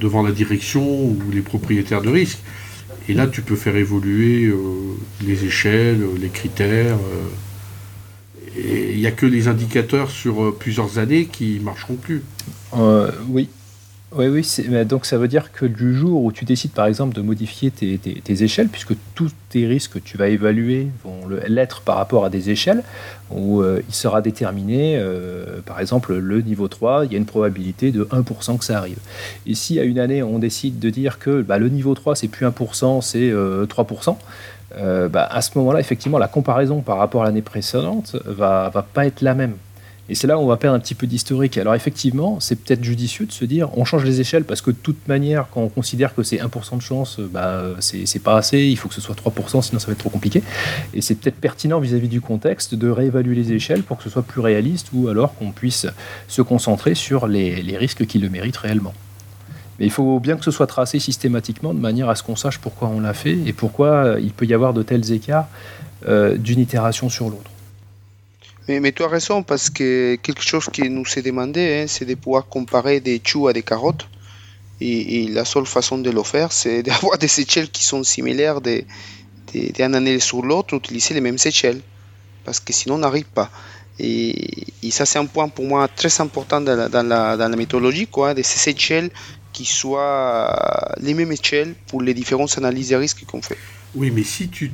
devant 0.00 0.22
la 0.22 0.32
direction 0.32 0.82
ou 0.82 1.18
les 1.32 1.42
propriétaires 1.42 2.00
de 2.00 2.08
risque. 2.08 2.38
Et 3.08 3.14
là, 3.14 3.26
tu 3.26 3.42
peux 3.42 3.56
faire 3.56 3.76
évoluer 3.76 4.52
les 5.24 5.44
échelles, 5.44 6.04
les 6.20 6.28
critères. 6.28 6.98
et 8.56 8.92
il 8.92 8.98
n'y 8.98 9.06
a 9.06 9.12
que 9.12 9.26
les 9.26 9.48
indicateurs 9.48 10.10
sur 10.10 10.56
plusieurs 10.56 10.98
années 10.98 11.26
qui 11.26 11.60
marcheront 11.62 11.94
plus. 11.94 12.22
oui, 13.28 13.48
oui, 14.18 14.26
oui, 14.28 14.84
donc 14.84 15.06
ça 15.06 15.18
veut 15.18 15.28
dire 15.28 15.52
que 15.52 15.66
du 15.66 15.94
jour 15.94 16.22
où 16.22 16.32
tu 16.32 16.44
décides 16.44 16.72
par 16.72 16.86
exemple 16.86 17.14
de 17.14 17.22
modifier 17.22 17.70
tes, 17.70 18.42
échelles, 18.42 18.68
puisque 18.68 18.94
tous 19.14 19.32
tes 19.48 19.66
risques 19.66 19.94
que 19.94 19.98
tu 19.98 20.16
vas 20.16 20.28
évaluer 20.28 20.88
vont 21.04 21.28
l'être 21.46 21.80
par 21.82 21.96
rapport 21.96 22.24
à 22.24 22.30
des 22.30 22.50
échelles, 22.50 22.82
où 23.30 23.62
euh, 23.62 23.82
il 23.88 23.94
sera 23.94 24.22
déterminé, 24.22 24.96
euh, 24.96 25.60
par 25.64 25.80
exemple 25.80 26.14
le 26.14 26.40
niveau 26.40 26.68
3, 26.68 27.06
il 27.06 27.12
y 27.12 27.14
a 27.14 27.18
une 27.18 27.26
probabilité 27.26 27.92
de 27.92 28.04
1% 28.04 28.58
que 28.58 28.64
ça 28.64 28.78
arrive. 28.78 28.98
Et 29.46 29.54
si 29.54 29.78
à 29.78 29.84
une 29.84 29.98
année 29.98 30.22
on 30.22 30.38
décide 30.38 30.78
de 30.78 30.90
dire 30.90 31.18
que 31.18 31.42
bah, 31.42 31.58
le 31.58 31.68
niveau 31.68 31.94
3 31.94 32.16
c'est 32.16 32.28
plus 32.28 32.46
1%, 32.46 33.02
c'est 33.02 33.32
3%, 33.32 34.16
euh, 34.78 35.08
bah, 35.08 35.26
à 35.30 35.42
ce 35.42 35.56
moment-là, 35.58 35.80
effectivement, 35.80 36.18
la 36.18 36.28
comparaison 36.28 36.80
par 36.80 36.98
rapport 36.98 37.22
à 37.22 37.26
l'année 37.26 37.42
précédente 37.42 38.16
va, 38.24 38.68
va 38.68 38.82
pas 38.82 39.06
être 39.06 39.22
la 39.22 39.34
même. 39.34 39.56
Et 40.08 40.14
c'est 40.14 40.26
là 40.26 40.38
où 40.38 40.42
on 40.42 40.46
va 40.46 40.56
perdre 40.56 40.76
un 40.76 40.80
petit 40.80 40.94
peu 40.94 41.06
d'historique. 41.06 41.58
Alors 41.58 41.74
effectivement, 41.74 42.38
c'est 42.38 42.56
peut-être 42.56 42.84
judicieux 42.84 43.26
de 43.26 43.32
se 43.32 43.44
dire, 43.44 43.76
on 43.76 43.84
change 43.84 44.04
les 44.04 44.20
échelles 44.20 44.44
parce 44.44 44.60
que 44.60 44.70
de 44.70 44.76
toute 44.76 45.08
manière, 45.08 45.46
quand 45.52 45.62
on 45.62 45.68
considère 45.68 46.14
que 46.14 46.22
c'est 46.22 46.36
1% 46.36 46.76
de 46.76 46.82
chance, 46.82 47.18
bah, 47.18 47.64
c'est 47.80 48.22
pas 48.22 48.36
assez, 48.36 48.60
il 48.60 48.76
faut 48.76 48.88
que 48.88 48.94
ce 48.94 49.00
soit 49.00 49.16
3%, 49.16 49.62
sinon 49.62 49.80
ça 49.80 49.86
va 49.86 49.92
être 49.92 49.98
trop 49.98 50.10
compliqué. 50.10 50.42
Et 50.94 51.00
c'est 51.00 51.16
peut-être 51.16 51.36
pertinent 51.36 51.80
vis-à-vis 51.80 52.08
du 52.08 52.20
contexte 52.20 52.74
de 52.74 52.88
réévaluer 52.88 53.34
les 53.34 53.52
échelles 53.52 53.82
pour 53.82 53.96
que 53.96 54.04
ce 54.04 54.10
soit 54.10 54.22
plus 54.22 54.40
réaliste 54.40 54.88
ou 54.92 55.08
alors 55.08 55.34
qu'on 55.34 55.50
puisse 55.50 55.86
se 56.28 56.42
concentrer 56.42 56.94
sur 56.94 57.26
les, 57.26 57.76
risques 57.76 58.06
qui 58.06 58.18
le 58.18 58.30
méritent 58.30 58.56
réellement. 58.56 58.94
Mais 59.78 59.86
il 59.86 59.90
faut 59.90 60.20
bien 60.20 60.36
que 60.36 60.44
ce 60.44 60.50
soit 60.50 60.66
tracé 60.66 60.98
systématiquement 61.00 61.74
de 61.74 61.80
manière 61.80 62.08
à 62.08 62.14
ce 62.14 62.22
qu'on 62.22 62.36
sache 62.36 62.58
pourquoi 62.58 62.88
on 62.88 63.00
l'a 63.00 63.12
fait 63.12 63.36
et 63.44 63.52
pourquoi 63.52 64.16
il 64.20 64.32
peut 64.32 64.46
y 64.46 64.54
avoir 64.54 64.72
de 64.72 64.82
tels 64.82 65.12
écarts 65.12 65.48
euh, 66.08 66.36
d'une 66.36 66.60
itération 66.60 67.10
sur 67.10 67.28
l'autre. 67.28 67.50
Mais, 68.68 68.90
tu 68.90 69.04
as 69.04 69.08
raison, 69.08 69.44
parce 69.44 69.70
que 69.70 70.16
quelque 70.16 70.42
chose 70.42 70.68
qui 70.72 70.90
nous 70.90 71.06
s'est 71.06 71.22
demandé, 71.22 71.82
hein, 71.82 71.86
c'est 71.86 72.04
de 72.04 72.14
pouvoir 72.14 72.48
comparer 72.48 72.98
des 73.00 73.20
choux 73.24 73.46
à 73.46 73.52
des 73.52 73.62
carottes. 73.62 74.08
Et, 74.80 75.28
la 75.28 75.44
seule 75.44 75.66
façon 75.66 75.98
de 75.98 76.10
le 76.10 76.22
faire, 76.24 76.50
c'est 76.52 76.82
d'avoir 76.88 77.16
des 77.18 77.40
échelles 77.40 77.70
qui 77.70 77.84
sont 77.84 78.02
similaires 78.02 78.60
d'une 78.60 78.84
de, 79.54 79.82
année 79.82 80.18
sur 80.18 80.42
l'autre, 80.42 80.74
utiliser 80.74 81.14
les 81.14 81.20
mêmes 81.20 81.38
échelles. 81.44 81.80
Parce 82.44 82.58
que 82.58 82.72
sinon, 82.72 82.96
on 82.96 82.98
n'arrive 82.98 83.26
pas. 83.26 83.50
Et, 84.00 84.64
ça, 84.90 85.06
c'est 85.06 85.20
un 85.20 85.26
point 85.26 85.48
pour 85.48 85.64
moi 85.64 85.86
très 85.86 86.20
important 86.20 86.60
dans 86.60 87.06
la, 87.06 87.36
dans 87.36 87.56
méthodologie, 87.56 88.08
quoi, 88.08 88.34
de 88.34 88.42
ces 88.42 88.70
échelles 88.70 89.10
qui 89.52 89.64
soient 89.64 90.94
les 91.00 91.14
mêmes 91.14 91.32
échelles 91.32 91.74
pour 91.86 92.02
les 92.02 92.14
différentes 92.14 92.58
analyses 92.58 92.90
de 92.90 92.96
risques 92.96 93.24
qu'on 93.26 93.40
fait. 93.40 93.58
Oui, 93.96 94.10
mais 94.14 94.24
si 94.24 94.48
tu 94.48 94.68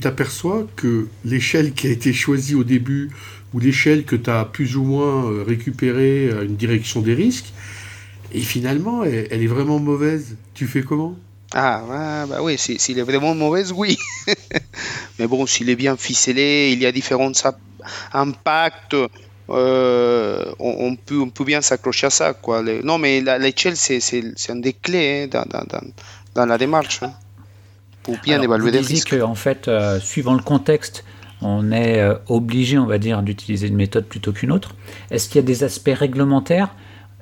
t'aperçois 0.00 0.64
que 0.76 1.08
l'échelle 1.24 1.72
qui 1.72 1.88
a 1.88 1.90
été 1.90 2.12
choisie 2.12 2.54
au 2.54 2.62
début, 2.62 3.10
ou 3.52 3.58
l'échelle 3.58 4.04
que 4.04 4.14
tu 4.14 4.30
as 4.30 4.44
plus 4.44 4.76
ou 4.76 4.84
moins 4.84 5.24
euh, 5.24 5.42
récupérée 5.42 6.30
à 6.30 6.42
une 6.42 6.54
direction 6.54 7.00
des 7.00 7.14
risques, 7.14 7.52
et 8.32 8.40
finalement, 8.40 9.02
elle, 9.02 9.42
est 9.42 9.48
vraiment 9.48 9.80
mauvaise, 9.80 10.36
tu 10.54 10.68
fais 10.68 10.82
comment? 10.82 11.16
Ah, 11.52 12.26
bah 12.28 12.42
oui, 12.42 12.56
s'il 12.58 12.96
est 12.96 13.02
vraiment 13.02 13.34
mauvaise, 13.34 13.72
oui. 13.76 13.98
mais 15.18 15.26
bon, 15.26 15.46
s'il 15.46 15.68
est 15.68 15.74
bien 15.74 15.96
ficelé, 15.96 16.70
il 16.72 16.80
y 16.80 16.86
a 16.86 16.92
différents 16.92 17.32
impacts, 18.12 18.94
euh, 19.48 20.52
on, 20.60 20.94
peut, 20.94 21.44
bien 21.44 21.60
s'accrocher 21.60 22.06
à 22.06 22.10
ça. 22.10 22.34
Quoi. 22.34 22.62
non, 22.84 22.98
mais 22.98 23.20
l'échelle, 23.40 23.76
c'est 23.76 24.50
un 24.50 24.56
des 24.56 24.74
clés 24.74 25.28
hein, 25.34 25.44
dans, 26.36 26.46
la 26.46 26.56
démarche. 26.56 27.02
Hein 27.02 27.14
pour 28.02 28.18
bien 28.18 28.40
évaluer 28.40 28.70
les 28.70 28.80
risques. 28.80 29.14
en 29.22 29.34
fait, 29.34 29.68
euh, 29.68 30.00
suivant 30.00 30.34
le 30.34 30.42
contexte, 30.42 31.04
on 31.42 31.72
est 31.72 32.00
euh, 32.00 32.14
obligé, 32.28 32.78
on 32.78 32.86
va 32.86 32.98
dire, 32.98 33.22
d'utiliser 33.22 33.68
une 33.68 33.76
méthode 33.76 34.06
plutôt 34.06 34.32
qu'une 34.32 34.52
autre. 34.52 34.74
Est-ce 35.10 35.28
qu'il 35.28 35.36
y 35.36 35.44
a 35.44 35.46
des 35.46 35.64
aspects 35.64 35.94
réglementaires 35.94 36.74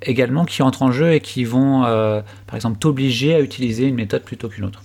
également 0.03 0.45
qui 0.45 0.63
entrent 0.63 0.83
en 0.83 0.93
jeu 0.93 1.15
et 1.15 1.21
qui 1.21 1.45
vont, 1.45 1.85
euh, 1.85 2.21
par 2.47 2.57
exemple, 2.57 2.79
t'obliger 2.79 3.35
à 3.35 3.41
utiliser 3.41 3.85
une 3.85 3.97
méthode 3.97 4.23
plutôt 4.23 4.49
qu'une 4.49 4.65
autre? 4.65 4.83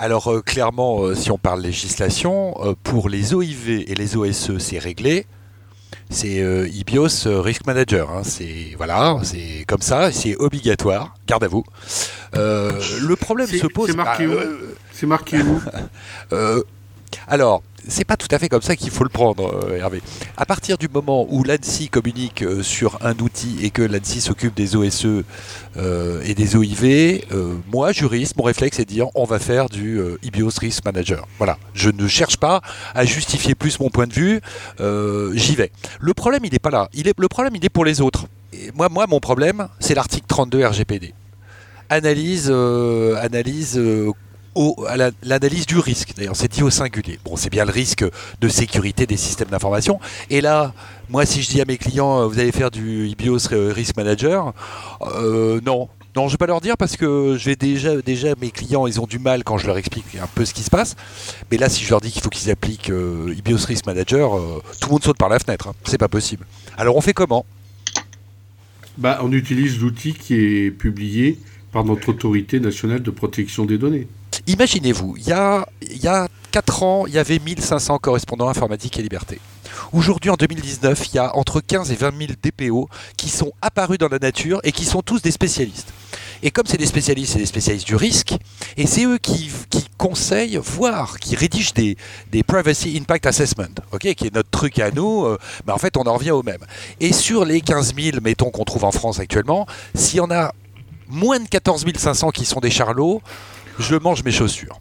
Alors 0.00 0.32
clairement, 0.44 1.12
si 1.16 1.32
on 1.32 1.38
parle 1.38 1.60
législation, 1.60 2.54
pour 2.84 3.08
les 3.08 3.34
OIV 3.34 3.84
et 3.88 3.94
les 3.96 4.16
OSE, 4.16 4.58
c'est 4.58 4.78
réglé 4.78 5.26
c'est 6.10 6.68
IBIOS 6.72 7.42
Risk 7.42 7.66
Manager. 7.66 8.10
Hein. 8.10 8.22
C'est 8.24 8.74
voilà, 8.76 9.18
c'est 9.22 9.64
comme 9.66 9.82
ça, 9.82 10.10
c'est 10.12 10.36
obligatoire. 10.36 11.14
Garde 11.26 11.44
à 11.44 11.48
vous. 11.48 11.64
le 12.32 13.14
problème 13.14 13.46
se 13.46 13.66
pose. 13.66 13.90
C'est 13.90 13.96
marqué, 13.96 14.26
bah, 14.26 14.42
c'est 14.92 15.06
marqué 15.06 15.38
où 15.40 15.60
euh, 16.32 16.62
Alors, 17.28 17.62
c'est 17.88 18.04
pas 18.04 18.16
tout 18.16 18.28
à 18.30 18.38
fait 18.38 18.48
comme 18.48 18.62
ça 18.62 18.76
qu'il 18.76 18.90
faut 18.90 19.02
le 19.02 19.10
prendre, 19.10 19.64
euh, 19.64 19.78
Hervé. 19.78 20.02
À 20.36 20.46
partir 20.46 20.78
du 20.78 20.88
moment 20.88 21.26
où 21.30 21.42
l'ANSI 21.42 21.88
communique 21.88 22.42
euh, 22.42 22.62
sur 22.62 22.98
un 23.02 23.16
outil 23.18 23.56
et 23.62 23.70
que 23.70 23.82
l'ANSI 23.82 24.20
s'occupe 24.20 24.54
des 24.54 24.76
OSE 24.76 25.24
et 26.24 26.34
des 26.34 26.56
OIV, 26.56 27.22
moi, 27.72 27.92
juriste, 27.92 28.36
mon 28.36 28.42
réflexe 28.42 28.78
est 28.80 28.84
de 28.84 28.90
dire 28.90 29.06
on 29.14 29.24
va 29.24 29.38
faire 29.38 29.68
du 29.68 30.00
IBIOS 30.22 30.50
Risk 30.60 30.84
Manager. 30.84 31.26
Voilà. 31.38 31.56
Je 31.72 31.90
ne 31.90 32.06
cherche 32.08 32.36
pas 32.36 32.60
à 32.94 33.04
justifier 33.04 33.54
plus 33.54 33.78
mon 33.78 33.88
point 33.88 34.06
de 34.06 34.12
vue, 34.12 34.40
j'y 35.34 35.54
vais. 35.54 35.70
Le 36.00 36.14
problème, 36.14 36.44
il 36.44 36.52
n'est 36.52 36.58
pas 36.58 36.70
là. 36.70 36.88
Le 36.94 37.28
problème, 37.28 37.54
il 37.54 37.64
est 37.64 37.68
pour 37.68 37.84
les 37.84 38.00
autres. 38.00 38.26
moi, 38.74 38.88
moi, 38.88 39.06
mon 39.08 39.20
problème, 39.20 39.68
c'est 39.78 39.94
l'article 39.94 40.26
32 40.26 40.66
RGPD. 40.66 41.14
Analyse, 41.88 42.50
analyse 42.50 43.80
à 44.88 44.96
l'analyse 45.22 45.66
du 45.66 45.78
risque. 45.78 46.14
D'ailleurs, 46.16 46.36
c'est 46.36 46.50
dit 46.50 46.62
au 46.62 46.70
singulier. 46.70 47.18
Bon, 47.24 47.36
c'est 47.36 47.50
bien 47.50 47.64
le 47.64 47.70
risque 47.70 48.04
de 48.40 48.48
sécurité 48.48 49.06
des 49.06 49.16
systèmes 49.16 49.48
d'information. 49.48 50.00
Et 50.30 50.40
là, 50.40 50.72
moi, 51.08 51.24
si 51.26 51.42
je 51.42 51.48
dis 51.48 51.60
à 51.60 51.64
mes 51.64 51.78
clients, 51.78 52.20
euh, 52.22 52.26
vous 52.26 52.38
allez 52.38 52.52
faire 52.52 52.70
du 52.70 53.08
IBIOS 53.08 53.48
Risk 53.50 53.96
Manager, 53.96 54.52
euh, 55.02 55.60
non. 55.64 55.88
Non, 56.16 56.26
je 56.26 56.32
vais 56.32 56.38
pas 56.38 56.46
leur 56.46 56.60
dire 56.60 56.76
parce 56.76 56.96
que 56.96 57.36
déjà, 57.54 58.00
déjà 58.02 58.34
mes 58.40 58.50
clients, 58.50 58.86
ils 58.88 59.00
ont 59.00 59.06
du 59.06 59.20
mal 59.20 59.44
quand 59.44 59.56
je 59.56 59.66
leur 59.66 59.76
explique 59.76 60.16
un 60.20 60.26
peu 60.26 60.44
ce 60.44 60.52
qui 60.52 60.62
se 60.62 60.70
passe. 60.70 60.96
Mais 61.50 61.58
là, 61.58 61.68
si 61.68 61.84
je 61.84 61.90
leur 61.90 62.00
dis 62.00 62.10
qu'il 62.10 62.22
faut 62.22 62.30
qu'ils 62.30 62.50
appliquent 62.50 62.90
euh, 62.90 63.34
IBIOS 63.38 63.66
Risk 63.66 63.86
Manager, 63.86 64.32
tout 64.80 64.88
le 64.88 64.92
monde 64.92 65.04
saute 65.04 65.18
par 65.18 65.28
la 65.28 65.38
fenêtre. 65.38 65.68
Hein. 65.68 65.74
C'est 65.84 65.98
pas 65.98 66.08
possible. 66.08 66.44
Alors, 66.76 66.96
on 66.96 67.00
fait 67.00 67.12
comment? 67.12 67.44
Bah, 68.96 69.20
on 69.22 69.30
utilise 69.30 69.78
l'outil 69.78 70.12
qui 70.12 70.34
est 70.34 70.70
publié 70.72 71.38
par 71.70 71.84
notre 71.84 72.08
autorité 72.08 72.58
nationale 72.58 73.00
de 73.00 73.10
protection 73.12 73.64
des 73.64 73.78
données. 73.78 74.08
Imaginez-vous, 74.48 75.16
il 75.18 75.26
y 75.26 75.32
a, 75.32 75.68
il 75.82 76.02
y 76.02 76.08
a 76.08 76.26
4 76.52 76.82
ans, 76.82 77.06
il 77.06 77.12
y 77.12 77.18
avait 77.18 77.38
1500 77.38 77.98
correspondants 77.98 78.48
informatique 78.48 78.98
et 78.98 79.02
liberté. 79.02 79.40
Aujourd'hui, 79.92 80.30
en 80.30 80.36
2019, 80.36 81.06
il 81.08 81.16
y 81.16 81.18
a 81.18 81.36
entre 81.36 81.60
15 81.60 81.92
et 81.92 81.94
20 81.94 82.18
000 82.18 82.32
DPO 82.42 82.88
qui 83.18 83.28
sont 83.28 83.52
apparus 83.60 83.98
dans 83.98 84.08
la 84.08 84.18
nature 84.18 84.60
et 84.64 84.72
qui 84.72 84.86
sont 84.86 85.02
tous 85.02 85.20
des 85.20 85.32
spécialistes. 85.32 85.92
Et 86.42 86.50
comme 86.50 86.64
c'est 86.66 86.78
des 86.78 86.86
spécialistes, 86.86 87.34
c'est 87.34 87.40
des 87.40 87.46
spécialistes 87.46 87.86
du 87.86 87.96
risque, 87.96 88.36
et 88.78 88.86
c'est 88.86 89.04
eux 89.04 89.18
qui, 89.18 89.50
conseillent, 89.98 90.58
voire 90.62 91.18
qui 91.18 91.36
rédigent 91.36 91.72
des, 91.74 92.42
Privacy 92.42 92.96
Impact 92.96 93.26
Assessment, 93.26 93.74
ok, 93.92 94.14
qui 94.14 94.28
est 94.28 94.34
notre 94.34 94.48
truc 94.48 94.78
à 94.78 94.90
nous, 94.90 95.26
euh, 95.26 95.36
bah, 95.66 95.74
en 95.74 95.78
fait 95.78 95.96
on 95.98 96.04
en 96.04 96.14
revient 96.14 96.30
au 96.30 96.42
même. 96.42 96.64
Et 97.00 97.12
sur 97.12 97.44
les 97.44 97.60
15 97.60 97.94
000, 97.94 98.18
mettons, 98.22 98.50
qu'on 98.50 98.64
trouve 98.64 98.84
en 98.84 98.92
France 98.92 99.18
actuellement, 99.18 99.66
s'il 99.94 100.18
y 100.18 100.20
en 100.20 100.30
a 100.30 100.52
moins 101.08 101.40
de 101.40 101.48
14 101.48 101.84
500 101.96 102.30
qui 102.30 102.44
sont 102.44 102.60
des 102.60 102.70
charlots, 102.70 103.20
je 103.78 103.96
mange 103.96 104.24
mes 104.24 104.30
chaussures. 104.30 104.80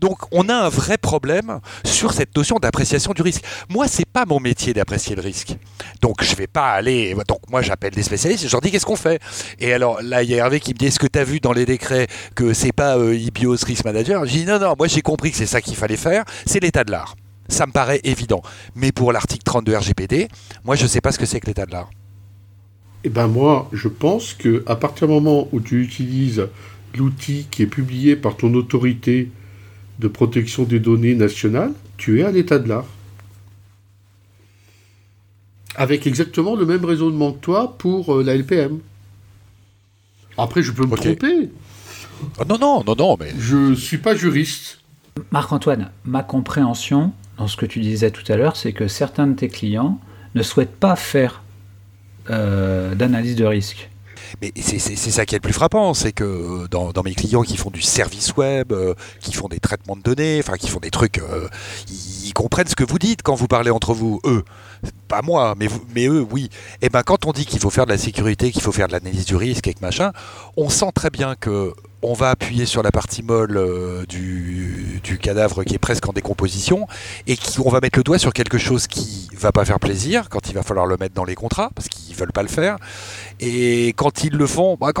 Donc 0.00 0.18
on 0.32 0.48
a 0.48 0.54
un 0.54 0.68
vrai 0.68 0.98
problème 0.98 1.60
sur 1.84 2.12
cette 2.12 2.36
notion 2.36 2.56
d'appréciation 2.56 3.12
du 3.12 3.22
risque. 3.22 3.44
Moi, 3.68 3.88
c'est 3.88 4.06
pas 4.06 4.24
mon 4.26 4.40
métier 4.40 4.72
d'apprécier 4.74 5.16
le 5.16 5.22
risque. 5.22 5.56
Donc 6.00 6.22
je 6.22 6.34
vais 6.34 6.46
pas 6.46 6.70
aller. 6.70 7.14
Donc 7.26 7.40
moi, 7.50 7.62
j'appelle 7.62 7.92
des 7.92 8.02
spécialistes 8.02 8.44
et 8.44 8.48
je 8.48 8.52
leur 8.52 8.60
dis 8.60 8.70
qu'est-ce 8.70 8.86
qu'on 8.86 8.96
fait? 8.96 9.20
Et 9.58 9.72
alors 9.72 10.00
là, 10.02 10.22
il 10.22 10.30
y 10.30 10.34
a 10.34 10.38
Hervé 10.38 10.60
qui 10.60 10.72
me 10.72 10.78
dit 10.78 10.86
est-ce 10.86 10.98
que 10.98 11.06
tu 11.06 11.18
as 11.18 11.24
vu 11.24 11.40
dans 11.40 11.52
les 11.52 11.66
décrets 11.66 12.06
que 12.34 12.52
c'est 12.52 12.72
pas 12.72 12.96
euh, 12.96 13.14
IBIOS 13.14 13.64
Risk 13.66 13.84
Manager? 13.84 14.24
Je 14.24 14.30
dis 14.30 14.44
non, 14.44 14.58
non, 14.58 14.74
moi 14.78 14.88
j'ai 14.88 15.02
compris 15.02 15.30
que 15.30 15.36
c'est 15.36 15.46
ça 15.46 15.60
qu'il 15.60 15.76
fallait 15.76 15.96
faire. 15.96 16.24
C'est 16.46 16.60
l'état 16.60 16.84
de 16.84 16.90
l'art. 16.90 17.16
Ça 17.48 17.66
me 17.66 17.72
paraît 17.72 18.00
évident. 18.04 18.42
Mais 18.74 18.92
pour 18.92 19.12
l'article 19.12 19.42
32 19.44 19.76
RGPD, 19.76 20.28
moi 20.64 20.76
je 20.76 20.86
sais 20.86 21.00
pas 21.00 21.12
ce 21.12 21.18
que 21.18 21.26
c'est 21.26 21.40
que 21.40 21.46
l'état 21.46 21.66
de 21.66 21.72
l'art. 21.72 21.90
Eh 23.04 23.10
ben 23.10 23.28
moi, 23.28 23.68
je 23.72 23.88
pense 23.88 24.34
que 24.34 24.58
partir 24.58 25.06
du 25.06 25.14
moment 25.14 25.48
où 25.52 25.60
tu 25.60 25.82
utilises 25.82 26.48
l'outil 26.98 27.46
qui 27.50 27.62
est 27.62 27.66
publié 27.66 28.16
par 28.16 28.36
ton 28.36 28.52
autorité 28.54 29.30
de 29.98 30.08
protection 30.08 30.64
des 30.64 30.80
données 30.80 31.14
nationales, 31.14 31.72
tu 31.96 32.20
es 32.20 32.24
à 32.24 32.30
l'état 32.30 32.58
de 32.58 32.68
l'art. 32.68 32.86
Avec 35.74 36.06
exactement 36.06 36.56
le 36.56 36.66
même 36.66 36.84
raisonnement 36.84 37.32
que 37.32 37.38
toi 37.38 37.76
pour 37.78 38.16
euh, 38.16 38.22
la 38.22 38.34
LPM. 38.34 38.80
Après, 40.36 40.62
je 40.62 40.72
peux 40.72 40.86
me 40.86 40.96
tromper. 40.96 41.50
Ah, 42.38 42.44
non, 42.48 42.58
non, 42.58 42.84
non, 42.84 42.94
non, 42.96 43.16
mais. 43.18 43.32
Je 43.38 43.56
ne 43.56 43.74
suis 43.74 43.98
pas 43.98 44.14
juriste. 44.14 44.80
Marc-Antoine, 45.30 45.90
ma 46.04 46.22
compréhension 46.22 47.12
dans 47.38 47.48
ce 47.48 47.56
que 47.56 47.66
tu 47.66 47.80
disais 47.80 48.10
tout 48.10 48.30
à 48.30 48.36
l'heure, 48.36 48.56
c'est 48.56 48.72
que 48.72 48.88
certains 48.88 49.26
de 49.26 49.34
tes 49.34 49.48
clients 49.48 50.00
ne 50.34 50.42
souhaitent 50.42 50.76
pas 50.76 50.96
faire 50.96 51.42
euh, 52.30 52.94
d'analyse 52.94 53.36
de 53.36 53.44
risque. 53.44 53.88
Mais 54.40 54.52
c'est 54.56 54.78
ça 54.78 55.26
qui 55.26 55.34
est 55.34 55.38
le 55.38 55.42
plus 55.42 55.52
frappant, 55.52 55.94
c'est 55.94 56.12
que 56.12 56.24
euh, 56.24 56.68
dans, 56.68 57.02
mes 57.02 57.14
clients 57.14 57.42
qui 57.42 57.56
font 57.56 57.70
du 57.70 57.82
service 57.82 58.36
web, 58.36 58.72
euh, 58.72 58.94
qui 59.20 59.32
font 59.32 59.48
des 59.48 59.60
traitements 59.60 59.96
de 59.96 60.02
données, 60.02 60.40
enfin 60.42 60.56
qui 60.56 60.68
font 60.68 60.80
des 60.80 60.90
trucs, 60.90 61.18
euh, 61.18 61.48
ils, 61.88 62.32
comprennent 62.34 62.68
ce 62.68 62.76
que 62.76 62.84
vous 62.84 62.98
dites 62.98 63.22
quand 63.22 63.34
vous 63.34 63.48
parlez 63.48 63.70
entre 63.70 63.94
vous, 63.94 64.20
eux. 64.24 64.44
Pas 65.08 65.22
moi, 65.22 65.54
mais, 65.56 66.06
eux, 66.06 66.26
oui. 66.30 66.50
Et 66.80 66.86
eh 66.86 66.88
ben 66.88 67.02
quand 67.02 67.26
on 67.26 67.32
dit 67.32 67.46
qu'il 67.46 67.58
faut 67.58 67.70
faire 67.70 67.86
de 67.86 67.90
la 67.90 67.98
sécurité, 67.98 68.52
qu'il 68.52 68.62
faut 68.62 68.72
faire 68.72 68.86
de 68.86 68.92
l'analyse 68.92 69.24
du 69.24 69.34
risque 69.34 69.66
et 69.66 69.74
que 69.74 69.80
machin, 69.80 70.12
on 70.56 70.68
sent 70.68 70.92
très 70.94 71.10
bien 71.10 71.34
que 71.34 71.72
on 72.02 72.12
va 72.12 72.30
appuyer 72.30 72.66
sur 72.66 72.82
la 72.82 72.92
partie 72.92 73.22
molle 73.22 73.56
euh, 73.56 74.04
du, 74.06 75.00
cadavre 75.20 75.64
qui 75.64 75.74
est 75.74 75.78
presque 75.78 76.08
en 76.08 76.12
décomposition 76.12 76.86
et 77.26 77.36
qui, 77.36 77.58
on 77.60 77.70
va 77.70 77.80
mettre 77.80 77.98
le 77.98 78.04
doigt 78.04 78.18
sur 78.18 78.32
quelque 78.32 78.56
chose 78.56 78.86
qui 78.86 79.28
va 79.34 79.50
pas 79.52 79.64
faire 79.64 79.80
plaisir 79.80 80.28
quand 80.28 80.48
il 80.48 80.54
va 80.54 80.62
falloir 80.62 80.86
le 80.86 80.96
mettre 80.96 81.14
dans 81.14 81.24
les 81.24 81.34
contrats 81.34 81.70
parce 81.74 81.88
qu'ils 81.88 82.14
veulent 82.14 82.32
pas 82.32 82.42
le 82.42 82.48
faire. 82.48 82.76
Et 83.40 83.88
quand 83.96 84.22
ils 84.22 84.32
le 84.32 84.46
font, 84.46 84.76
bah, 84.80 84.92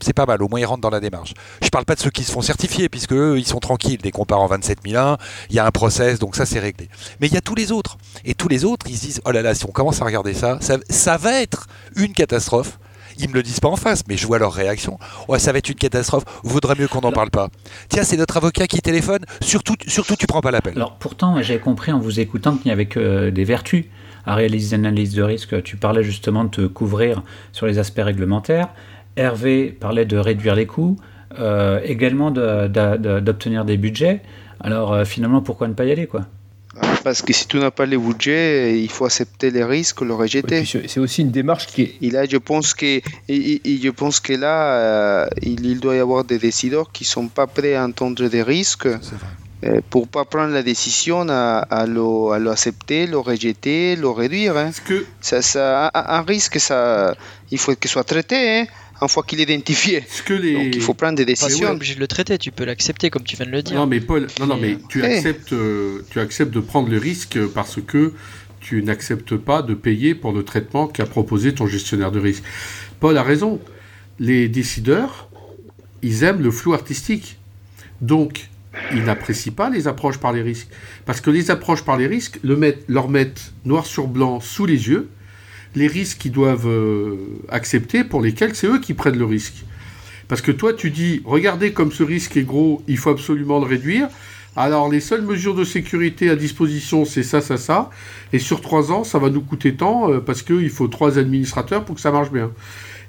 c'est 0.00 0.12
pas 0.12 0.26
mal. 0.26 0.42
Au 0.42 0.48
moins 0.48 0.60
ils 0.60 0.64
rentrent 0.64 0.80
dans 0.80 0.90
la 0.90 1.00
démarche. 1.00 1.34
Je 1.62 1.68
parle 1.70 1.84
pas 1.84 1.96
de 1.96 2.00
ceux 2.00 2.10
qui 2.10 2.22
se 2.22 2.30
font 2.30 2.40
certifier 2.40 2.88
puisque 2.88 3.12
ils 3.12 3.46
sont 3.46 3.58
tranquilles. 3.58 3.98
Dès 4.00 4.12
qu'on 4.12 4.26
part 4.26 4.40
en 4.40 4.46
27001, 4.46 5.18
il 5.48 5.56
y 5.56 5.58
a 5.58 5.66
un 5.66 5.70
process, 5.70 6.18
donc 6.18 6.36
ça 6.36 6.46
c'est 6.46 6.60
réglé. 6.60 6.88
Mais 7.20 7.26
il 7.26 7.34
y 7.34 7.36
a 7.36 7.40
tous 7.40 7.54
les 7.54 7.72
autres. 7.72 7.98
Et 8.24 8.34
tous 8.34 8.48
les 8.48 8.64
autres, 8.64 8.86
ils 8.88 8.96
se 8.96 9.06
disent 9.06 9.20
oh 9.24 9.32
là 9.32 9.42
là, 9.42 9.54
si 9.54 9.64
on 9.64 9.72
commence 9.72 10.00
à 10.00 10.04
regarder 10.04 10.34
ça, 10.34 10.58
ça 10.60 11.16
va 11.16 11.40
être 11.40 11.66
une 11.96 12.12
catastrophe 12.12 12.78
ils 13.18 13.28
me 13.28 13.34
le 13.34 13.42
disent 13.42 13.60
pas 13.60 13.68
en 13.68 13.76
face, 13.76 14.02
mais 14.08 14.16
je 14.16 14.26
vois 14.26 14.38
leur 14.38 14.52
réaction. 14.52 14.98
Ouais, 15.28 15.38
ça 15.38 15.52
va 15.52 15.58
être 15.58 15.68
une 15.68 15.76
catastrophe. 15.76 16.24
Vaudrait 16.42 16.74
mieux 16.78 16.88
qu'on 16.88 17.00
n'en 17.00 17.12
parle 17.12 17.30
pas. 17.30 17.48
Tiens, 17.88 18.04
c'est 18.04 18.16
notre 18.16 18.36
avocat 18.36 18.66
qui 18.66 18.80
téléphone. 18.80 19.20
Surtout, 19.40 19.74
surtout, 19.86 20.16
tu 20.16 20.26
prends 20.26 20.40
pas 20.40 20.50
l'appel. 20.50 20.74
Alors 20.76 20.96
pourtant, 20.96 21.40
j'ai 21.42 21.58
compris 21.58 21.92
en 21.92 21.98
vous 21.98 22.20
écoutant 22.20 22.56
qu'il 22.56 22.66
n'y 22.66 22.72
avait 22.72 22.86
que 22.86 23.30
des 23.30 23.44
vertus 23.44 23.86
à 24.26 24.34
réaliser 24.34 24.76
une 24.76 24.86
analyse 24.86 25.14
de 25.14 25.22
risque. 25.22 25.62
Tu 25.62 25.76
parlais 25.76 26.02
justement 26.02 26.44
de 26.44 26.50
te 26.50 26.66
couvrir 26.66 27.22
sur 27.52 27.66
les 27.66 27.78
aspects 27.78 28.02
réglementaires. 28.02 28.68
Hervé 29.16 29.66
parlait 29.72 30.04
de 30.04 30.16
réduire 30.16 30.54
les 30.54 30.66
coûts, 30.66 30.96
euh, 31.38 31.80
également 31.84 32.30
d'obtenir 32.30 33.64
des 33.64 33.76
budgets. 33.76 34.22
Alors 34.60 34.92
euh, 34.92 35.04
finalement, 35.04 35.40
pourquoi 35.40 35.68
ne 35.68 35.74
pas 35.74 35.84
y 35.84 35.92
aller 35.92 36.06
quoi? 36.06 36.22
Parce 37.04 37.22
que 37.22 37.32
si 37.32 37.46
tu 37.46 37.58
n'as 37.58 37.70
pas 37.70 37.86
le 37.86 37.98
budget, 37.98 38.80
il 38.80 38.90
faut 38.90 39.04
accepter 39.04 39.50
les 39.50 39.64
risques, 39.64 40.00
le 40.00 40.14
rejeter. 40.14 40.64
c'est 40.64 41.00
aussi 41.00 41.22
une 41.22 41.30
démarche 41.30 41.66
qui 41.66 41.82
est. 41.82 41.94
Et 42.02 42.10
là, 42.10 42.24
je 42.26 42.36
pense 42.36 42.74
que, 42.74 43.00
je 43.28 43.90
pense 43.90 44.20
que 44.20 44.32
là, 44.34 44.74
euh, 44.74 45.26
il, 45.42 45.80
doit 45.80 45.96
y 45.96 45.98
avoir 45.98 46.24
des 46.24 46.38
décideurs 46.38 46.90
qui 46.92 47.04
ne 47.04 47.08
sont 47.08 47.28
pas 47.28 47.46
prêts 47.46 47.74
à 47.74 47.84
entendre 47.84 48.28
des 48.28 48.42
risques. 48.42 48.88
Euh, 49.62 49.82
pour 49.90 50.08
pas 50.08 50.24
prendre 50.24 50.54
la 50.54 50.62
décision 50.62 51.26
à, 51.28 51.58
à 51.58 51.84
l'accepter, 52.38 53.04
le, 53.04 53.12
le, 53.12 53.18
rejeter, 53.18 53.94
le 53.94 54.08
réduire. 54.08 54.56
Hein. 54.56 54.70
Que... 54.86 55.04
Ça, 55.20 55.42
ça, 55.42 55.90
un 55.92 56.22
risque, 56.22 56.58
ça, 56.58 57.14
il 57.50 57.58
faut 57.58 57.74
qu'il 57.74 57.90
soit 57.90 58.04
traité. 58.04 58.60
Hein 58.60 58.66
une 59.02 59.08
fois 59.08 59.22
qu'il 59.22 59.40
est 59.40 59.44
identifié. 59.44 60.04
Que 60.24 60.34
les... 60.34 60.54
Donc 60.54 60.76
il 60.76 60.82
faut 60.82 60.94
prendre 60.94 61.16
des 61.16 61.24
décisions. 61.24 61.68
Tu 61.68 61.74
obligé 61.74 61.94
de 61.94 62.00
le 62.00 62.06
traiter, 62.06 62.38
tu 62.38 62.50
peux 62.50 62.64
l'accepter 62.64 63.10
comme 63.10 63.22
tu 63.22 63.36
viens 63.36 63.46
de 63.46 63.50
le 63.50 63.62
dire. 63.62 63.76
Non 63.76 63.86
mais 63.86 64.00
Paul, 64.00 64.26
non, 64.38 64.46
non 64.46 64.56
mais 64.56 64.78
tu, 64.88 65.00
eh. 65.00 65.04
acceptes, 65.04 65.52
euh, 65.52 66.02
tu 66.10 66.20
acceptes 66.20 66.52
de 66.52 66.60
prendre 66.60 66.88
le 66.88 66.98
risque 66.98 67.38
parce 67.54 67.78
que 67.80 68.12
tu 68.60 68.82
n'acceptes 68.82 69.36
pas 69.36 69.62
de 69.62 69.74
payer 69.74 70.14
pour 70.14 70.32
le 70.32 70.42
traitement 70.44 70.86
qu'a 70.86 71.06
proposé 71.06 71.54
ton 71.54 71.66
gestionnaire 71.66 72.12
de 72.12 72.20
risque. 72.20 72.44
Paul 73.00 73.16
a 73.16 73.22
raison. 73.22 73.60
Les 74.18 74.48
décideurs, 74.48 75.30
ils 76.02 76.24
aiment 76.24 76.42
le 76.42 76.50
flou 76.50 76.74
artistique. 76.74 77.38
Donc, 78.02 78.50
ils 78.92 79.02
n'apprécient 79.02 79.52
pas 79.52 79.70
les 79.70 79.88
approches 79.88 80.18
par 80.18 80.32
les 80.32 80.42
risques. 80.42 80.68
Parce 81.06 81.22
que 81.22 81.30
les 81.30 81.50
approches 81.50 81.82
par 81.82 81.96
les 81.96 82.06
risques 82.06 82.38
le 82.42 82.56
mettent, 82.56 82.84
leur 82.86 83.08
mettent 83.08 83.52
noir 83.64 83.86
sur 83.86 84.06
blanc 84.06 84.40
sous 84.40 84.66
les 84.66 84.88
yeux 84.88 85.08
les 85.74 85.86
risques 85.86 86.18
qu'ils 86.18 86.32
doivent 86.32 86.68
euh, 86.68 87.16
accepter 87.48 88.04
pour 88.04 88.20
lesquels 88.20 88.54
c'est 88.54 88.66
eux 88.66 88.78
qui 88.78 88.94
prennent 88.94 89.18
le 89.18 89.24
risque. 89.24 89.64
Parce 90.28 90.42
que 90.42 90.52
toi, 90.52 90.72
tu 90.72 90.90
dis, 90.90 91.22
regardez 91.24 91.72
comme 91.72 91.92
ce 91.92 92.02
risque 92.02 92.36
est 92.36 92.42
gros, 92.42 92.82
il 92.86 92.98
faut 92.98 93.10
absolument 93.10 93.58
le 93.58 93.66
réduire. 93.66 94.08
Alors, 94.56 94.88
les 94.88 95.00
seules 95.00 95.22
mesures 95.22 95.54
de 95.54 95.64
sécurité 95.64 96.28
à 96.28 96.36
disposition, 96.36 97.04
c'est 97.04 97.22
ça, 97.22 97.40
ça, 97.40 97.56
ça. 97.56 97.90
Et 98.32 98.38
sur 98.38 98.60
trois 98.60 98.90
ans, 98.92 99.04
ça 99.04 99.18
va 99.18 99.30
nous 99.30 99.40
coûter 99.40 99.74
tant, 99.74 100.10
euh, 100.10 100.20
parce 100.20 100.42
qu'il 100.42 100.70
faut 100.70 100.88
trois 100.88 101.18
administrateurs 101.18 101.84
pour 101.84 101.94
que 101.94 102.00
ça 102.00 102.10
marche 102.10 102.32
bien. 102.32 102.50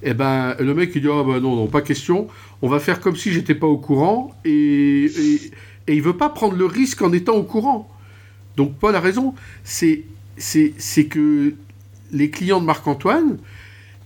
Et 0.03 0.09
eh 0.09 0.14
ben, 0.16 0.55
le 0.59 0.74
mec, 0.74 0.91
il 0.95 1.01
dit, 1.03 1.07
ah 1.12 1.24
ben 1.24 1.39
non, 1.39 1.55
non, 1.55 1.68
pas 1.68 1.82
question. 1.82 2.28
On 2.64 2.68
va 2.68 2.80
faire 2.80 2.99
comme 2.99 3.16
si 3.16 3.32
j'étais 3.32 3.53
pas 3.53 3.68
au 3.68 3.78
courant. 3.78 4.36
Et, 4.45 5.05
et, 5.05 5.51
et 5.88 5.93
il 5.93 6.01
veut 6.01 6.18
pas 6.18 6.30
prendre 6.30 6.55
le 6.55 6.66
risque 6.66 7.01
en 7.03 7.14
étant 7.14 7.36
au 7.36 7.43
courant. 7.43 7.88
Donc, 8.57 8.76
Paul 8.80 8.95
a 8.95 8.99
raison. 8.99 9.36
C'est 9.64 10.03
que 11.09 11.53
les 12.12 12.30
clients 12.30 12.59
de 12.59 12.66
Marc-Antoine, 12.66 13.38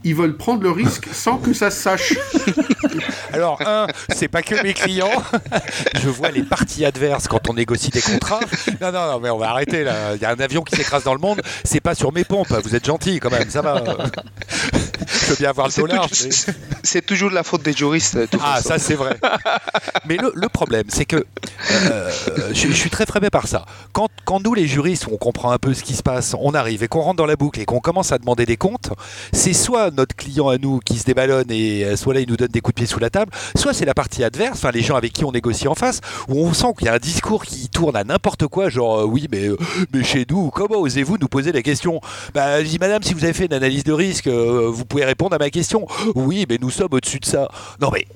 ils 0.06 0.14
veulent 0.14 0.38
prendre 0.38 0.62
le 0.62 0.70
risque 0.70 1.08
sans 1.12 1.38
que 1.38 1.52
ça 1.54 1.72
se 1.72 1.82
sache. 1.82 2.14
Alors, 3.34 3.60
un, 3.66 3.88
c'est 4.10 4.28
pas 4.28 4.44
que 4.44 4.62
mes 4.62 4.74
clients. 4.76 5.24
Je 5.96 6.10
vois 6.10 6.30
les 6.30 6.44
parties 6.44 6.86
adverses 6.86 7.28
quand 7.28 7.50
on 7.50 7.54
négocie 7.54 7.90
des 7.90 8.02
contrats. 8.02 8.40
Non, 8.80 8.92
non, 8.92 9.12
non, 9.14 9.20
mais 9.20 9.32
on 9.32 9.38
va 9.40 9.50
arrêter 9.50 9.84
là. 9.84 10.14
Il 10.16 10.22
y 10.22 10.26
a 10.26 10.30
un 10.30 10.40
avion 10.40 10.62
qui 10.62 10.76
s'écrase 10.76 11.04
dans 11.04 11.16
le 11.16 11.20
monde. 11.20 11.42
C'est 11.64 11.80
pas 11.80 11.96
sur 11.96 12.14
mes 12.14 12.24
pompes. 12.24 12.54
Vous 12.64 12.76
êtes 12.76 12.86
gentil 12.86 13.20
quand 13.20 13.32
même, 13.32 13.50
ça 13.50 13.64
va. 13.64 13.84
Je 15.08 15.26
veux 15.28 15.36
bien 15.36 15.50
avoir 15.50 15.68
le 15.68 15.74
dollar. 15.74 16.08
C'est 16.84 17.06
toujours 17.06 17.32
la 17.32 17.44
faute 17.44 17.64
des 17.64 17.74
juristes. 17.74 18.18
Ah, 18.42 18.62
ça, 18.62 18.78
c'est 18.80 18.96
vrai. 18.96 19.18
Mais 20.06 20.18
le, 20.18 20.50
problème, 20.50 20.86
c'est 20.90 21.06
que 21.06 21.26
euh, 21.72 22.12
je, 22.54 22.72
suis 22.72 22.90
très 22.90 23.06
frappé 23.06 23.30
par 23.30 23.48
ça. 23.48 23.66
Quand, 23.92 24.08
quand 24.24 24.40
nous, 24.44 24.54
les 24.54 24.68
juristes, 24.68 25.08
on 25.12 25.18
comprend 25.18 25.52
un 25.52 25.58
peu 25.58 25.74
ce 25.74 25.84
qui 25.84 25.96
se 25.96 26.04
passe, 26.04 26.36
on 26.40 26.54
arrive 26.54 26.84
et 26.84 26.88
qu'on 26.88 27.02
rentre 27.02 27.18
dans 27.18 27.26
la 27.26 27.36
boucle 27.36 27.60
et 27.60 27.66
qu'on 27.66 27.80
commence 27.80 28.12
à 28.12 28.18
demander 28.18 28.46
des 28.46 28.58
comptes, 28.58 28.92
c'est 29.34 29.54
soit 29.54 29.92
notre 29.92 30.16
client 30.16 30.50
à 30.50 30.58
nous 30.58 30.80
qui 30.80 30.98
se 30.98 31.06
déballonne 31.06 31.50
et 31.50 31.84
euh, 31.84 31.96
soit 31.96 32.14
là 32.14 32.20
il 32.20 32.30
nous 32.30 32.38
donne 32.38 32.50
des 32.50 32.62
coups 32.62 32.76
de 32.76 32.80
pied 32.82 32.86
sous 32.86 33.00
la 33.00 33.10
table, 33.10 33.32
soit 33.56 33.74
c'est 33.74 33.86
la 33.86 33.94
partie 33.94 34.24
adverse, 34.24 34.58
enfin 34.58 34.72
les 34.72 34.82
gens 34.82 34.96
avec 34.96 35.14
qui 35.14 35.26
on 35.26 35.32
négocie 35.32 35.68
en 35.68 35.76
face, 35.76 36.02
où 36.28 36.46
on 36.46 36.54
sent 36.54 36.74
qu'il 36.78 36.88
y 36.88 36.90
a 36.90 36.94
un 36.94 37.00
discours 37.00 37.46
qui 37.46 37.70
tourne 37.70 37.96
à 37.96 38.04
n'importe 38.04 38.48
quoi, 38.48 38.70
genre 38.70 39.02
euh, 39.02 39.06
oui 39.06 39.28
mais, 39.32 39.48
euh, 39.48 39.58
mais 39.94 40.04
chez 40.04 40.26
nous, 40.30 40.50
comment 40.50 40.78
osez-vous 40.78 41.18
nous 41.18 41.28
poser 41.28 41.52
la 41.52 41.62
question? 41.62 42.02
Bah 42.34 42.64
je 42.64 42.70
dis 42.70 42.80
madame 42.80 43.04
si 43.04 43.14
vous 43.14 43.24
avez 43.24 43.34
fait 43.34 43.46
une 43.46 43.54
analyse 43.54 43.84
de 43.84 43.94
risque, 43.94 44.28
vous 44.28 44.86
pouvez 44.86 44.95
répondre 45.04 45.36
à 45.36 45.40
ma 45.40 45.50
question. 45.50 45.88
Oui 46.16 46.46
mais 46.48 46.58
nous 46.62 46.70
sommes 46.70 46.90
au-dessus 46.92 47.20
de 47.20 47.26
ça. 47.26 47.50
Non 47.82 47.92
mais 47.92 48.08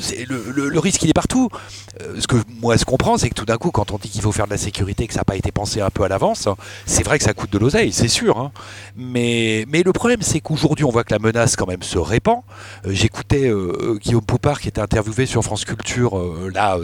c'est 0.00 0.26
le, 0.28 0.78
risque 0.78 1.02
il 1.02 1.10
est 1.10 1.14
partout. 1.14 1.48
ce 2.18 2.26
que 2.26 2.36
moi 2.60 2.76
je 2.76 2.84
comprends 2.84 3.16
c'est 3.16 3.28
que 3.30 3.34
tout 3.34 3.44
d'un 3.44 3.56
coup 3.56 3.70
quand 3.70 3.90
on 3.92 3.98
dit 3.98 4.08
qu'il 4.08 4.20
faut 4.20 4.32
faire 4.32 4.46
de 4.46 4.50
la 4.50 4.58
sécurité, 4.58 5.06
que 5.06 5.14
ça 5.14 5.20
n'a 5.20 5.24
pas 5.24 5.36
été 5.36 5.50
pensé 5.52 5.80
un 5.80 5.90
peu 5.90 6.04
à 6.04 6.08
l'avance, 6.08 6.48
c'est 6.86 7.02
vrai 7.02 7.18
que 7.18 7.24
ça 7.24 7.34
coûte 7.34 7.52
de 7.52 7.58
l'oseille, 7.58 7.92
c'est 7.92 8.08
sûr. 8.08 8.38
Hein. 8.38 8.52
Mais, 8.96 9.64
mais 9.68 9.82
le 9.82 9.92
problème 9.92 10.22
c'est 10.22 10.40
qu'aujourd'hui 10.40 10.84
on 10.84 10.90
voit 10.90 11.04
que 11.04 11.12
la 11.12 11.18
menace 11.18 11.56
quand 11.56 11.66
même 11.66 11.82
se 11.82 11.98
répand. 11.98 12.42
Euh, 12.86 12.90
j'écoutais 12.92 13.48
euh, 13.48 13.72
euh, 13.80 13.98
Guillaume 13.98 14.24
Poupard 14.24 14.60
qui 14.60 14.68
était 14.68 14.80
interviewé 14.80 15.26
sur 15.26 15.42
France 15.42 15.64
Culture 15.64 16.20
là 16.52 16.78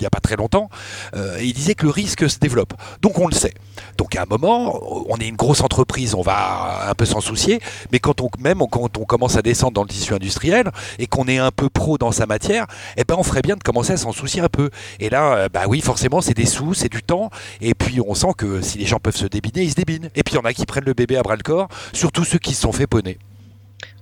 il 0.00 0.04
n'y 0.04 0.06
a 0.06 0.10
pas 0.10 0.20
très 0.20 0.36
longtemps, 0.36 0.70
et 1.14 1.44
il 1.44 1.52
disait 1.52 1.74
que 1.74 1.84
le 1.84 1.92
risque 1.92 2.28
se 2.28 2.38
développe. 2.38 2.74
Donc 3.02 3.18
on 3.18 3.26
le 3.26 3.34
sait. 3.34 3.54
Donc 3.96 4.16
à 4.16 4.22
un 4.22 4.26
moment, 4.26 4.80
on 5.08 5.16
est 5.16 5.26
une 5.26 5.36
grosse 5.36 5.60
entreprise, 5.60 6.14
on 6.14 6.22
va 6.22 6.88
un 6.88 6.94
peu 6.94 7.04
s'en 7.04 7.20
soucier, 7.20 7.60
mais 7.92 7.98
quand 7.98 8.20
on, 8.20 8.30
même 8.38 8.60
quand 8.70 8.98
on 8.98 9.04
commence 9.04 9.36
à 9.36 9.42
descendre 9.42 9.72
dans 9.72 9.82
le 9.82 9.88
tissu 9.88 10.14
industriel 10.14 10.70
et 10.98 11.06
qu'on 11.06 11.26
est 11.26 11.38
un 11.38 11.50
peu 11.50 11.68
pro 11.68 11.98
dans 11.98 12.12
sa 12.12 12.26
matière, 12.26 12.66
eh 12.96 13.04
ben 13.04 13.16
on 13.18 13.22
ferait 13.22 13.42
bien 13.42 13.56
de 13.56 13.62
commencer 13.62 13.92
à 13.92 13.96
s'en 13.96 14.12
soucier 14.12 14.40
un 14.40 14.48
peu. 14.48 14.70
Et 14.98 15.10
là, 15.10 15.48
bah 15.48 15.62
oui, 15.68 15.80
forcément, 15.80 16.20
c'est 16.20 16.34
des 16.34 16.46
sous, 16.46 16.74
c'est 16.74 16.90
du 16.90 17.02
temps, 17.02 17.30
et 17.60 17.74
puis 17.74 18.00
on 18.00 18.14
sent 18.14 18.32
que 18.36 18.60
si 18.62 18.78
les 18.78 18.86
gens 18.86 18.98
peuvent 18.98 19.16
se 19.16 19.26
débiner, 19.26 19.62
ils 19.62 19.70
se 19.70 19.76
débinent. 19.76 20.10
Et 20.14 20.22
puis 20.22 20.34
il 20.34 20.36
y 20.36 20.40
en 20.40 20.44
a 20.44 20.52
qui 20.52 20.66
prennent 20.66 20.84
le 20.84 20.94
bébé 20.94 21.16
à 21.16 21.22
bras 21.22 21.36
le 21.36 21.42
corps, 21.42 21.68
surtout 21.92 22.24
ceux 22.24 22.38
qui 22.38 22.54
se 22.54 22.62
sont 22.62 22.72
fait 22.72 22.86
poney. 22.86 23.18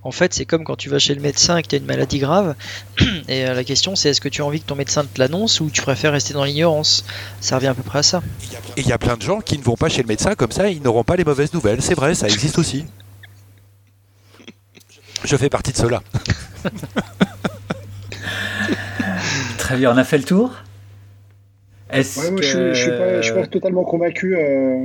En 0.05 0.12
fait, 0.12 0.32
c'est 0.32 0.44
comme 0.44 0.64
quand 0.64 0.76
tu 0.76 0.88
vas 0.88 0.99
chez 0.99 1.14
le 1.14 1.20
médecin 1.20 1.57
et 1.57 1.62
que 1.62 1.68
tu 1.68 1.74
as 1.74 1.78
une 1.78 1.84
maladie 1.84 2.18
grave. 2.18 2.55
Et 3.28 3.46
euh, 3.46 3.55
la 3.55 3.64
question, 3.64 3.96
c'est 3.96 4.11
est-ce 4.11 4.20
que 4.20 4.28
tu 4.28 4.42
as 4.42 4.44
envie 4.44 4.61
que 4.61 4.66
ton 4.66 4.76
médecin 4.76 5.05
te 5.05 5.18
l'annonce 5.20 5.61
ou 5.61 5.70
tu 5.70 5.82
préfères 5.82 6.12
rester 6.12 6.34
dans 6.34 6.44
l'ignorance? 6.44 7.05
Ça 7.40 7.57
revient 7.57 7.68
à 7.68 7.74
peu 7.74 7.82
près 7.82 7.99
à 7.99 8.03
ça. 8.03 8.22
Et 8.76 8.82
il 8.82 8.86
y 8.86 8.92
a 8.92 8.99
plein 8.99 9.16
de 9.16 9.22
gens 9.22 9.40
qui 9.40 9.59
ne 9.59 9.62
vont 9.62 9.76
pas 9.76 9.88
chez 9.88 10.03
le 10.03 10.09
médecin 10.09 10.34
comme 10.34 10.53
ça, 10.53 10.68
ils 10.68 10.80
n'auront 10.82 11.05
pas 11.05 11.16
les 11.16 11.24
mauvaises 11.24 11.53
nouvelles. 11.53 11.82
C'est 11.82 11.94
vrai, 11.94 12.14
ça 12.14 12.28
existe 12.28 12.59
aussi. 12.59 12.84
Je 15.24 15.36
fais 15.36 15.49
partie 15.49 15.72
de 15.72 15.76
cela. 15.76 16.03
Très 19.59 19.76
bien, 19.76 19.92
on 19.92 19.96
a 19.96 20.05
fait 20.05 20.18
le 20.18 20.24
tour 20.24 20.53
moi, 21.90 22.03
je, 22.42 22.59
ne 22.59 22.74
suis, 23.22 23.32
pas, 23.32 23.46
totalement 23.46 23.84
convaincu 23.84 24.36
euh, 24.36 24.84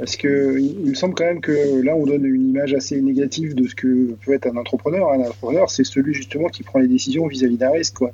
parce 0.00 0.16
que 0.16 0.58
il, 0.58 0.90
me 0.90 0.94
semble 0.94 1.14
quand 1.14 1.24
même 1.24 1.40
que 1.40 1.80
là, 1.82 1.94
on 1.94 2.06
donne 2.06 2.24
une 2.24 2.48
image 2.48 2.74
assez 2.74 3.00
négative 3.00 3.54
de 3.54 3.68
ce 3.68 3.76
que 3.76 4.16
peut 4.24 4.32
être 4.32 4.46
un 4.46 4.56
entrepreneur. 4.56 5.12
Un 5.12 5.20
entrepreneur, 5.20 5.70
c'est 5.70 5.84
celui 5.84 6.14
justement 6.14 6.48
qui 6.48 6.64
prend 6.64 6.80
les 6.80 6.88
décisions 6.88 7.28
vis-à-vis 7.28 7.56
d'un 7.56 7.70
risque. 7.70 7.94
Quoi. 7.94 8.10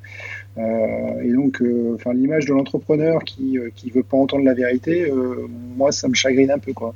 Euh, 0.59 1.23
et 1.23 1.33
donc, 1.33 1.63
euh, 1.63 1.95
enfin, 1.95 2.13
l'image 2.13 2.45
de 2.45 2.53
l'entrepreneur 2.53 3.25
qui 3.25 3.59
ne 3.59 3.93
veut 3.93 4.03
pas 4.03 4.19
entendre 4.19 4.45
la 4.45 4.55
vérité, 4.55 5.11
moi, 5.77 5.93
ça 5.93 6.09
me 6.09 6.15
chagrine 6.15 6.51
un 6.51 6.59
peu. 6.59 6.75
Quoi. 6.75 6.93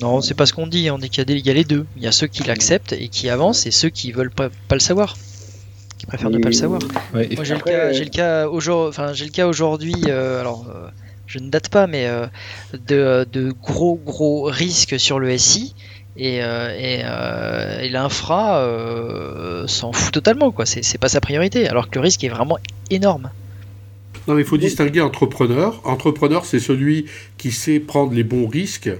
Non, 0.00 0.20
c'est 0.20 0.34
pas 0.34 0.46
ce 0.46 0.52
qu'on 0.52 0.66
dit. 0.66 0.90
On 0.90 0.98
dit 0.98 1.10
qu'il 1.10 1.28
y, 1.28 1.50
a 1.50 1.54
les 1.54 1.64
deux. 1.64 1.84
Il 1.96 2.02
y 2.02 2.06
a 2.06 2.12
ceux 2.12 2.28
qui 2.28 2.44
l'acceptent 2.44 2.92
et 2.92 3.08
qui 3.08 3.28
avancent, 3.28 3.66
et 3.66 3.70
ceux 3.70 3.90
qui 3.90 4.12
veulent 4.12 4.30
pas, 4.30 4.48
pas 4.68 4.76
le 4.76 4.80
savoir 4.80 5.16
qui 5.98 6.06
préfèrent 6.06 6.30
ne 6.30 6.38
pas 6.38 6.48
le 6.48 6.54
savoir. 6.54 6.80
Moi, 7.12 7.24
j'ai 7.42 7.54
le, 7.54 7.60
cas, 7.60 7.92
j'ai 7.92 8.04
le 8.04 8.10
cas 8.10 8.48
aujourd'hui, 8.48 8.88
enfin, 8.88 9.12
j'ai 9.12 9.24
le 9.24 9.30
cas 9.30 9.46
aujourd'hui, 9.46 9.94
euh, 10.06 10.40
alors, 10.40 10.66
euh, 10.68 10.88
je 11.28 11.38
ne 11.38 11.48
date 11.48 11.68
pas, 11.68 11.86
mais 11.86 12.06
euh, 12.06 12.26
de, 12.72 13.24
de, 13.30 13.52
gros, 13.52 14.00
gros 14.04 14.44
risques 14.44 14.98
sur 14.98 15.20
le 15.20 15.36
SI. 15.38 15.74
Et, 16.16 16.38
et, 16.38 17.88
l'infra 17.90 18.66
s'en 19.68 19.92
fout 19.92 20.12
totalement, 20.12 20.50
quoi. 20.50 20.66
C'est 20.66 20.98
pas 20.98 21.08
sa 21.08 21.20
priorité, 21.20 21.68
alors 21.68 21.88
que 21.88 21.94
le 21.94 22.00
risque 22.00 22.24
est 22.24 22.28
vraiment 22.28 22.58
énorme. 22.90 23.30
Non, 24.28 24.34
mais 24.34 24.42
il 24.42 24.46
faut 24.46 24.58
distinguer 24.58 25.00
entrepreneur. 25.00 25.80
Entrepreneur, 25.84 26.44
c'est 26.44 26.60
celui 26.60 27.06
qui 27.38 27.50
sait 27.50 27.80
prendre 27.80 28.12
les 28.12 28.24
bons 28.24 28.46
risques. 28.46 28.90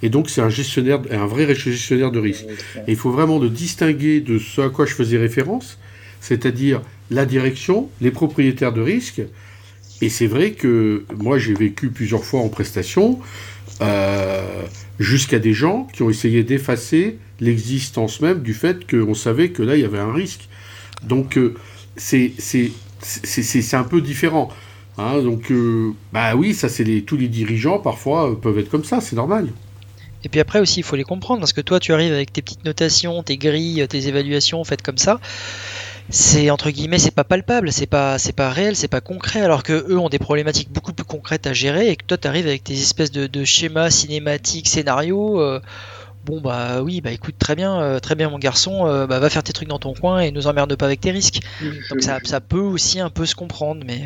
Et 0.00 0.08
donc, 0.08 0.30
c'est 0.30 0.40
un 0.40 0.48
gestionnaire, 0.48 1.00
un 1.10 1.26
vrai 1.26 1.52
gestionnaire 1.56 2.12
de 2.12 2.20
risques. 2.20 2.46
Et 2.86 2.92
il 2.92 2.96
faut 2.96 3.10
vraiment 3.10 3.40
le 3.40 3.48
distinguer 3.48 4.20
de 4.20 4.38
ce 4.38 4.60
à 4.60 4.68
quoi 4.68 4.86
je 4.86 4.94
faisais 4.94 5.18
référence, 5.18 5.78
c'est-à-dire 6.20 6.82
la 7.10 7.26
direction, 7.26 7.88
les 8.00 8.12
propriétaires 8.12 8.72
de 8.72 8.80
risques. 8.80 9.22
Et 10.00 10.08
c'est 10.08 10.26
vrai 10.26 10.52
que 10.52 11.04
moi, 11.16 11.38
j'ai 11.38 11.54
vécu 11.54 11.88
plusieurs 11.88 12.24
fois 12.24 12.40
en 12.40 12.48
prestation, 12.48 13.18
euh, 13.80 14.62
jusqu'à 14.98 15.38
des 15.38 15.52
gens 15.52 15.86
qui 15.92 16.02
ont 16.02 16.10
essayé 16.10 16.44
d'effacer 16.44 17.18
l'existence 17.40 18.20
même 18.20 18.42
du 18.42 18.54
fait 18.54 18.90
qu'on 18.90 19.14
savait 19.14 19.50
que 19.50 19.62
là, 19.62 19.76
il 19.76 19.82
y 19.82 19.84
avait 19.84 19.98
un 19.98 20.12
risque. 20.12 20.48
Donc, 21.02 21.36
euh, 21.38 21.54
c'est 21.96 22.32
un 23.72 23.84
peu 23.84 24.00
différent. 24.00 24.50
Hein, 24.98 25.20
donc, 25.20 25.50
euh, 25.50 25.92
bah 26.12 26.34
oui, 26.36 26.54
ça 26.54 26.68
c'est 26.68 26.84
tous 27.02 27.18
les 27.18 27.28
dirigeants 27.28 27.78
parfois 27.78 28.30
euh, 28.30 28.34
peuvent 28.34 28.58
être 28.58 28.70
comme 28.70 28.84
ça, 28.84 29.00
c'est 29.00 29.16
normal. 29.16 29.48
Et 30.24 30.28
puis 30.28 30.40
après 30.40 30.58
aussi, 30.58 30.80
il 30.80 30.82
faut 30.82 30.96
les 30.96 31.04
comprendre 31.04 31.40
parce 31.40 31.52
que 31.52 31.60
toi, 31.60 31.78
tu 31.78 31.92
arrives 31.92 32.12
avec 32.12 32.32
tes 32.32 32.40
petites 32.40 32.64
notations, 32.64 33.22
tes 33.22 33.36
grilles, 33.36 33.86
tes 33.88 34.08
évaluations 34.08 34.64
faites 34.64 34.82
comme 34.82 34.96
ça. 34.96 35.20
C'est 36.08 36.50
entre 36.50 36.70
guillemets, 36.70 36.98
c'est 36.98 37.14
pas 37.14 37.24
palpable, 37.24 37.72
c'est 37.72 37.86
pas, 37.86 38.18
c'est 38.18 38.32
pas 38.32 38.50
réel, 38.50 38.76
c'est 38.76 38.88
pas 38.88 39.00
concret, 39.00 39.40
alors 39.40 39.62
que 39.62 39.72
eux 39.90 39.98
ont 39.98 40.08
des 40.08 40.18
problématiques 40.18 40.70
beaucoup 40.72 40.92
plus 40.92 41.04
concrètes 41.04 41.46
à 41.46 41.52
gérer 41.52 41.90
et 41.90 41.96
que 41.96 42.04
toi, 42.04 42.16
tu 42.16 42.28
arrives 42.28 42.46
avec 42.46 42.64
tes 42.64 42.74
espèces 42.74 43.10
de, 43.10 43.44
schémas 43.44 43.90
cinématiques, 43.90 44.68
scénarios. 44.68 45.40
Euh, 45.40 45.60
bon 46.24 46.40
bah 46.40 46.82
oui, 46.82 47.00
bah 47.00 47.10
écoute, 47.12 47.36
très 47.38 47.54
bien, 47.54 47.98
très 48.00 48.14
bien 48.14 48.30
mon 48.30 48.38
garçon, 48.38 48.84
bah, 49.06 49.18
va 49.18 49.30
faire 49.30 49.42
tes 49.42 49.52
trucs 49.52 49.68
dans 49.68 49.78
ton 49.78 49.94
coin 49.94 50.20
et 50.20 50.30
nous 50.30 50.46
emmerde 50.46 50.74
pas 50.76 50.86
avec 50.86 51.00
tes 51.00 51.10
risques. 51.10 51.40
Donc 51.90 52.02
ça, 52.02 52.18
ça 52.24 52.40
peut 52.40 52.58
aussi 52.58 53.00
un 53.00 53.10
peu 53.10 53.26
se 53.26 53.34
comprendre, 53.34 53.82
mais 53.86 54.02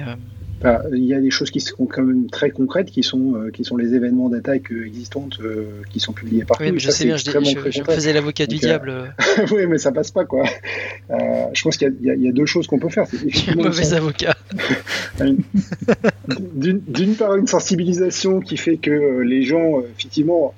il 0.92 1.04
y 1.04 1.14
a 1.14 1.20
des 1.20 1.30
choses 1.30 1.50
qui 1.50 1.60
sont 1.60 1.86
quand 1.86 2.02
même 2.02 2.28
très 2.28 2.50
concrètes, 2.50 2.90
qui 2.90 3.02
sont, 3.02 3.34
euh, 3.34 3.50
qui 3.50 3.64
sont 3.64 3.76
les 3.76 3.94
événements 3.94 4.28
d'attaque 4.28 4.70
euh, 4.72 4.86
existantes 4.86 5.38
euh, 5.40 5.82
qui 5.90 6.00
sont 6.00 6.12
publiés 6.12 6.44
partout. 6.44 6.64
Oui, 6.64 6.72
mais 6.72 6.78
je 6.78 6.90
sais 6.90 7.04
bien, 7.04 7.16
je, 7.16 7.24
je, 7.70 7.82
faisais 7.82 8.12
l'avocat 8.12 8.46
du 8.46 8.56
diable. 8.56 9.14
oui, 9.52 9.66
mais 9.66 9.78
ça 9.78 9.90
passe 9.90 10.10
pas, 10.10 10.24
quoi. 10.24 10.44
je 11.08 11.62
pense 11.62 11.78
qu'il 11.78 11.94
y, 12.02 12.24
y, 12.24 12.28
a 12.28 12.32
deux 12.32 12.46
choses 12.46 12.66
qu'on 12.66 12.78
peut 12.78 12.90
faire. 12.90 13.06
un 13.48 13.54
mauvais 13.54 13.94
avocat. 13.94 14.36
D'une 16.54 17.14
part, 17.14 17.36
une 17.36 17.46
sensibilisation 17.46 18.40
qui 18.40 18.56
fait 18.56 18.76
que 18.76 19.20
les 19.20 19.42
gens, 19.42 19.80
effectivement, 19.80 20.54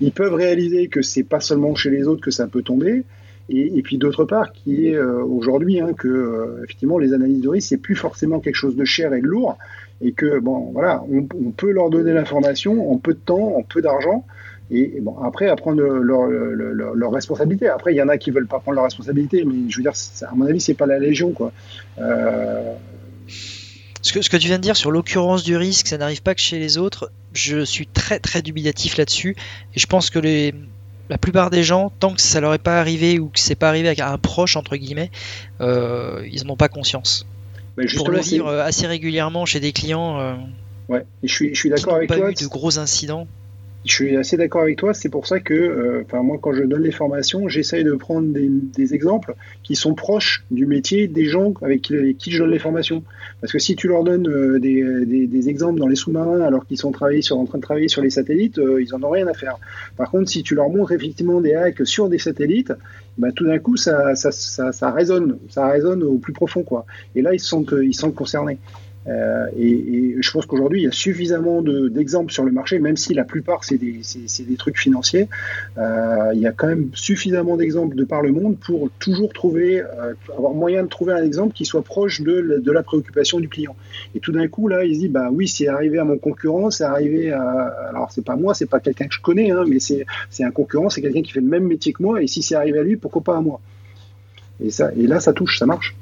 ils 0.00 0.12
peuvent 0.12 0.34
réaliser 0.34 0.88
que 0.88 1.02
c'est 1.02 1.24
pas 1.24 1.40
seulement 1.40 1.74
chez 1.74 1.90
les 1.90 2.06
autres 2.06 2.22
que 2.22 2.30
ça 2.30 2.46
peut 2.46 2.62
tomber. 2.62 3.04
Et, 3.52 3.82
puis 3.82 3.98
d'autre 3.98 4.24
part, 4.24 4.52
qui 4.52 4.86
est 4.86 4.94
euh, 4.94 5.24
aujourd'hui 5.24 5.80
hein, 5.80 5.92
que 5.92 6.06
euh, 6.06 6.62
effectivement 6.62 6.98
les 6.98 7.12
analyses 7.12 7.40
de 7.40 7.48
risque 7.48 7.68
c'est 7.68 7.78
plus 7.78 7.96
forcément 7.96 8.38
quelque 8.38 8.54
chose 8.54 8.76
de 8.76 8.84
cher 8.84 9.12
et 9.12 9.20
de 9.20 9.26
lourd, 9.26 9.58
et 10.00 10.12
que 10.12 10.38
bon 10.38 10.70
voilà, 10.72 11.02
on, 11.10 11.50
peut 11.50 11.72
leur 11.72 11.90
donner 11.90 12.12
l'information 12.12 12.92
en 12.92 12.98
peu 12.98 13.12
de 13.12 13.18
temps, 13.18 13.56
en 13.56 13.62
peu 13.62 13.82
d'argent, 13.82 14.24
et, 14.70 15.00
bon 15.00 15.16
après 15.24 15.48
à 15.48 15.56
prendre 15.56 15.82
leur, 15.82 16.28
leur, 16.28 17.10
responsabilité. 17.10 17.66
Après 17.68 17.92
il 17.92 17.96
y 17.96 18.02
en 18.02 18.08
a 18.08 18.18
qui 18.18 18.30
veulent 18.30 18.46
pas 18.46 18.60
prendre 18.60 18.76
leur 18.76 18.84
responsabilité, 18.84 19.44
mais 19.44 19.68
je 19.68 19.76
veux 19.78 19.82
dire 19.82 19.94
à 20.22 20.34
mon 20.36 20.46
avis 20.46 20.60
c'est 20.60 20.74
pas 20.74 20.86
la 20.86 21.00
légion 21.00 21.32
quoi. 21.32 21.50
Euh, 21.98 22.72
ce 24.02 24.12
que, 24.12 24.22
ce 24.22 24.30
que, 24.30 24.36
tu 24.36 24.46
viens 24.46 24.56
de 24.56 24.62
dire 24.62 24.76
sur 24.76 24.90
l'occurrence 24.90 25.42
du 25.42 25.56
risque, 25.56 25.88
ça 25.88 25.98
n'arrive 25.98 26.22
pas 26.22 26.34
que 26.34 26.40
chez 26.40 26.58
les 26.58 26.78
autres, 26.78 27.10
je 27.34 27.64
suis 27.64 27.86
très 27.86 28.18
très 28.18 28.40
dubitatif 28.40 28.96
là-dessus. 28.96 29.36
Et 29.74 29.78
je 29.78 29.86
pense 29.86 30.08
que 30.08 30.18
les, 30.18 30.54
la 31.10 31.18
plupart 31.18 31.50
des 31.50 31.64
gens, 31.64 31.92
tant 31.98 32.14
que 32.14 32.20
ça 32.20 32.40
leur 32.40 32.54
est 32.54 32.58
pas 32.58 32.78
arrivé 32.78 33.18
ou 33.18 33.26
que 33.26 33.40
c'est 33.40 33.56
pas 33.56 33.68
arrivé 33.68 34.00
à 34.00 34.12
un 34.12 34.16
proche 34.16 34.54
entre 34.56 34.76
guillemets, 34.76 35.10
euh, 35.60 36.24
ils 36.30 36.46
n'en 36.46 36.52
ont 36.52 36.56
pas 36.56 36.68
conscience. 36.68 37.26
Pour 37.96 38.10
le 38.10 38.20
vivre 38.20 38.48
assez 38.48 38.86
régulièrement 38.86 39.44
chez 39.44 39.58
des 39.58 39.72
clients. 39.72 40.20
Euh, 40.20 40.34
ouais, 40.88 41.04
je 41.24 41.32
suis, 41.32 41.54
je 41.54 41.58
suis 41.58 41.68
d'accord 41.68 41.96
avec 41.96 42.08
pas 42.08 42.16
toi. 42.16 42.30
Eu 42.30 42.34
de 42.34 42.46
gros 42.46 42.78
incidents. 42.78 43.26
Je 43.86 43.94
suis 43.94 44.16
assez 44.16 44.36
d'accord 44.36 44.60
avec 44.60 44.76
toi. 44.76 44.92
C'est 44.92 45.08
pour 45.08 45.26
ça 45.26 45.40
que, 45.40 45.54
euh, 45.54 46.02
enfin 46.04 46.22
moi, 46.22 46.38
quand 46.40 46.52
je 46.52 46.64
donne 46.64 46.82
les 46.82 46.90
formations, 46.90 47.48
j'essaye 47.48 47.82
de 47.82 47.92
prendre 47.92 48.28
des, 48.28 48.94
exemples 48.94 49.34
qui 49.62 49.74
sont 49.74 49.94
proches 49.94 50.44
du 50.50 50.66
métier 50.66 51.06
des 51.06 51.24
gens 51.26 51.54
avec 51.62 51.80
qui, 51.82 52.30
je 52.30 52.38
donne 52.38 52.50
les 52.50 52.58
formations. 52.58 53.02
Parce 53.40 53.52
que 53.52 53.58
si 53.58 53.76
tu 53.76 53.88
leur 53.88 54.04
donnes 54.04 54.28
euh, 54.28 54.58
des, 54.58 55.48
exemples 55.48 55.80
dans 55.80 55.86
les 55.86 55.96
sous-marins 55.96 56.42
alors 56.42 56.66
qu'ils 56.66 56.76
sont 56.76 56.88
en 56.88 57.44
train 57.46 57.58
de 57.58 57.62
travailler 57.62 57.88
sur 57.88 58.02
les 58.02 58.10
satellites, 58.10 58.58
euh, 58.58 58.82
ils 58.82 58.94
en 58.94 59.02
ont 59.02 59.10
rien 59.10 59.26
à 59.28 59.34
faire. 59.34 59.56
Par 59.96 60.10
contre, 60.10 60.28
si 60.28 60.42
tu 60.42 60.54
leur 60.54 60.68
montres 60.68 60.92
effectivement 60.92 61.40
des 61.40 61.54
hacks 61.54 61.86
sur 61.86 62.10
des 62.10 62.18
satellites, 62.18 62.74
bah, 63.16 63.28
tout 63.34 63.46
d'un 63.46 63.58
coup, 63.58 63.76
ça, 63.76 64.12
résonne, 64.82 65.38
ça 65.48 65.68
résonne 65.68 66.02
au 66.02 66.18
plus 66.18 66.34
profond, 66.34 66.62
quoi. 66.62 66.84
Et 67.14 67.22
là, 67.22 67.32
ils 67.32 67.40
se 67.40 67.48
sentent 67.48 68.14
concernés. 68.14 68.58
Euh, 69.08 69.46
et, 69.56 70.16
je 70.20 70.30
pense 70.30 70.44
qu'aujourd'hui, 70.46 70.82
il 70.82 70.84
y 70.84 70.88
a 70.88 70.92
suffisamment 70.92 71.62
d'exemples 71.62 72.32
sur 72.32 72.44
le 72.44 72.52
marché, 72.52 72.78
même 72.78 72.96
si 72.96 73.14
la 73.14 73.24
plupart, 73.24 73.64
c'est 73.64 73.78
des, 73.78 74.56
trucs 74.58 74.78
financiers. 74.78 75.28
Euh, 75.78 76.32
il 76.34 76.40
y 76.40 76.46
a 76.46 76.52
quand 76.52 76.66
même 76.66 76.90
suffisamment 76.92 77.56
d'exemples 77.56 77.96
de 77.96 78.04
par 78.04 78.22
le 78.22 78.32
monde 78.32 78.58
pour 78.58 78.90
toujours 78.98 79.32
trouver, 79.32 79.80
euh, 79.80 80.14
avoir 80.36 80.52
moyen 80.52 80.82
de 80.82 80.88
trouver 80.88 81.14
un 81.14 81.24
exemple 81.24 81.54
qui 81.54 81.64
soit 81.64 81.82
proche 81.82 82.20
de, 82.20 82.60
de 82.62 82.72
la 82.72 82.82
préoccupation 82.82 83.40
du 83.40 83.48
client. 83.48 83.74
Et 84.14 84.20
tout 84.20 84.32
d'un 84.32 84.48
coup, 84.48 84.68
là, 84.68 84.84
il 84.84 84.94
se 84.94 85.00
dit, 85.00 85.08
bah 85.08 85.28
oui, 85.32 85.48
c'est 85.48 85.68
arrivé 85.68 85.98
à 85.98 86.04
mon 86.04 86.18
concurrent, 86.18 86.70
c'est 86.70 86.84
arrivé 86.84 87.32
à... 87.32 87.42
Alors, 87.88 88.10
c'est 88.12 88.24
pas 88.24 88.36
moi, 88.36 88.54
c'est 88.54 88.68
pas 88.68 88.80
quelqu'un 88.80 89.06
que 89.06 89.14
je 89.14 89.20
connais, 89.20 89.50
hein, 89.50 89.64
mais 89.66 89.78
c'est 89.80 90.04
un 90.40 90.50
concurrent, 90.50 90.90
c'est 90.90 91.00
quelqu'un 91.00 91.22
qui 91.22 91.32
fait 91.32 91.40
le 91.40 91.48
même 91.48 91.64
métier 91.64 91.92
que 91.92 92.02
moi, 92.02 92.22
et 92.22 92.26
si 92.26 92.42
c'est 92.42 92.54
arrivé 92.54 92.78
à 92.78 92.82
lui, 92.82 92.96
pourquoi 92.96 93.22
pas 93.22 93.36
à 93.36 93.40
moi? 93.40 93.60
Et, 94.62 94.70
ça, 94.70 94.90
et 94.94 95.06
là, 95.06 95.20
ça 95.20 95.32
touche, 95.32 95.58
ça 95.58 95.64
marche. 95.64 95.96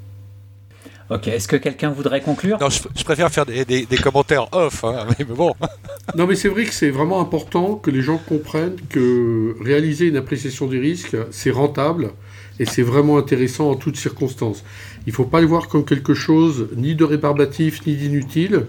Ok, 1.11 1.29
est-ce 1.29 1.49
que 1.49 1.57
quelqu'un 1.57 1.91
voudrait 1.91 2.21
conclure? 2.21 2.59
Non, 2.61 2.69
je, 2.69 3.03
préfère 3.03 3.31
faire 3.31 3.47
des, 3.47 3.87
commentaires 4.03 4.47
off, 4.53 4.85
hein, 4.85 5.07
mais 5.19 5.25
bon. 5.25 5.55
non, 6.17 6.27
mais 6.27 6.35
c'est 6.35 6.49
vrai 6.49 6.65
que 6.65 6.75
c'est 6.75 6.91
vraiment 6.91 7.21
important 7.21 7.77
que 7.77 7.91
les 7.91 8.03
gens 8.03 8.19
comprennent 8.19 8.77
que 8.91 9.57
réaliser 9.63 10.07
une 10.07 10.19
appréciation 10.19 10.67
des 10.67 10.79
risques, 10.79 11.17
c'est 11.31 11.51
rentable 11.51 12.11
et 12.61 12.67
c'est 12.67 12.83
vraiment 12.83 13.17
intéressant 13.17 13.71
en 13.71 13.75
toutes 13.75 13.97
circonstances. 13.97 14.65
Il 15.07 15.11
ne 15.11 15.15
faut 15.15 15.25
pas 15.25 15.41
le 15.41 15.47
voir 15.47 15.69
comme 15.69 15.85
quelque 15.85 16.13
chose 16.13 16.69
ni 16.77 16.95
de 16.95 17.05
rébarbatif 17.05 17.87
ni 17.87 17.97
d'inutile. 17.97 18.67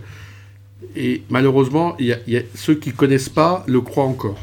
Et 0.95 1.23
malheureusement, 1.29 1.97
il 1.99 2.17
y, 2.25 2.37
a 2.37 2.41
ceux 2.55 2.75
qui 2.75 2.89
ne 2.89 2.95
connaissent 2.95 3.29
pas 3.29 3.65
le 3.67 3.81
croient 3.81 4.05
encore. 4.05 4.37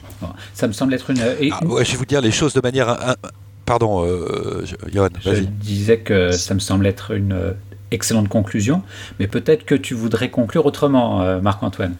Ça 0.52 0.68
me 0.68 0.72
semble 0.72 0.92
être 0.92 1.10
une. 1.10 1.20
Ah, 1.20 1.60
je 1.82 1.92
vais 1.92 1.96
vous 1.96 2.04
dire 2.04 2.20
les 2.20 2.30
choses 2.30 2.52
de 2.52 2.60
manière. 2.60 3.16
Pardon, 3.64 4.04
euh, 4.04 4.64
Johan, 4.92 5.08
Je 5.24 5.40
disais 5.40 5.98
que 5.98 6.30
ça 6.30 6.54
me 6.54 6.60
semble 6.60 6.86
être 6.86 7.12
une 7.12 7.56
excellente 7.90 8.28
conclusion, 8.28 8.82
mais 9.18 9.26
peut-être 9.26 9.64
que 9.64 9.74
tu 9.74 9.94
voudrais 9.94 10.30
conclure 10.30 10.66
autrement, 10.66 11.22
euh, 11.22 11.40
Marc-Antoine. 11.40 11.96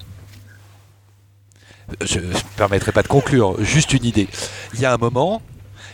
Je 2.04 2.18
ne 2.18 2.26
me 2.26 2.34
permettrai 2.56 2.92
pas 2.92 3.02
de 3.02 3.08
conclure, 3.08 3.62
juste 3.62 3.92
une 3.92 4.04
idée. 4.04 4.28
Il 4.74 4.80
y 4.80 4.84
a 4.84 4.92
un 4.92 4.96
moment 4.96 5.40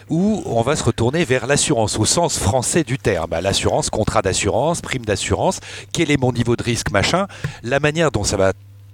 où 0.09 0.43
on 0.47 0.63
va 0.63 0.77
se 0.77 0.85
retourner 0.85 1.25
vers 1.25 1.47
l'assurance 1.47 1.99
au 1.99 2.05
sens 2.05 2.39
français 2.39 2.85
du 2.85 2.99
terme. 2.99 3.31
L'assurance, 3.41 3.91
contrat 3.91 4.23
d'assurance, 4.23 4.81
prime 4.81 5.05
d'assurance, 5.05 5.61
quel 5.93 6.11
est 6.11 6.21
mon 6.21 6.33
niveau 6.33 6.57
de 6.57 6.63
risque, 6.63 6.91
machin. 6.91 7.27
La 7.63 7.81
manière 7.81 8.11
dont 8.11 8.25
ça 8.25 8.37
va 8.37 8.53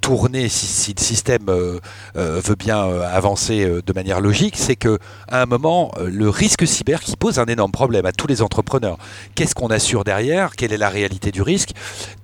tourner 0.09 0.49
si, 0.49 0.95
le 0.97 1.03
système 1.03 1.51
euh, 1.51 1.81
euh, 2.17 2.41
veut 2.43 2.55
bien 2.55 2.83
euh, 2.83 3.07
avancer 3.15 3.69
de 3.85 3.93
manière 3.93 4.23
logique, 4.23 4.57
c'est 4.57 4.75
que 4.75 4.99
à 5.29 5.43
un 5.43 5.45
moment, 5.45 5.93
le 6.03 6.31
risque 6.31 6.67
cyber 6.67 7.01
qui 7.03 7.15
pose 7.15 7.39
un 7.39 7.45
énorme 7.45 7.73
problème 7.73 8.07
à 8.07 8.13
tous 8.13 8.27
les 8.27 8.41
entrepreneurs. 8.41 8.97
Qu'est-ce 9.35 9.55
qu'on 9.55 9.69
assure 9.69 10.05
derrière? 10.05 10.57
Quelle 10.57 10.73
est 10.73 10.79
la 10.79 10.89
réalité 10.89 11.31
du 11.31 11.43
risque? 11.43 11.73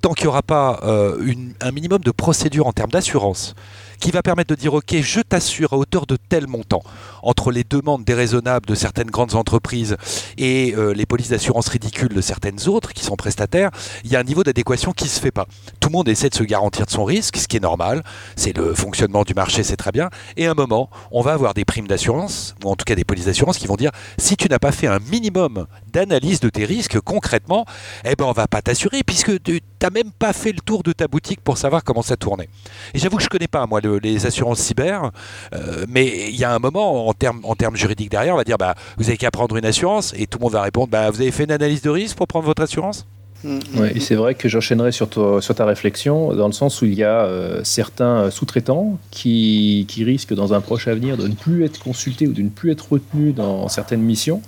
Tant 0.01 0.15
qu'il 0.15 0.25
n'y 0.25 0.29
aura 0.29 0.41
pas 0.41 0.81
un 0.83 1.73
minimum 1.73 1.99
de 1.99 2.11
procédure 2.11 2.67
en 2.67 2.73
termes 2.73 2.91
d'assurance, 2.91 3.55
qui 4.01 4.11
va 4.11 4.23
permettre 4.23 4.51
de 4.55 4.61
dire 4.61 4.75
ok, 4.75 4.95
je 5.01 5.21
t'assure 5.21 5.73
à 5.73 5.77
hauteur 5.77 6.07
de 6.07 6.17
tel 6.17 6.47
montant 6.47 6.83
entre 7.23 7.51
les 7.51 7.65
demandes 7.65 8.05
déraisonnables 8.05 8.67
de 8.67 8.75
certaines 8.75 9.11
grandes 9.11 9.35
entreprises 9.35 9.97
et 10.37 10.75
euh, 10.77 10.93
les 10.93 11.07
polices 11.07 11.31
d'assurance 11.31 11.69
ridicules 11.69 12.13
de 12.13 12.21
certaines 12.21 12.69
autres 12.69 12.93
qui 12.93 13.05
sont 13.05 13.17
prestataires, 13.17 13.71
il 14.05 14.13
y 14.13 14.17
a 14.17 14.21
un 14.21 14.25
niveau 14.25 14.43
d'adéquation 14.43 14.93
qui 14.93 15.05
ne 15.05 15.09
se 15.09 15.21
fait 15.21 15.31
pas. 15.31 15.47
Tout 15.81 15.89
le 15.89 15.93
monde 15.93 16.09
essaie 16.09 16.29
de 16.29 16.35
se 16.35 16.45
garantir 16.45 16.87
de 16.87 16.91
son 16.91 17.05
risque, 17.05 17.37
ce 17.37 17.49
qui 17.49 17.57
est 17.57 17.61
normal, 17.61 18.03
c'est 18.37 18.57
le 18.57 18.75
fonctionnement 18.75 19.23
du 19.23 19.35
marché, 19.35 19.63
c'est 19.63 19.77
très 19.77 19.93
bien. 19.93 20.11
Et 20.37 20.47
à 20.47 20.51
un 20.51 20.55
moment, 20.55 20.91
on 21.11 21.23
va 21.23 21.33
avoir 21.33 21.55
des 21.55 21.65
primes 21.65 21.87
d'assurance, 21.87 22.55
ou 22.65 22.71
en 22.71 22.77
tout 22.77 22.85
cas 22.85 22.95
des 22.95 23.05
polices 23.05 23.27
d'assurance 23.27 23.59
qui 23.59 23.67
vont 23.67 23.77
dire 23.77 23.91
si 24.19 24.37
tu 24.37 24.49
n'as 24.49 24.59
pas 24.59 24.73
fait 24.73 24.87
un 24.87 24.99
minimum 24.99 25.67
d'analyse 25.93 26.41
de 26.41 26.49
tes 26.49 26.65
risques 26.65 27.01
concrètement, 27.01 27.65
eh 28.05 28.17
ben 28.17 28.25
on 28.25 28.33
va 28.33 28.49
pas 28.49 28.63
t'assurer 28.63 29.03
puisque 29.03 29.43
tu 29.43 29.61
n'as 29.83 29.91
même 29.91 30.11
pas 30.13 30.33
fait 30.33 30.53
le 30.53 30.61
tour 30.61 30.83
de 30.83 30.93
ta 30.93 31.09
boutique 31.09 31.41
pour 31.41 31.59
savoir 31.59 31.85
comment 31.85 32.03
ça 32.03 32.17
tournait. 32.17 32.49
Et 32.95 32.99
j'avoue 32.99 33.17
que 33.17 33.23
je 33.23 33.29
connais 33.29 33.49
pas 33.49 33.67
moi 33.67 33.81
les 33.89 34.27
assurances 34.27 34.59
cyber, 34.59 35.11
euh, 35.55 35.85
mais 35.89 36.31
il 36.31 36.37
y 36.37 36.45
a 36.45 36.55
un 36.55 36.59
moment 36.59 37.09
en 37.09 37.13
termes 37.13 37.41
en 37.45 37.55
termes 37.55 37.77
juridiques 37.77 38.11
derrière, 38.11 38.35
on 38.35 38.39
va 38.39 38.45
dire 38.45 38.59
bah 38.59 38.75
vous 38.99 39.09
avez 39.09 39.17
qu'à 39.17 39.31
prendre 39.31 39.57
une 39.57 39.65
assurance 39.65 40.15
et 40.17 40.27
tout 40.27 40.39
le 40.39 40.45
monde 40.45 40.53
va 40.53 40.63
répondre 40.63 40.89
bah 40.89 41.11
vous 41.11 41.21
avez 41.21 41.31
fait 41.31 41.45
une 41.45 41.53
analyse 41.53 41.83
de 41.83 41.91
risque 41.91 42.17
pour 42.17 42.27
prendre 42.27 42.47
votre 42.47 42.63
assurance? 42.63 43.07
Mm, 43.43 43.59
mm, 43.59 43.85
et 43.95 44.01
c'est 44.01 44.15
vrai 44.15 44.35
que 44.35 44.49
j'enchaînerai 44.49 44.91
sur, 44.91 45.09
sur 45.43 45.55
ta 45.55 45.67
réflexion, 45.67 46.33
dans 46.35 46.47
le 46.47 46.53
sens 46.53 46.81
où 46.81 46.87
il 46.87 46.95
y 46.95 47.05
a 47.05 47.29
certains 47.63 48.31
sous-traitants 48.31 48.99
qui, 49.11 49.85
qui, 49.87 50.03
risquent 50.03 50.33
dans 50.33 50.55
un 50.55 50.63
proche 50.63 50.89
avenir 50.89 51.19
de 51.19 51.29
ne 51.29 51.35
plus 51.35 51.65
être 51.65 51.79
consultés 51.79 52.27
ou 52.27 52.33
de 52.33 52.41
ne 52.41 52.49
plus 52.49 52.73
être 52.73 52.93
retenus 52.93 53.35
dans 53.35 53.69
certaines 53.69 54.01
missions 54.01 54.41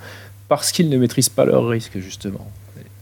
parce 0.48 0.72
qu'ils 0.72 0.88
ne 0.88 0.96
maîtrisent 0.96 1.28
pas 1.28 1.44
leurs 1.44 1.66
risques, 1.66 1.98
justement 1.98 2.46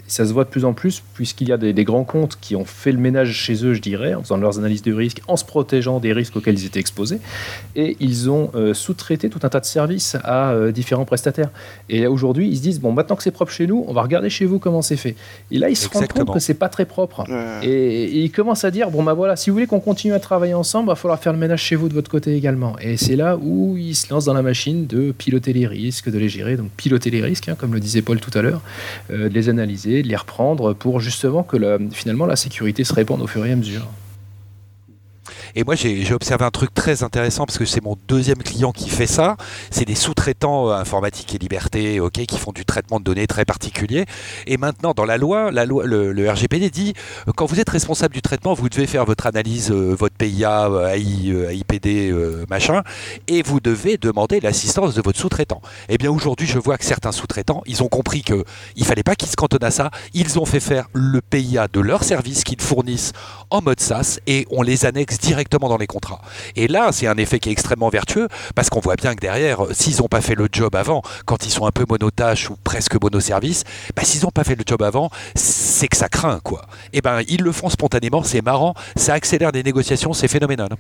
ça 0.06 0.26
se 0.26 0.32
voit 0.32 0.44
de 0.44 0.50
plus 0.50 0.64
en 0.64 0.72
plus, 0.72 1.02
puisqu'il 1.14 1.48
y 1.48 1.52
a 1.52 1.56
des, 1.56 1.84
grands 1.84 2.04
comptes 2.04 2.38
qui 2.40 2.56
ont 2.56 2.64
fait 2.64 2.92
le 2.92 2.98
ménage 2.98 3.32
chez 3.32 3.64
eux, 3.64 3.74
je 3.74 3.80
dirais, 3.80 4.14
en 4.14 4.22
faisant 4.22 4.36
leurs 4.36 4.58
analyses 4.58 4.82
de 4.82 4.92
risque, 4.92 5.20
en 5.28 5.36
se 5.36 5.44
protégeant 5.44 6.00
des 6.00 6.12
risques 6.12 6.36
auxquels 6.36 6.58
ils 6.58 6.66
étaient 6.66 6.80
exposés. 6.80 7.18
Et 7.76 7.96
ils 8.00 8.30
ont 8.30 8.50
euh, 8.54 8.74
sous-traité 8.74 9.28
tout 9.28 9.40
un 9.42 9.48
tas 9.48 9.60
de 9.60 9.64
services 9.64 10.16
à 10.22 10.50
euh, 10.50 10.72
différents 10.72 11.04
prestataires. 11.04 11.50
Et 11.88 12.06
aujourd'hui, 12.06 12.48
ils 12.48 12.56
se 12.56 12.62
disent 12.62 12.80
bon, 12.80 12.92
maintenant 12.92 13.16
que 13.16 13.22
c'est 13.22 13.30
propre 13.30 13.52
chez 13.52 13.66
nous, 13.66 13.84
on 13.86 13.92
va 13.92 14.02
regarder 14.02 14.30
chez 14.30 14.44
vous 14.44 14.58
comment 14.58 14.82
c'est 14.82 14.96
fait. 14.96 15.14
Et 15.50 15.58
là, 15.58 15.68
ils 15.68 15.76
se 15.76 15.88
rendent 15.88 16.08
compte 16.08 16.32
que 16.32 16.40
c'est 16.40 16.54
pas 16.54 16.68
très 16.68 16.84
propre. 16.84 17.24
Et, 17.62 18.24
ils 18.24 18.30
commencent 18.30 18.64
à 18.64 18.70
dire 18.70 18.90
bon, 18.90 19.02
bah 19.02 19.14
voilà, 19.14 19.36
si 19.36 19.50
vous 19.50 19.54
voulez 19.54 19.66
qu'on 19.66 19.80
continue 19.80 20.14
à 20.14 20.20
travailler 20.20 20.54
ensemble, 20.54 20.86
il 20.86 20.88
va 20.88 20.94
falloir 20.94 21.18
faire 21.18 21.32
le 21.32 21.38
ménage 21.38 21.62
chez 21.62 21.76
vous 21.76 21.88
de 21.88 21.94
votre 21.94 22.10
côté 22.10 22.34
également. 22.34 22.76
Et 22.80 22.96
c'est 22.96 23.16
là 23.16 23.36
où 23.36 23.76
ils 23.76 23.94
se 23.94 24.12
lancent 24.12 24.26
dans 24.26 24.34
la 24.34 24.42
machine 24.42 24.86
de 24.86 25.12
piloter 25.12 25.52
les 25.52 25.66
risques, 25.66 26.10
de 26.10 26.18
les 26.18 26.28
gérer. 26.28 26.56
Donc, 26.56 26.70
piloter 26.76 27.10
les 27.10 27.20
risques, 27.20 27.48
hein, 27.48 27.56
comme 27.58 27.72
le 27.72 27.80
disait 27.80 28.02
Paul 28.02 28.20
tout 28.20 28.36
à 28.36 28.42
l'heure, 28.42 28.62
euh, 29.10 29.28
de 29.28 29.34
les 29.34 29.48
analyser 29.48 29.93
de 30.02 30.08
les 30.08 30.16
reprendre 30.16 30.72
pour 30.72 31.00
justement 31.00 31.42
que 31.42 31.56
finalement 31.92 32.26
la 32.26 32.36
sécurité 32.36 32.84
se 32.84 32.92
répande 32.94 33.22
au 33.22 33.26
fur 33.26 33.44
et 33.44 33.52
à 33.52 33.56
mesure. 33.56 33.88
Et 35.56 35.62
moi, 35.62 35.76
j'ai 35.76 36.12
observé 36.12 36.44
un 36.44 36.50
truc 36.50 36.74
très 36.74 37.04
intéressant 37.04 37.46
parce 37.46 37.58
que 37.58 37.64
c'est 37.64 37.82
mon 37.82 37.96
deuxième 38.08 38.42
client 38.42 38.72
qui 38.72 38.88
fait 38.88 39.06
ça. 39.06 39.36
C'est 39.70 39.84
des 39.84 39.94
sous-traitants 39.94 40.70
euh, 40.70 40.74
informatique 40.74 41.32
et 41.34 41.38
liberté, 41.38 42.00
ok, 42.00 42.12
qui 42.26 42.38
font 42.38 42.50
du 42.50 42.64
traitement 42.64 42.98
de 42.98 43.04
données 43.04 43.28
très 43.28 43.44
particulier. 43.44 44.04
Et 44.48 44.56
maintenant, 44.56 44.94
dans 44.96 45.04
la 45.04 45.16
loi, 45.16 45.52
la 45.52 45.64
loi 45.64 45.84
le, 45.86 46.28
RGPD 46.28 46.70
dit 46.70 46.94
euh, 47.28 47.32
quand 47.36 47.46
vous 47.46 47.60
êtes 47.60 47.68
responsable 47.68 48.14
du 48.14 48.22
traitement, 48.22 48.54
vous 48.54 48.68
devez 48.68 48.88
faire 48.88 49.04
votre 49.04 49.26
analyse, 49.26 49.70
euh, 49.70 49.94
votre 49.94 50.16
PIA, 50.16 50.70
AI, 50.92 51.32
AIPD, 51.50 52.12
machin, 52.50 52.82
et 53.28 53.42
vous 53.42 53.60
devez 53.60 53.96
demander 53.96 54.40
l'assistance 54.40 54.94
de 54.94 55.02
votre 55.02 55.18
sous-traitant. 55.18 55.62
Eh 55.88 55.98
bien, 55.98 56.10
aujourd'hui, 56.10 56.48
je 56.48 56.58
vois 56.58 56.78
que 56.78 56.84
certains 56.84 57.12
sous-traitants, 57.12 57.62
ils 57.66 57.82
ont 57.82 57.88
compris 57.88 58.22
que 58.22 58.44
il 58.74 58.84
fallait 58.84 59.04
pas 59.04 59.14
qu'ils 59.14 59.28
se 59.28 59.36
cantonnent 59.36 59.64
à 59.64 59.70
ça. 59.70 59.90
Ils 60.14 60.38
ont 60.38 60.46
fait 60.46 60.60
faire 60.60 60.88
le 60.94 61.20
PIA 61.20 61.68
de 61.68 61.80
leur 61.80 62.02
service 62.02 62.42
qu'ils 62.42 62.60
fournissent 62.60 63.12
en 63.50 63.62
mode 63.62 63.78
SaaS 63.78 64.18
et 64.26 64.46
on 64.50 64.62
les 64.62 64.84
annexe 64.84 65.18
directement 65.18 65.43
dans 65.48 65.76
les 65.76 65.86
contrats. 65.86 66.20
Et 66.56 66.68
là, 66.68 66.90
c'est 66.92 67.06
un 67.06 67.16
effet 67.16 67.38
qui 67.38 67.48
est 67.48 67.52
extrêmement 67.52 67.88
vertueux 67.88 68.28
parce 68.54 68.70
qu'on 68.70 68.80
voit 68.80 68.96
bien 68.96 69.14
que 69.14 69.20
derrière, 69.20 69.64
euh, 69.64 69.72
s'ils 69.72 69.98
n'ont 69.98 70.08
pas 70.08 70.20
fait 70.20 70.34
le 70.34 70.48
job 70.50 70.74
avant, 70.74 71.02
quand 71.26 71.46
ils 71.46 71.50
sont 71.50 71.66
un 71.66 71.70
peu 71.70 71.84
monotaches 71.88 72.50
ou 72.50 72.56
presque 72.62 73.00
monoservice, 73.00 73.64
bah, 73.96 74.02
s'ils 74.04 74.22
n'ont 74.22 74.30
pas 74.30 74.44
fait 74.44 74.56
le 74.56 74.64
job 74.66 74.82
avant, 74.82 75.10
c'est 75.34 75.88
que 75.88 75.96
ça 75.96 76.08
craint, 76.08 76.40
quoi. 76.42 76.62
Et 76.92 76.98
eh 76.98 77.00
ben, 77.00 77.22
ils 77.28 77.42
le 77.42 77.52
font 77.52 77.68
spontanément, 77.68 78.22
c'est 78.22 78.42
marrant, 78.42 78.74
ça 78.96 79.14
accélère 79.14 79.52
des 79.52 79.62
négociations, 79.62 80.12
c'est 80.12 80.28
phénoménal. 80.28 80.70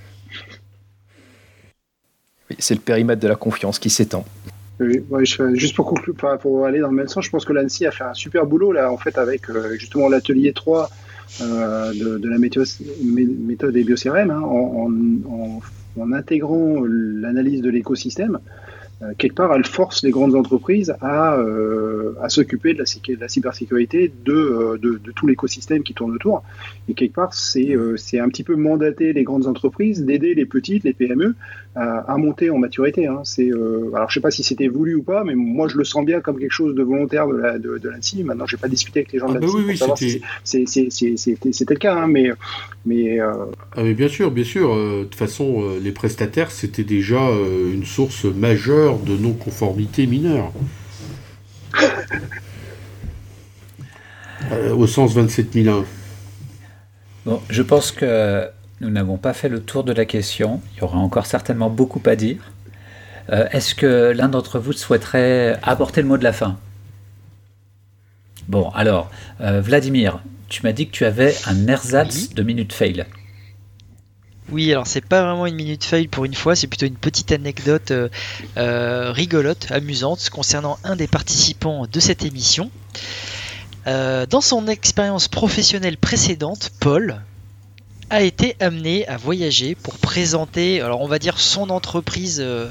c'est 2.58 2.74
le 2.74 2.80
périmètre 2.80 3.20
de 3.20 3.28
la 3.28 3.36
confiance 3.36 3.78
qui 3.78 3.90
s'étend. 3.90 4.24
juste 5.54 5.74
pour 5.74 5.86
conclure, 5.86 6.14
pour 6.40 6.66
aller 6.66 6.80
dans 6.80 6.88
le 6.88 6.94
même 6.94 7.08
sens, 7.08 7.24
je 7.24 7.30
pense 7.30 7.44
que 7.44 7.52
l'ANSI 7.52 7.86
a 7.86 7.90
fait 7.90 8.04
un 8.04 8.14
super 8.14 8.46
boulot 8.46 8.72
là, 8.72 8.92
en 8.92 8.98
fait, 8.98 9.18
avec 9.18 9.48
euh, 9.50 9.76
justement 9.78 10.08
l'atelier 10.08 10.52
3 10.52 10.90
euh, 11.40 11.92
de, 11.92 12.28
la 12.28 12.38
méthode, 12.38 13.72
des 13.72 14.08
hein, 14.30 14.40
en, 14.40 16.12
intégrant 16.12 16.82
l'analyse 16.84 17.62
de 17.62 17.70
l'écosystème. 17.70 18.38
Euh, 19.02 19.12
quelque 19.18 19.34
part, 19.34 19.52
elle 19.52 19.66
force 19.66 20.04
les 20.04 20.10
grandes 20.10 20.36
entreprises 20.36 20.94
à, 21.00 21.34
euh, 21.34 22.14
s'occuper 22.28 22.74
de 22.74 22.78
la, 22.78 23.28
cybersécurité 23.28 24.12
de, 24.24 24.78
de, 24.80 24.98
tout 25.12 25.26
l'écosystème 25.26 25.82
qui 25.82 25.94
tourne 25.94 26.12
autour. 26.12 26.44
Et 26.88 26.94
quelque 26.94 27.14
part, 27.14 27.34
c'est 27.34 27.74
un 27.74 28.28
petit 28.28 28.44
peu 28.44 28.54
mandater 28.54 29.12
les 29.12 29.24
grandes 29.24 29.46
entreprises 29.46 30.04
d'aider 30.04 30.34
les 30.34 30.46
petites, 30.46 30.84
les 30.84 30.92
PME, 30.92 31.34
à, 31.76 32.16
monter 32.18 32.50
en 32.50 32.58
maturité. 32.58 33.06
Hein. 33.06 33.20
C'est, 33.24 33.48
euh, 33.50 33.90
alors 33.94 34.08
je 34.08 34.14
sais 34.14 34.20
pas 34.20 34.30
si 34.30 34.42
c'était 34.44 34.68
voulu 34.68 34.94
ou 34.94 35.02
pas, 35.02 35.24
mais 35.24 35.34
moi 35.34 35.66
je 35.68 35.76
le 35.76 35.84
sens 35.84 36.04
bien 36.04 36.20
comme 36.20 36.38
quelque 36.38 36.52
chose 36.52 36.74
de 36.74 36.82
volontaire 36.82 37.26
de, 37.26 37.36
la, 37.36 37.58
de, 37.58 37.78
de 37.78 37.88
l'ANSI. 37.88 38.22
Maintenant, 38.22 38.46
j'ai 38.46 38.56
pas 38.56 38.68
discuté 38.68 39.00
avec 39.00 39.12
les 39.12 39.18
gens 39.18 39.28
de 39.28 39.36
ah, 39.36 39.40
bah 39.40 39.46
l'ANSI 39.46 39.64
pour 39.64 39.76
savoir 39.76 39.98
si 39.98 40.20
c'était 41.52 41.74
le 41.74 41.78
cas, 41.78 41.96
hein, 41.96 42.06
mais 42.06 42.30
mais, 42.86 43.20
euh... 43.20 43.46
ah, 43.76 43.82
mais 43.82 43.94
bien 43.94 44.08
sûr, 44.08 44.30
bien 44.30 44.44
sûr. 44.44 44.72
Euh, 44.72 45.00
de 45.00 45.04
toute 45.04 45.16
façon, 45.16 45.62
euh, 45.62 45.80
les 45.82 45.92
prestataires 45.92 46.50
c'était 46.50 46.84
déjà 46.84 47.20
une 47.72 47.84
source 47.84 48.24
majeure 48.24 48.98
de 48.98 49.16
non-conformité 49.16 50.06
mineure. 50.06 50.52
au 54.76 54.86
sens 54.86 55.14
27001. 55.14 55.84
Bon, 57.26 57.40
je 57.48 57.62
pense 57.62 57.90
que 57.90 58.46
nous 58.80 58.90
n'avons 58.90 59.16
pas 59.16 59.32
fait 59.32 59.48
le 59.48 59.60
tour 59.60 59.84
de 59.84 59.92
la 59.92 60.04
question. 60.04 60.60
Il 60.74 60.80
y 60.80 60.82
aura 60.82 60.98
encore 60.98 61.26
certainement 61.26 61.70
beaucoup 61.70 62.02
à 62.06 62.16
dire. 62.16 62.52
Euh, 63.30 63.48
est-ce 63.52 63.74
que 63.74 64.12
l'un 64.14 64.28
d'entre 64.28 64.58
vous 64.58 64.72
souhaiterait 64.72 65.58
apporter 65.62 66.02
le 66.02 66.08
mot 66.08 66.18
de 66.18 66.24
la 66.24 66.32
fin? 66.32 66.58
Bon, 68.48 68.68
alors, 68.70 69.10
euh, 69.40 69.60
Vladimir, 69.60 70.20
tu 70.48 70.62
m'as 70.62 70.72
dit 70.72 70.86
que 70.88 70.92
tu 70.92 71.04
avais 71.04 71.34
un 71.46 71.66
ersatz 71.66 72.34
de 72.34 72.42
minute 72.42 72.72
fail. 72.72 73.06
Oui, 74.50 74.70
alors 74.70 74.86
c'est 74.86 75.00
pas 75.00 75.22
vraiment 75.22 75.46
une 75.46 75.54
minute 75.54 75.84
fail 75.84 76.06
pour 76.06 76.26
une 76.26 76.34
fois, 76.34 76.54
c'est 76.54 76.66
plutôt 76.66 76.84
une 76.84 76.96
petite 76.96 77.32
anecdote 77.32 77.90
euh, 78.58 79.10
rigolote, 79.12 79.68
amusante, 79.70 80.28
concernant 80.28 80.78
un 80.84 80.96
des 80.96 81.06
participants 81.06 81.86
de 81.90 82.00
cette 82.00 82.26
émission. 82.26 82.70
dans 83.86 84.40
son 84.42 84.68
expérience 84.68 85.28
professionnelle 85.28 85.96
précédente, 85.96 86.72
Paul, 86.78 87.22
a 88.14 88.22
été 88.22 88.54
amené 88.60 89.08
à 89.08 89.16
voyager 89.16 89.74
pour 89.74 89.98
présenter, 89.98 90.80
alors 90.80 91.00
on 91.00 91.08
va 91.08 91.18
dire 91.18 91.40
son 91.40 91.68
entreprise 91.68 92.38
euh, 92.40 92.68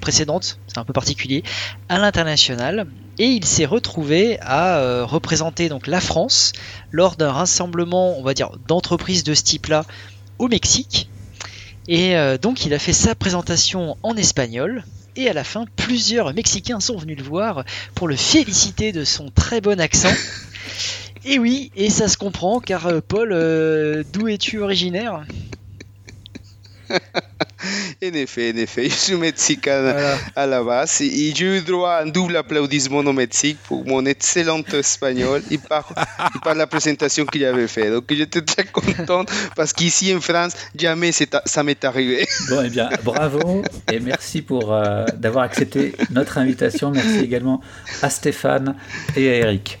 précédente, 0.00 0.58
c'est 0.66 0.78
un 0.78 0.84
peu 0.84 0.94
particulier, 0.94 1.42
à 1.90 1.98
l'international. 1.98 2.86
Et 3.18 3.26
il 3.26 3.44
s'est 3.44 3.66
retrouvé 3.66 4.38
à 4.40 4.78
euh, 4.78 5.04
représenter 5.04 5.68
donc 5.68 5.88
la 5.88 6.00
France 6.00 6.54
lors 6.90 7.16
d'un 7.16 7.32
rassemblement, 7.32 8.18
on 8.18 8.22
va 8.22 8.32
dire, 8.32 8.52
d'entreprises 8.66 9.24
de 9.24 9.34
ce 9.34 9.42
type-là 9.42 9.84
au 10.38 10.48
Mexique. 10.48 11.10
Et 11.86 12.16
euh, 12.16 12.38
donc 12.38 12.64
il 12.64 12.72
a 12.72 12.78
fait 12.78 12.94
sa 12.94 13.14
présentation 13.14 13.98
en 14.02 14.16
espagnol. 14.16 14.84
Et 15.16 15.28
à 15.28 15.34
la 15.34 15.44
fin, 15.44 15.66
plusieurs 15.76 16.32
Mexicains 16.32 16.80
sont 16.80 16.96
venus 16.96 17.18
le 17.18 17.24
voir 17.24 17.64
pour 17.94 18.08
le 18.08 18.16
féliciter 18.16 18.92
de 18.92 19.04
son 19.04 19.28
très 19.28 19.60
bon 19.60 19.80
accent. 19.80 20.14
Et 21.24 21.38
oui, 21.38 21.70
et 21.76 21.90
ça 21.90 22.08
se 22.08 22.16
comprend, 22.16 22.60
car 22.60 22.86
euh, 22.86 23.00
Paul, 23.06 23.32
euh, 23.32 24.02
d'où 24.12 24.28
es-tu 24.28 24.60
originaire? 24.60 25.24
En 28.02 28.14
effet, 28.14 28.52
en 28.54 28.56
effet, 28.56 28.88
je 28.88 28.94
suis 28.94 29.16
mexicain 29.16 29.92
à 30.36 30.46
la 30.46 30.62
base 30.62 31.00
et 31.00 31.32
j'ai 31.34 31.58
eu 31.58 31.60
droit 31.60 31.90
à 31.90 32.02
un 32.02 32.06
double 32.06 32.36
applaudissement 32.36 32.98
au 32.98 33.12
Mexique 33.12 33.58
pour 33.64 33.84
mon 33.84 34.06
excellent 34.06 34.62
espagnol 34.72 35.42
et 35.50 35.58
par, 35.58 35.92
par 36.44 36.54
la 36.54 36.68
présentation 36.68 37.26
qu'il 37.26 37.44
avait 37.44 37.66
fait. 37.66 37.90
Donc 37.90 38.04
j'étais 38.08 38.42
très 38.42 38.64
content 38.64 39.24
parce 39.56 39.72
qu'ici 39.72 40.14
en 40.14 40.20
France, 40.20 40.52
jamais 40.76 41.10
ça 41.12 41.62
m'est 41.64 41.84
arrivé. 41.84 42.26
Bon, 42.48 42.62
eh 42.64 42.70
bien, 42.70 42.88
bravo 43.04 43.62
et 43.90 43.98
merci 43.98 44.40
pour 44.40 44.72
euh, 44.72 45.04
d'avoir 45.16 45.44
accepté 45.44 45.94
notre 46.10 46.38
invitation. 46.38 46.92
Merci 46.92 47.18
également 47.18 47.60
à 48.02 48.08
Stéphane 48.08 48.76
et 49.16 49.28
à 49.30 49.34
Eric. 49.34 49.80